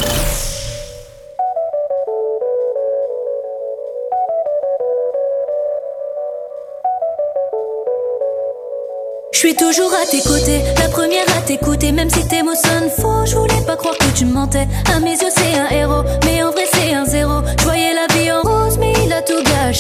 Je 9.33 9.39
suis 9.39 9.55
toujours 9.55 9.93
à 9.93 10.07
tes 10.11 10.23
côtés, 10.23 10.63
la 10.79 10.89
première 10.89 11.29
à 11.37 11.43
t'écouter, 11.43 11.93
même 11.93 12.09
si 12.09 12.27
tes 12.29 12.43
mots 12.43 12.55
sonnent 12.55 12.91
faux. 12.99 13.27
Je 13.27 13.37
voulais 13.37 13.67
pas 13.67 13.77
croire 13.77 13.99
que 13.99 14.17
tu 14.17 14.25
mentais. 14.25 14.67
À 14.95 14.99
mes 14.99 15.11
yeux, 15.11 15.29
c'est 15.37 15.59
un 15.59 15.69
héros, 15.69 16.03
mais 16.25 16.43
en 16.43 16.51
vrai, 16.51 16.65
c'est 16.73 16.95
un 16.95 17.05
zéro. 17.05 17.43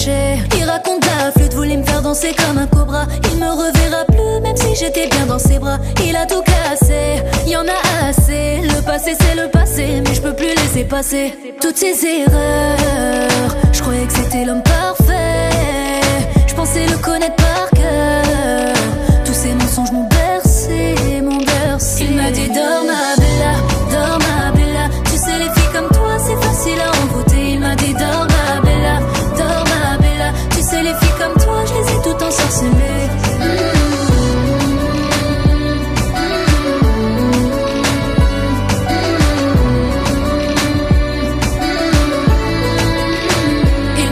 Il 0.04 0.64
raconte 0.64 1.06
la 1.06 1.32
flûte, 1.32 1.54
voulait 1.54 1.76
me 1.78 1.84
faire 1.84 2.02
danser 2.02 2.34
comme 2.36 2.58
un 2.58 2.66
cobra. 2.66 3.06
Il 3.32 3.38
me 3.38 3.46
reverra 3.46 4.04
plus, 4.04 4.40
même 4.42 4.56
si 4.56 4.74
j'étais 4.74 5.08
bien 5.08 5.24
dans 5.24 5.38
ses 5.38 5.58
bras. 5.58 5.78
Il 6.04 6.14
a 6.14 6.26
tout 6.26 6.42
cassé, 6.42 7.22
y 7.46 7.56
en 7.56 7.62
a 7.62 8.06
assez. 8.06 8.60
Le 8.62 8.82
passé, 8.82 9.16
c'est 9.18 9.34
le 9.34 9.48
passé, 9.48 10.02
mais 10.04 10.14
je 10.14 10.20
peux 10.20 10.34
plus 10.34 10.48
laisser 10.48 10.84
passer 10.84 11.32
toutes 11.62 11.78
ces 11.78 11.94
erreurs. 12.04 13.56
Je 13.72 13.80
croyais 13.80 14.06
que 14.06 14.12
c'était 14.12 14.44
l'homme 14.44 14.62
parfait. 14.62 15.50
Je 16.46 16.54
pensais 16.54 16.86
le 16.86 16.98
connaître 16.98 17.36
par 17.36 17.70
cœur. 17.74 18.74
Tous 19.24 19.34
ces 19.34 19.54
mensonges 19.54 19.92
m'ont 19.92 20.08
bercé, 20.08 20.94
m'ont 21.22 21.42
bercé. 21.42 22.04
Il 22.10 22.16
m'a 22.16 22.30
dit 22.30 22.48
dors 22.48 22.84
ma 22.84 23.16
bella, 23.16 23.54
dors 23.90 24.18
ma 24.18 24.52
bella. 24.52 24.88
Tu 25.06 25.16
sais 25.16 25.38
les 25.38 25.50
filles 25.54 25.72
comme 25.72 25.88
toi 25.88 26.16
c'est 26.18 26.36
facile 26.46 26.80
à 26.80 26.95
Il 32.48 32.52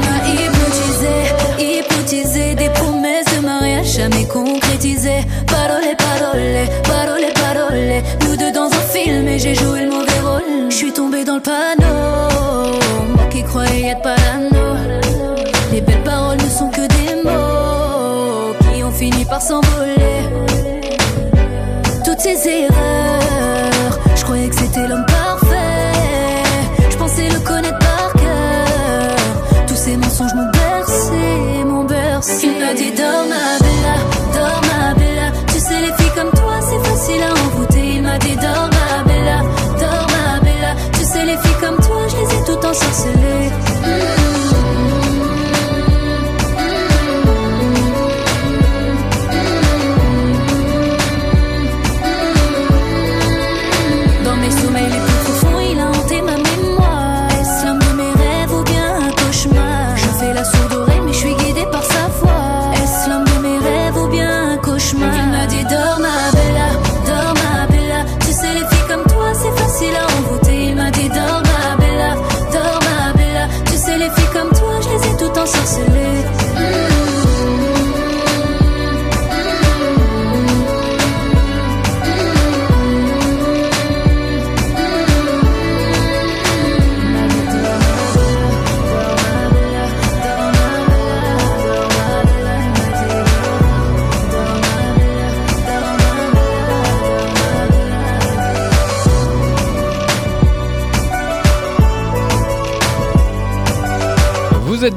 m'a 0.00 0.18
hypnotisé, 0.26 1.14
hypnotisé 1.60 2.54
des 2.56 2.70
promesses 2.70 3.24
de 3.36 3.40
mariage 3.46 3.86
jamais 3.94 4.26
concrétisées. 4.26 5.22
Parole, 5.46 5.94
parole, 5.96 6.66
parole, 6.82 7.32
parole. 7.34 8.02
Nous 8.22 8.36
deux 8.36 8.50
dans 8.50 8.66
un 8.66 8.84
film 8.92 9.28
et 9.28 9.38
j'ai 9.38 9.54
joué 9.54 9.83
Toutes 22.34 22.42
ces 22.42 22.73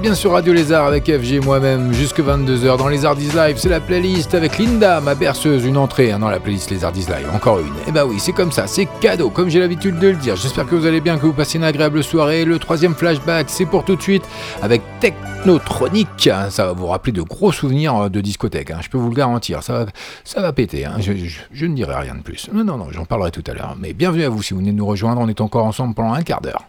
bien 0.07 0.15
sur 0.15 0.31
Radio 0.31 0.53
Lézard 0.53 0.85
avec 0.85 1.03
FG 1.11 1.33
et 1.33 1.39
moi-même 1.41 1.91
jusque 1.91 2.21
22h 2.21 2.77
dans 2.77 2.87
les 2.87 3.03
Ardis 3.03 3.27
Live. 3.35 3.57
C'est 3.57 3.67
la 3.67 3.81
playlist 3.81 4.33
avec 4.35 4.57
Linda, 4.57 5.01
ma 5.01 5.15
berceuse, 5.15 5.65
une 5.65 5.75
entrée 5.75 6.13
hein, 6.13 6.19
dans 6.19 6.29
la 6.29 6.39
playlist 6.39 6.71
Les 6.71 6.85
Ardis 6.85 7.07
Live. 7.07 7.27
Encore 7.35 7.59
une. 7.59 7.73
Et 7.89 7.91
bah 7.91 8.05
oui, 8.05 8.15
c'est 8.17 8.31
comme 8.31 8.53
ça, 8.53 8.67
c'est 8.67 8.87
cadeau, 8.99 9.29
comme 9.29 9.49
j'ai 9.49 9.59
l'habitude 9.59 9.99
de 9.99 10.07
le 10.09 10.15
dire. 10.15 10.35
J'espère 10.35 10.65
que 10.65 10.75
vous 10.75 10.85
allez 10.85 11.01
bien, 11.01 11.17
que 11.17 11.25
vous 11.25 11.33
passez 11.33 11.57
une 11.57 11.63
agréable 11.63 12.03
soirée. 12.03 12.45
Le 12.45 12.59
troisième 12.59 12.95
flashback, 12.95 13.47
c'est 13.49 13.65
pour 13.65 13.85
tout 13.85 13.95
de 13.95 14.01
suite 14.01 14.23
avec 14.61 14.81
Technotronic. 14.99 16.27
Hein, 16.27 16.49
Ça 16.49 16.65
va 16.65 16.73
vous 16.73 16.87
rappeler 16.87 17.11
de 17.13 17.21
gros 17.21 17.51
souvenirs 17.51 17.95
euh, 17.95 18.09
de 18.09 18.21
discothèque. 18.21 18.71
hein, 18.71 18.79
Je 18.81 18.89
peux 18.89 18.97
vous 18.97 19.09
le 19.09 19.15
garantir. 19.15 19.63
Ça 19.63 19.73
va, 19.73 19.85
ça 20.23 20.41
va 20.41 20.51
péter. 20.53 20.85
hein. 20.85 20.93
Je, 20.99 21.13
je- 21.13 21.39
je 21.51 21.65
ne 21.65 21.75
dirai 21.75 21.95
rien 21.95 22.15
de 22.15 22.21
plus. 22.21 22.49
Non, 22.53 22.63
non, 22.63 22.77
non, 22.77 22.87
j'en 22.91 23.05
parlerai 23.05 23.31
tout 23.31 23.43
à 23.47 23.53
l'heure. 23.53 23.75
Mais 23.79 23.93
bienvenue 23.93 24.23
à 24.23 24.29
vous 24.29 24.41
si 24.41 24.53
vous 24.53 24.59
venez 24.59 24.71
de 24.71 24.77
nous 24.77 24.85
rejoindre. 24.85 25.21
On 25.21 25.27
est 25.29 25.41
encore 25.41 25.65
ensemble 25.65 25.93
pendant 25.93 26.13
un 26.13 26.21
quart 26.23 26.41
d'heure. 26.41 26.63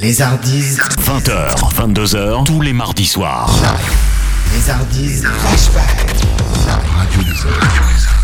Les 0.00 0.22
Ardis. 0.22 0.76
20h, 1.00 1.56
22h, 1.74 2.44
tous 2.44 2.60
les 2.60 2.72
mardis 2.72 3.06
soirs. 3.06 3.50
Les 4.54 4.70
Ardis 4.70 5.22
Flashback. 5.22 6.06
Radio. 6.66 8.21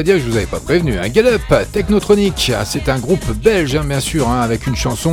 Pas 0.00 0.04
dire 0.04 0.14
que 0.14 0.22
je 0.22 0.30
vous 0.30 0.36
avais 0.38 0.46
pas 0.46 0.60
prévenu. 0.60 0.98
Un 0.98 1.08
Gallup, 1.10 1.42
Technotronic, 1.72 2.52
Ah, 2.58 2.64
c'est 2.64 2.88
un 2.88 2.98
groupe 2.98 3.22
belge, 3.42 3.74
hein, 3.76 3.84
bien 3.84 4.00
sûr, 4.00 4.26
hein, 4.30 4.40
avec 4.40 4.66
une 4.66 4.74
chanson 4.74 5.12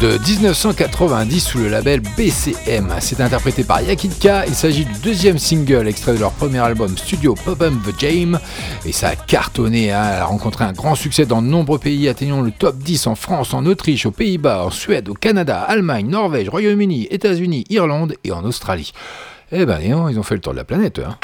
de 0.00 0.16
1990 0.26 1.40
sous 1.40 1.58
le 1.58 1.68
label 1.68 2.00
BCM. 2.16 2.88
C'est 3.00 3.20
interprété 3.20 3.64
par 3.64 3.82
Yakidka. 3.82 4.46
Il 4.46 4.54
s'agit 4.54 4.86
du 4.86 4.92
deuxième 5.02 5.38
single 5.38 5.86
extrait 5.88 6.14
de 6.14 6.20
leur 6.20 6.30
premier 6.32 6.60
album 6.60 6.96
studio 6.96 7.34
Pop 7.34 7.60
Up 7.60 7.74
the 7.86 8.00
Jam. 8.00 8.38
Et 8.86 8.92
ça 8.92 9.08
a 9.08 9.16
cartonné. 9.16 9.92
hein. 9.92 10.02
Elle 10.14 10.20
a 10.22 10.24
rencontré 10.24 10.64
un 10.64 10.72
grand 10.72 10.94
succès 10.94 11.26
dans 11.26 11.42
de 11.42 11.46
nombreux 11.48 11.78
pays, 11.78 12.08
atteignant 12.08 12.40
le 12.40 12.50
top 12.50 12.78
10 12.78 13.06
en 13.08 13.16
France, 13.16 13.52
en 13.52 13.66
Autriche, 13.66 14.06
aux 14.06 14.10
Pays-Bas, 14.10 14.64
en 14.64 14.70
Suède, 14.70 15.10
au 15.10 15.14
Canada, 15.14 15.60
Allemagne, 15.60 16.08
Norvège, 16.08 16.48
Royaume-Uni, 16.48 17.08
États-Unis, 17.10 17.64
Irlande 17.68 18.14
et 18.24 18.32
en 18.32 18.42
Australie. 18.44 18.92
Eh 19.52 19.66
ben, 19.66 19.78
ils 19.82 19.94
ont 19.94 20.22
fait 20.22 20.34
le 20.36 20.40
tour 20.40 20.52
de 20.54 20.58
la 20.58 20.64
planète. 20.64 20.98
Hein. 20.98 21.14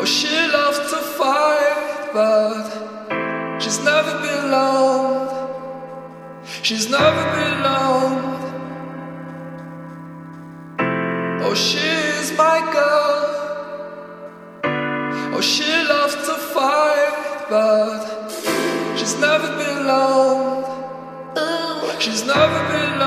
Oh, 0.00 0.04
she 0.04 0.34
loves 0.56 0.78
to 0.90 0.98
fight, 1.18 2.10
but 2.12 3.60
she's 3.60 3.80
never 3.84 4.12
been 4.20 4.44
alone. 4.44 5.28
She's 6.62 6.88
never 6.88 7.24
been 7.36 7.52
alone. 7.60 8.18
Oh, 11.44 11.54
she's 11.54 12.32
my 12.36 12.58
girl. 12.72 13.18
Oh, 15.34 15.40
she 15.40 15.70
loves 15.94 16.14
to 16.26 16.34
fight, 16.54 17.46
but 17.50 18.00
she's 18.96 19.16
never 19.20 19.48
been 19.56 19.78
alone. 19.84 20.64
She's 22.00 22.24
never 22.24 22.60
been 22.72 23.00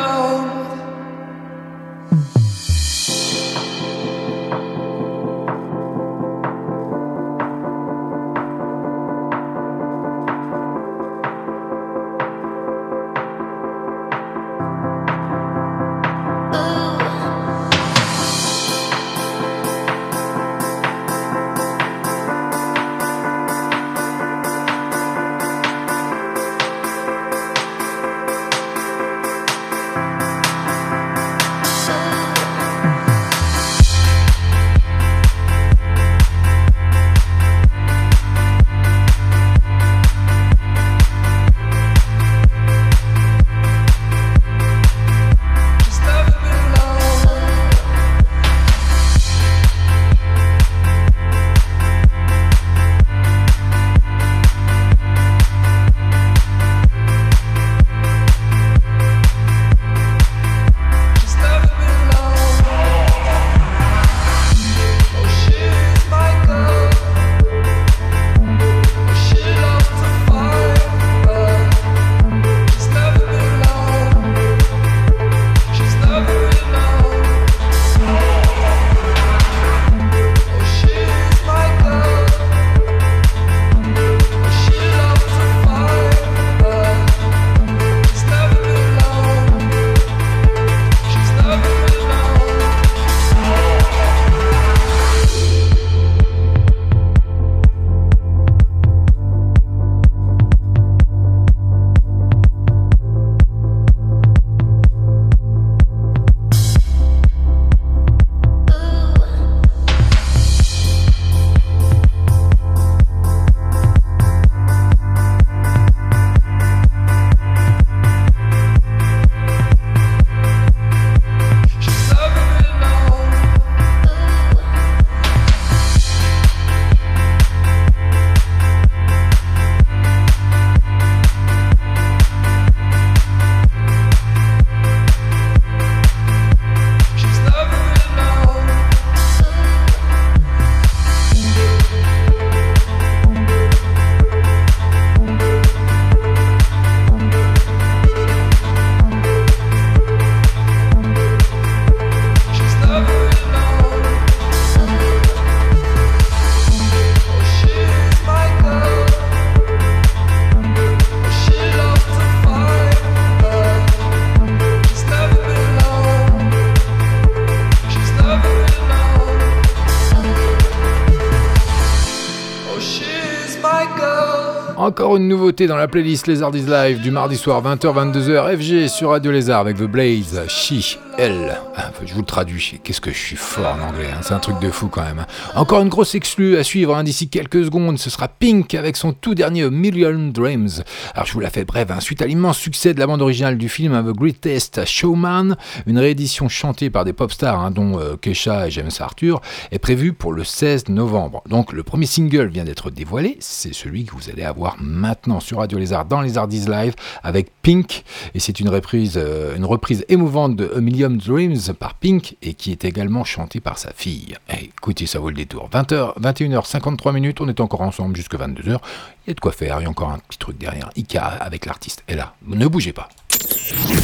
Encore 175.01 175.17
une 175.17 175.27
nouveauté 175.29 175.65
dans 175.65 175.77
la 175.77 175.87
playlist 175.87 176.27
Lézard 176.27 176.55
is 176.55 176.67
Live 176.67 177.01
du 177.01 177.09
mardi 177.09 177.35
soir 177.35 177.63
20h-22h 177.63 178.55
FG 178.55 178.87
sur 178.87 179.09
Radio 179.09 179.31
Lézard 179.31 179.61
avec 179.61 179.77
The 179.77 179.85
Blaze, 179.85 180.39
She, 180.47 180.99
Elle. 181.17 181.59
Je 182.03 182.13
vous 182.15 182.21
le 182.21 182.25
traduis, 182.25 182.79
qu'est-ce 182.83 182.99
que 182.99 183.11
je 183.11 183.17
suis 183.17 183.35
fort 183.35 183.75
en 183.79 183.89
anglais, 183.89 184.09
hein, 184.11 184.19
c'est 184.21 184.33
un 184.33 184.39
truc 184.39 184.59
de 184.59 184.69
fou 184.71 184.87
quand 184.87 185.03
même. 185.03 185.19
hein. 185.19 185.27
Encore 185.55 185.81
une 185.81 185.87
grosse 185.89 186.15
exclue 186.15 186.57
à 186.57 186.63
suivre 186.63 186.95
hein, 186.95 187.03
d'ici 187.03 187.29
quelques 187.29 187.63
secondes, 187.63 187.99
ce 187.99 188.09
sera 188.09 188.27
Pink 188.27 188.73
avec 188.73 188.97
son 188.97 189.13
tout 189.13 189.35
dernier 189.35 189.69
Million 189.69 190.29
Dreams. 190.33 190.69
Alors 191.13 191.27
je 191.27 191.33
vous 191.33 191.39
la 191.39 191.51
fais 191.51 191.63
brève, 191.63 191.93
suite 191.99 192.21
à 192.23 192.25
l'immense 192.25 192.57
succès 192.57 192.93
de 192.95 192.99
la 192.99 193.05
bande 193.07 193.21
originale 193.21 193.57
du 193.57 193.69
film 193.69 193.93
The 194.03 194.15
Greatest 194.17 194.83
Showman, 194.85 195.55
une 195.85 195.99
réédition 195.99 196.49
chantée 196.49 196.89
par 196.89 197.05
des 197.05 197.13
pop 197.13 197.31
stars 197.31 197.69
dont 197.71 197.99
euh, 197.99 198.17
Kesha 198.17 198.67
et 198.67 198.71
James 198.71 198.91
Arthur 198.99 199.39
est 199.71 199.79
prévue 199.79 200.11
pour 200.13 200.33
le 200.33 200.43
16 200.43 200.89
novembre. 200.89 201.43
Donc 201.49 201.71
le 201.71 201.83
premier 201.83 202.07
single 202.07 202.47
vient 202.47 202.65
d'être 202.65 202.89
dévoilé, 202.89 203.37
c'est 203.39 203.73
celui 203.73 204.05
que 204.05 204.15
vous 204.15 204.29
allez 204.29 204.43
avoir 204.43 204.75
maintenant 204.81 205.39
sur 205.39 205.59
Radio 205.59 205.77
Lézard 205.77 206.05
dans 206.05 206.21
les 206.21 206.37
Hardis 206.37 206.65
Live 206.67 206.95
avec 207.23 207.51
Pink 207.61 208.03
et 208.33 208.39
c'est 208.39 208.59
une 208.59 208.69
reprise, 208.69 209.13
euh, 209.17 209.55
une 209.55 209.65
reprise 209.65 210.03
émouvante 210.09 210.55
de 210.55 210.71
A 210.75 210.81
Million 210.81 211.11
Dreams 211.11 211.57
par 211.79 211.90
Pink 211.93 212.35
et 212.41 212.53
qui 212.53 212.71
est 212.71 212.85
également 212.85 213.23
chantée 213.23 213.59
par 213.59 213.77
sa 213.77 213.91
fille. 213.93 214.35
Eh, 214.49 214.65
écoutez, 214.65 215.05
ça 215.05 215.19
vaut 215.19 215.29
le 215.29 215.35
détour. 215.35 215.69
20h, 215.71 216.19
21h53 216.19 217.13
minutes, 217.13 217.41
on 217.41 217.47
est 217.47 217.59
encore 217.59 217.81
ensemble 217.81 218.15
jusque 218.15 218.35
22h. 218.35 218.79
Il 219.25 219.29
y 219.29 219.31
a 219.31 219.33
de 219.33 219.39
quoi 219.39 219.51
faire, 219.51 219.79
il 219.79 219.83
y 219.83 219.85
a 219.85 219.89
encore 219.89 220.09
un 220.09 220.19
petit 220.19 220.37
truc 220.37 220.57
derrière. 220.57 220.89
Ika 220.95 221.21
avec 221.21 221.65
l'artiste 221.65 222.03
est 222.07 222.15
là. 222.15 222.33
Ne 222.45 222.67
bougez 222.67 222.93
pas. 222.93 223.09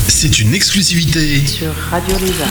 C'est 0.08 0.40
une 0.40 0.54
exclusivité 0.54 1.46
Sur 1.46 1.74
Radio 1.92 2.16
Lézard. 2.20 2.48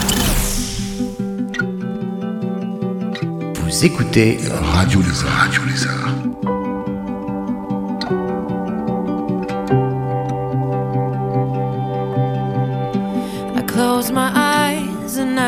Vous 3.55 3.85
écoutez 3.85 4.37
Radio 4.73 5.01
Lézard. 5.01 5.31
Radio 5.31 5.61
Lézard. 5.65 6.36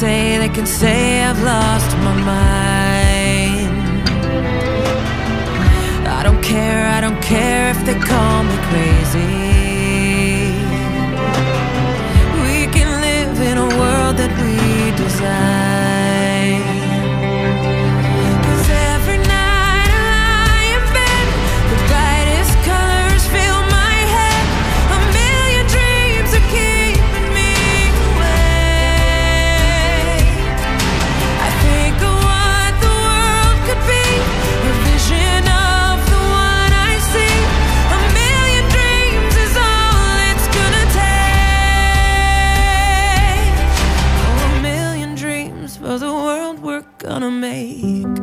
Say, 0.00 0.38
they 0.38 0.48
can 0.48 0.64
say 0.64 1.24
I've 1.24 1.42
lost 1.42 1.90
my 2.06 2.14
mind. 2.32 3.68
I 6.06 6.22
don't 6.22 6.40
care, 6.40 6.86
I 6.96 7.00
don't 7.00 7.20
care 7.20 7.70
if 7.70 7.84
they 7.84 7.98
call 7.98 8.44
me 8.44 8.56
crazy. 8.70 9.34
We 12.44 12.56
can 12.74 12.90
live 13.08 13.40
in 13.50 13.58
a 13.58 13.68
world 13.80 14.16
that 14.18 14.32
we 14.40 14.96
design. 14.96 15.77
Gonna 47.20 47.30
make. 47.32 48.14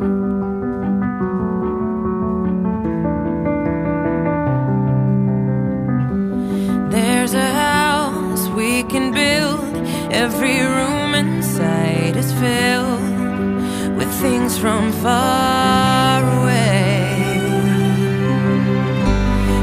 There's 6.90 7.34
a 7.34 7.50
house 7.66 8.48
we 8.60 8.84
can 8.84 9.12
build. 9.12 9.76
Every 10.10 10.60
room 10.60 11.14
inside 11.14 12.16
is 12.16 12.32
filled 12.40 13.96
with 13.98 14.10
things 14.22 14.56
from 14.56 14.90
far 15.04 16.22
away. 16.38 17.02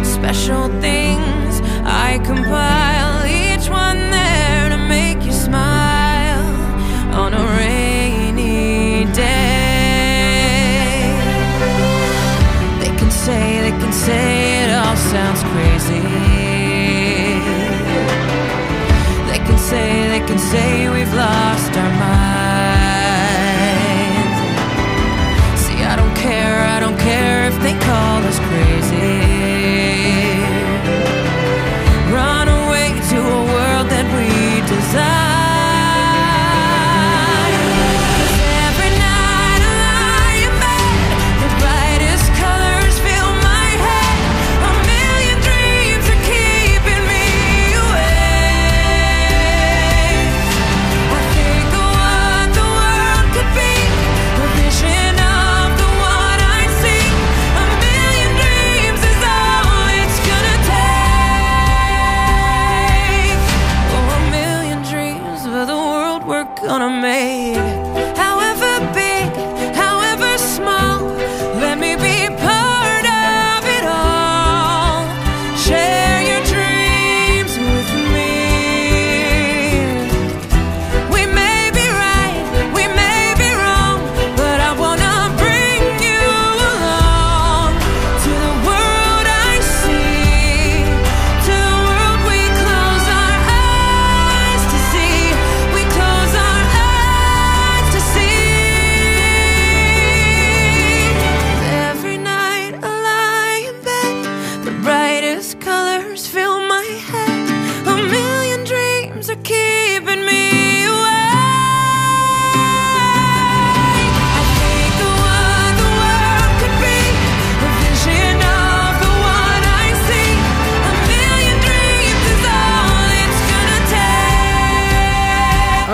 Special 0.03 0.67
things 0.79 1.61
I 1.83 2.19
compile, 2.23 3.25
each 3.25 3.67
one 3.67 3.99
there 4.11 4.69
to 4.69 4.77
make 4.77 5.25
you 5.25 5.31
smile 5.31 6.45
on 7.21 7.33
a 7.33 7.43
rainy 7.57 7.82
say, 14.05 14.63
it 14.63 14.69
all 14.73 14.97
sounds 14.97 15.41
crazy. 15.53 16.03
They 19.29 19.39
can 19.47 19.57
say, 19.57 20.07
they 20.09 20.19
can 20.27 20.37
say 20.37 20.89
we've 20.89 21.13
lost 21.13 21.71
our 21.77 21.93
minds. 22.05 22.43
See, 25.63 25.79
I 25.91 25.95
don't 25.95 26.15
care, 26.15 26.65
I 26.75 26.79
don't 26.81 26.99
care 26.99 27.42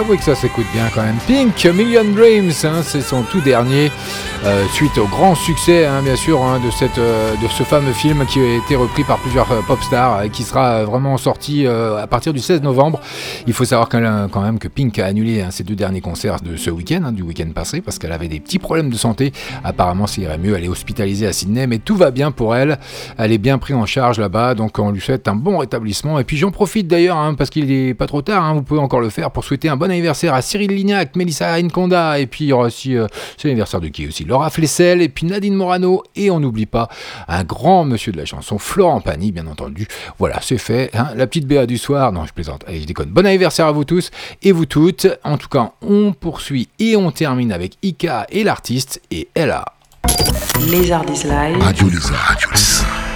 Avouez 0.10 0.18
que 0.18 0.23
ça 0.23 0.34
s'écoute 0.34 0.65
bien 0.73 0.90
quand 0.91 1.03
même. 1.03 1.19
Pink, 1.27 1.64
Million 1.65 2.03
Dreams, 2.03 2.52
hein, 2.64 2.81
c'est 2.81 3.02
son 3.02 3.22
tout 3.22 3.41
dernier, 3.41 3.91
euh, 4.45 4.66
suite 4.72 4.98
au 4.98 5.06
grand 5.06 5.36
succès, 5.36 5.86
hein, 5.86 6.02
bien 6.02 6.16
sûr, 6.16 6.41
hein, 6.41 6.61
de, 6.64 6.72
cette, 6.72 6.98
euh, 6.98 7.36
de 7.36 7.48
ce 7.49 7.64
fameux 7.64 7.91
film 7.91 8.26
qui 8.26 8.40
a 8.40 8.56
été 8.56 8.78
repris 8.78 9.03
par 9.03 9.18
plusieurs 9.18 9.52
euh, 9.52 9.61
pop 9.68 9.82
stars 9.84 10.24
et 10.24 10.30
qui 10.30 10.44
sera 10.44 10.86
vraiment 10.86 11.18
sorti 11.18 11.68
à 11.68 12.07
partir 12.07 12.32
du 12.32 12.40
16 12.40 12.61
novembre. 12.61 13.02
Il 13.48 13.53
faut 13.53 13.66
savoir 13.66 13.90
quand 13.90 14.41
même, 14.41 14.60
que 14.60 14.70
Pink 14.70 14.98
a 14.99 15.06
annulé 15.06 15.41
hein, 15.41 15.52
ses 15.52 15.64
deux 15.64 15.76
derniers 15.76 15.99
concerts 15.99 16.40
de 16.40 16.56
ce 16.56 16.70
week-end, 16.70 17.11
du 17.11 17.22
week-end 17.22 17.49
passé, 17.53 17.82
parce 17.82 17.99
qu'elle 17.99 18.14
avait 18.14 18.30
des 18.30 18.40
petits 18.40 18.60
problèmes 18.60 18.90
de 18.90 18.95
santé. 18.95 19.34
Apparemment, 19.64 20.07
ça 20.07 20.22
irait 20.22 20.38
mieux. 20.38 20.56
Elle 20.56 20.66
est 20.66 20.70
hospitalisée 20.70 21.28
à 21.28 21.34
Sydney, 21.34 21.68
mais 21.68 21.80
tout 21.80 21.98
va 21.98 22.11
bien 22.11 22.32
pour 22.32 22.56
elle. 22.56 22.80
Elle 23.18 23.34
est 23.34 23.38
bien 23.38 23.57
prise 23.57 23.76
en 23.76 23.86
charge 23.86 24.20
là-bas, 24.20 24.56
donc 24.56 24.80
on 24.80 24.91
lui 24.91 25.02
souhaite 25.02 25.28
un 25.28 25.36
bon 25.36 25.57
rétablissement. 25.57 26.18
Et 26.18 26.24
puis 26.24 26.38
j'en 26.38 26.52
profite 26.52 26.88
d'ailleurs, 26.88 27.36
parce 27.36 27.49
qu'il 27.49 27.70
est 27.72 27.94
pas 27.94 28.07
trop 28.07 28.22
tard, 28.22 28.53
vous 28.56 28.64
pouvez 28.64 28.80
encore 28.80 29.02
le 29.02 29.10
faire 29.10 29.32
pour 29.32 29.44
souhaiter 29.44 29.68
un 29.68 29.76
bon 29.76 29.91
anniversaire 29.91 30.34
à 30.34 30.41
Cyril 30.41 30.72
Lignac, 30.72 31.16
Mélissa 31.16 31.61
Nkonda, 31.61 32.20
et 32.20 32.26
puis 32.28 32.45
il 32.45 32.48
y 32.48 32.53
aura 32.53 32.68
aussi, 32.68 32.95
c'est 33.38 33.49
l'anniversaire 33.49 33.82
de 33.82 33.90
qui 33.90 34.07
aussi 34.07 34.26
Laura 34.30 34.49
Flessel, 34.49 35.01
et 35.01 35.10
puis 35.10 35.26
Nadine 35.26 35.56
Morano, 35.56 36.03
et 36.15 36.31
on 36.31 36.39
n'oublie 36.39 36.65
pas 36.68 36.88
un 37.27 37.43
grand 37.43 37.84
monsieur 37.84 38.11
de 38.11 38.18
la 38.18 38.26
chanson, 38.26 38.57
Florent 38.60 39.01
Pagny, 39.01 39.31
bien 39.31 39.47
entendu. 39.47 39.88
Voilà, 40.19 40.39
c'est 40.41 40.57
fait. 40.57 40.89
hein. 40.93 41.10
la 41.15 41.27
petite 41.27 41.47
BA 41.47 41.65
du 41.65 41.77
soir, 41.77 42.11
non, 42.11 42.26
je 42.26 42.34
plaisante, 42.34 42.64
allez, 42.68 42.81
je 42.81 42.85
déconne. 42.85 43.10
Bon 43.10 43.26
anniversaire 43.26 43.65
à 43.65 43.72
vous 43.72 43.84
tous 43.84 44.11
et 44.43 44.51
vous 44.51 44.65
toutes. 44.65 45.07
En 45.23 45.38
tout 45.38 45.49
cas, 45.49 45.72
on 45.81 46.14
poursuit 46.14 46.69
et 46.80 46.95
on 46.95 47.11
termine 47.11 47.51
avec 47.51 47.73
Ika 47.81 48.27
et 48.30 48.43
l'artiste, 48.43 49.01
et 49.11 49.27
Ella. 49.35 49.65
Les 50.69 50.91
Ardis 50.91 51.23
Live. 51.23 51.57
Radio 51.60 51.89
Lézard. 51.89 52.15
Radio 52.27 52.49
Lézard. 52.51 53.09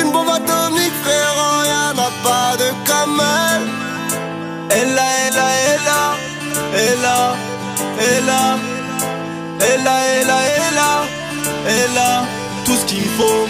une 0.00 0.12
bombe 0.12 0.28
atomique, 0.28 0.92
frérot, 1.02 1.64
y'en 1.64 1.98
a 1.98 2.10
pas 2.24 2.56
de 2.56 2.68
comme 2.88 3.20
elle. 3.20 3.80
Elle 4.70 4.94
là, 4.94 5.02
elle 5.26 5.34
là, 5.34 5.50
elle 6.74 7.02
là, 7.02 7.36
elle 8.08 8.24
là, 8.24 8.58
elle 9.60 9.84
là, 9.84 9.96
elle 10.06 10.74
là, 10.74 11.04
elle 11.66 12.64
tout 12.64 12.76
ce 12.76 12.84
qu'il 12.86 13.08
faut. 13.18 13.48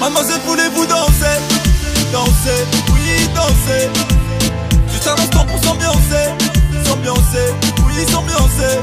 Mademoiselle, 0.00 0.40
voulez-vous 0.46 0.86
danser? 0.86 1.38
Danser, 2.12 2.66
oui, 2.92 3.28
danser. 3.34 3.88
Juste 4.92 5.08
un 5.08 5.22
instant 5.22 5.44
pour 5.46 5.58
s'ambiancer, 5.64 6.26
s'ambiancer, 6.84 7.48
oui, 7.86 8.04
s'ambiancer. 8.10 8.74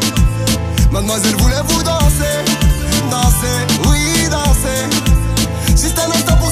Mademoiselle, 0.92 1.36
voulez-vous 1.38 1.84
danser? 1.84 2.38
Danser, 3.10 3.60
oui, 3.90 4.28
danser. 4.30 4.82
Juste 5.70 6.00
un 6.00 6.12
instant 6.12 6.36
pour 6.38 6.52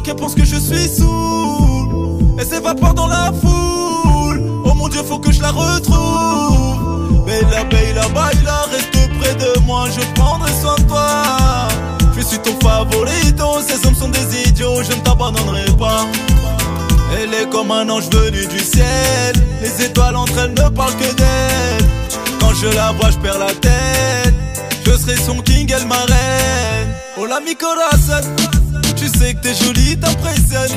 qu'elle 0.00 0.16
pense 0.16 0.34
que 0.34 0.44
je 0.44 0.56
suis 0.56 0.88
saoul. 0.88 2.18
Elle 2.38 2.46
s'évapore 2.46 2.94
dans 2.94 3.06
la 3.06 3.32
foule. 3.40 4.42
Oh 4.64 4.74
mon 4.74 4.88
dieu, 4.88 5.02
faut 5.02 5.18
que 5.18 5.32
je 5.32 5.40
la 5.40 5.50
retrouve. 5.50 7.24
Bella, 7.24 7.64
bella, 7.64 8.08
baila, 8.08 8.66
reste 8.70 9.18
près 9.18 9.34
de 9.34 9.58
moi, 9.60 9.86
je 9.90 10.04
prendrai 10.20 10.52
soin 10.60 10.76
de 10.76 10.82
toi. 10.82 11.06
Je 12.16 12.22
suis 12.22 12.38
ton 12.38 12.58
favorito, 12.60 13.60
ces 13.66 13.86
hommes 13.86 13.94
sont 13.94 14.08
des 14.08 14.48
idiots, 14.48 14.82
je 14.82 14.96
ne 14.96 15.00
t'abandonnerai 15.02 15.66
pas. 15.78 16.06
Elle 17.18 17.34
est 17.34 17.50
comme 17.50 17.70
un 17.70 17.88
ange 17.88 18.08
venu 18.10 18.46
du 18.46 18.58
ciel. 18.58 19.34
Les 19.62 19.84
étoiles 19.84 20.16
entre 20.16 20.38
elles 20.38 20.50
ne 20.54 20.68
parlent 20.68 20.96
que 20.96 21.14
d'elle. 21.14 21.88
Quand 22.40 22.54
je 22.54 22.66
la 22.74 22.92
vois, 22.92 23.10
je 23.10 23.18
perds 23.18 23.38
la 23.38 23.52
tête. 23.54 24.34
Je 24.84 24.92
serai 24.92 25.16
son 25.16 25.40
king, 25.42 25.70
elle 25.74 25.86
ma 25.86 25.96
reine. 25.96 26.94
Hola 27.16 27.40
mi 27.40 27.54
corazon. 27.56 28.55
Tu 28.96 29.08
sais 29.08 29.34
que 29.34 29.40
t'es 29.40 29.54
jolie, 29.54 29.96
t'impressionnes. 29.98 30.70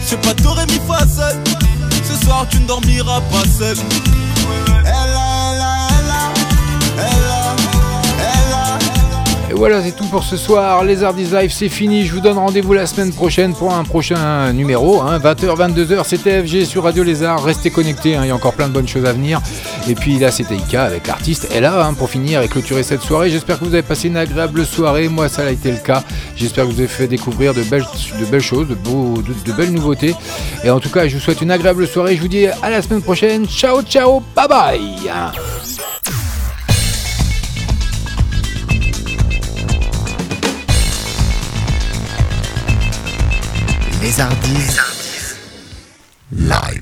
Je 0.00 0.06
sais 0.06 0.16
pas, 0.16 0.34
t'aurais 0.34 0.66
mis 0.66 0.80
fa 0.86 1.00
sol. 1.06 1.36
Ce 2.02 2.24
soir, 2.24 2.46
tu 2.50 2.58
ne 2.58 2.66
dormiras 2.66 3.20
pas 3.30 3.44
seul. 3.58 3.76
Et 9.50 9.52
voilà, 9.52 9.82
c'est 9.82 9.92
tout 9.94 10.06
pour 10.06 10.24
ce 10.24 10.36
soir. 10.38 10.82
Les 10.84 11.02
Hardis 11.04 11.26
Live, 11.26 11.52
c'est 11.52 11.68
fini. 11.68 12.06
Je 12.06 12.14
vous 12.14 12.20
donne 12.20 12.38
rendez-vous 12.38 12.72
la 12.72 12.86
semaine 12.86 13.12
prochaine 13.12 13.54
pour 13.54 13.74
un 13.74 13.84
prochain 13.84 14.52
numéro. 14.52 15.02
hein. 15.02 15.18
20h, 15.18 15.56
22h, 15.56 16.02
c'était 16.06 16.42
FG 16.42 16.64
sur 16.64 16.84
Radio 16.84 17.04
Lézard. 17.04 17.44
Restez 17.44 17.70
connectés, 17.70 18.16
hein, 18.16 18.22
il 18.24 18.28
y 18.28 18.30
a 18.30 18.34
encore 18.34 18.54
plein 18.54 18.68
de 18.68 18.72
bonnes 18.72 18.88
choses 18.88 19.04
à 19.04 19.12
venir. 19.12 19.40
Et 19.86 19.94
puis 19.94 20.18
là, 20.18 20.30
c'était 20.30 20.56
Ika 20.56 20.84
avec 20.84 21.06
l'artiste 21.06 21.48
Ella 21.54 21.84
hein, 21.86 21.92
pour 21.94 22.08
finir 22.08 22.40
et 22.40 22.48
clôturer 22.48 22.82
cette 22.82 23.02
soirée. 23.02 23.28
J'espère 23.30 23.58
que 23.60 23.64
vous 23.66 23.74
avez 23.74 23.82
passé 23.82 24.08
une 24.08 24.16
agréable 24.16 24.64
soirée. 24.64 25.08
Moi, 25.08 25.28
ça 25.28 25.42
a 25.42 25.50
été 25.50 25.70
le 25.70 25.76
cas. 25.78 26.02
J'espère 26.36 26.64
que 26.66 26.70
vous 26.72 26.78
avez 26.78 26.88
fait 26.88 27.06
découvrir 27.06 27.52
de 27.52 27.62
belles, 27.62 27.84
choses, 28.40 28.66
de, 28.68 28.74
de 28.74 29.52
belles 29.52 29.72
nouveautés. 29.72 30.14
Et 30.64 30.70
en 30.70 30.80
tout 30.80 30.88
cas, 30.90 31.06
je 31.06 31.14
vous 31.16 31.20
souhaite 31.20 31.42
une 31.42 31.50
agréable 31.50 31.86
soirée. 31.86 32.16
Je 32.16 32.22
vous 32.22 32.28
dis 32.28 32.46
à 32.46 32.70
la 32.70 32.80
semaine 32.80 33.02
prochaine. 33.02 33.46
Ciao, 33.46 33.82
ciao, 33.82 34.22
bye 34.34 34.48
bye. 34.48 34.80
Les 44.04 44.20
Hardis. 44.20 44.76
Live. 46.30 46.74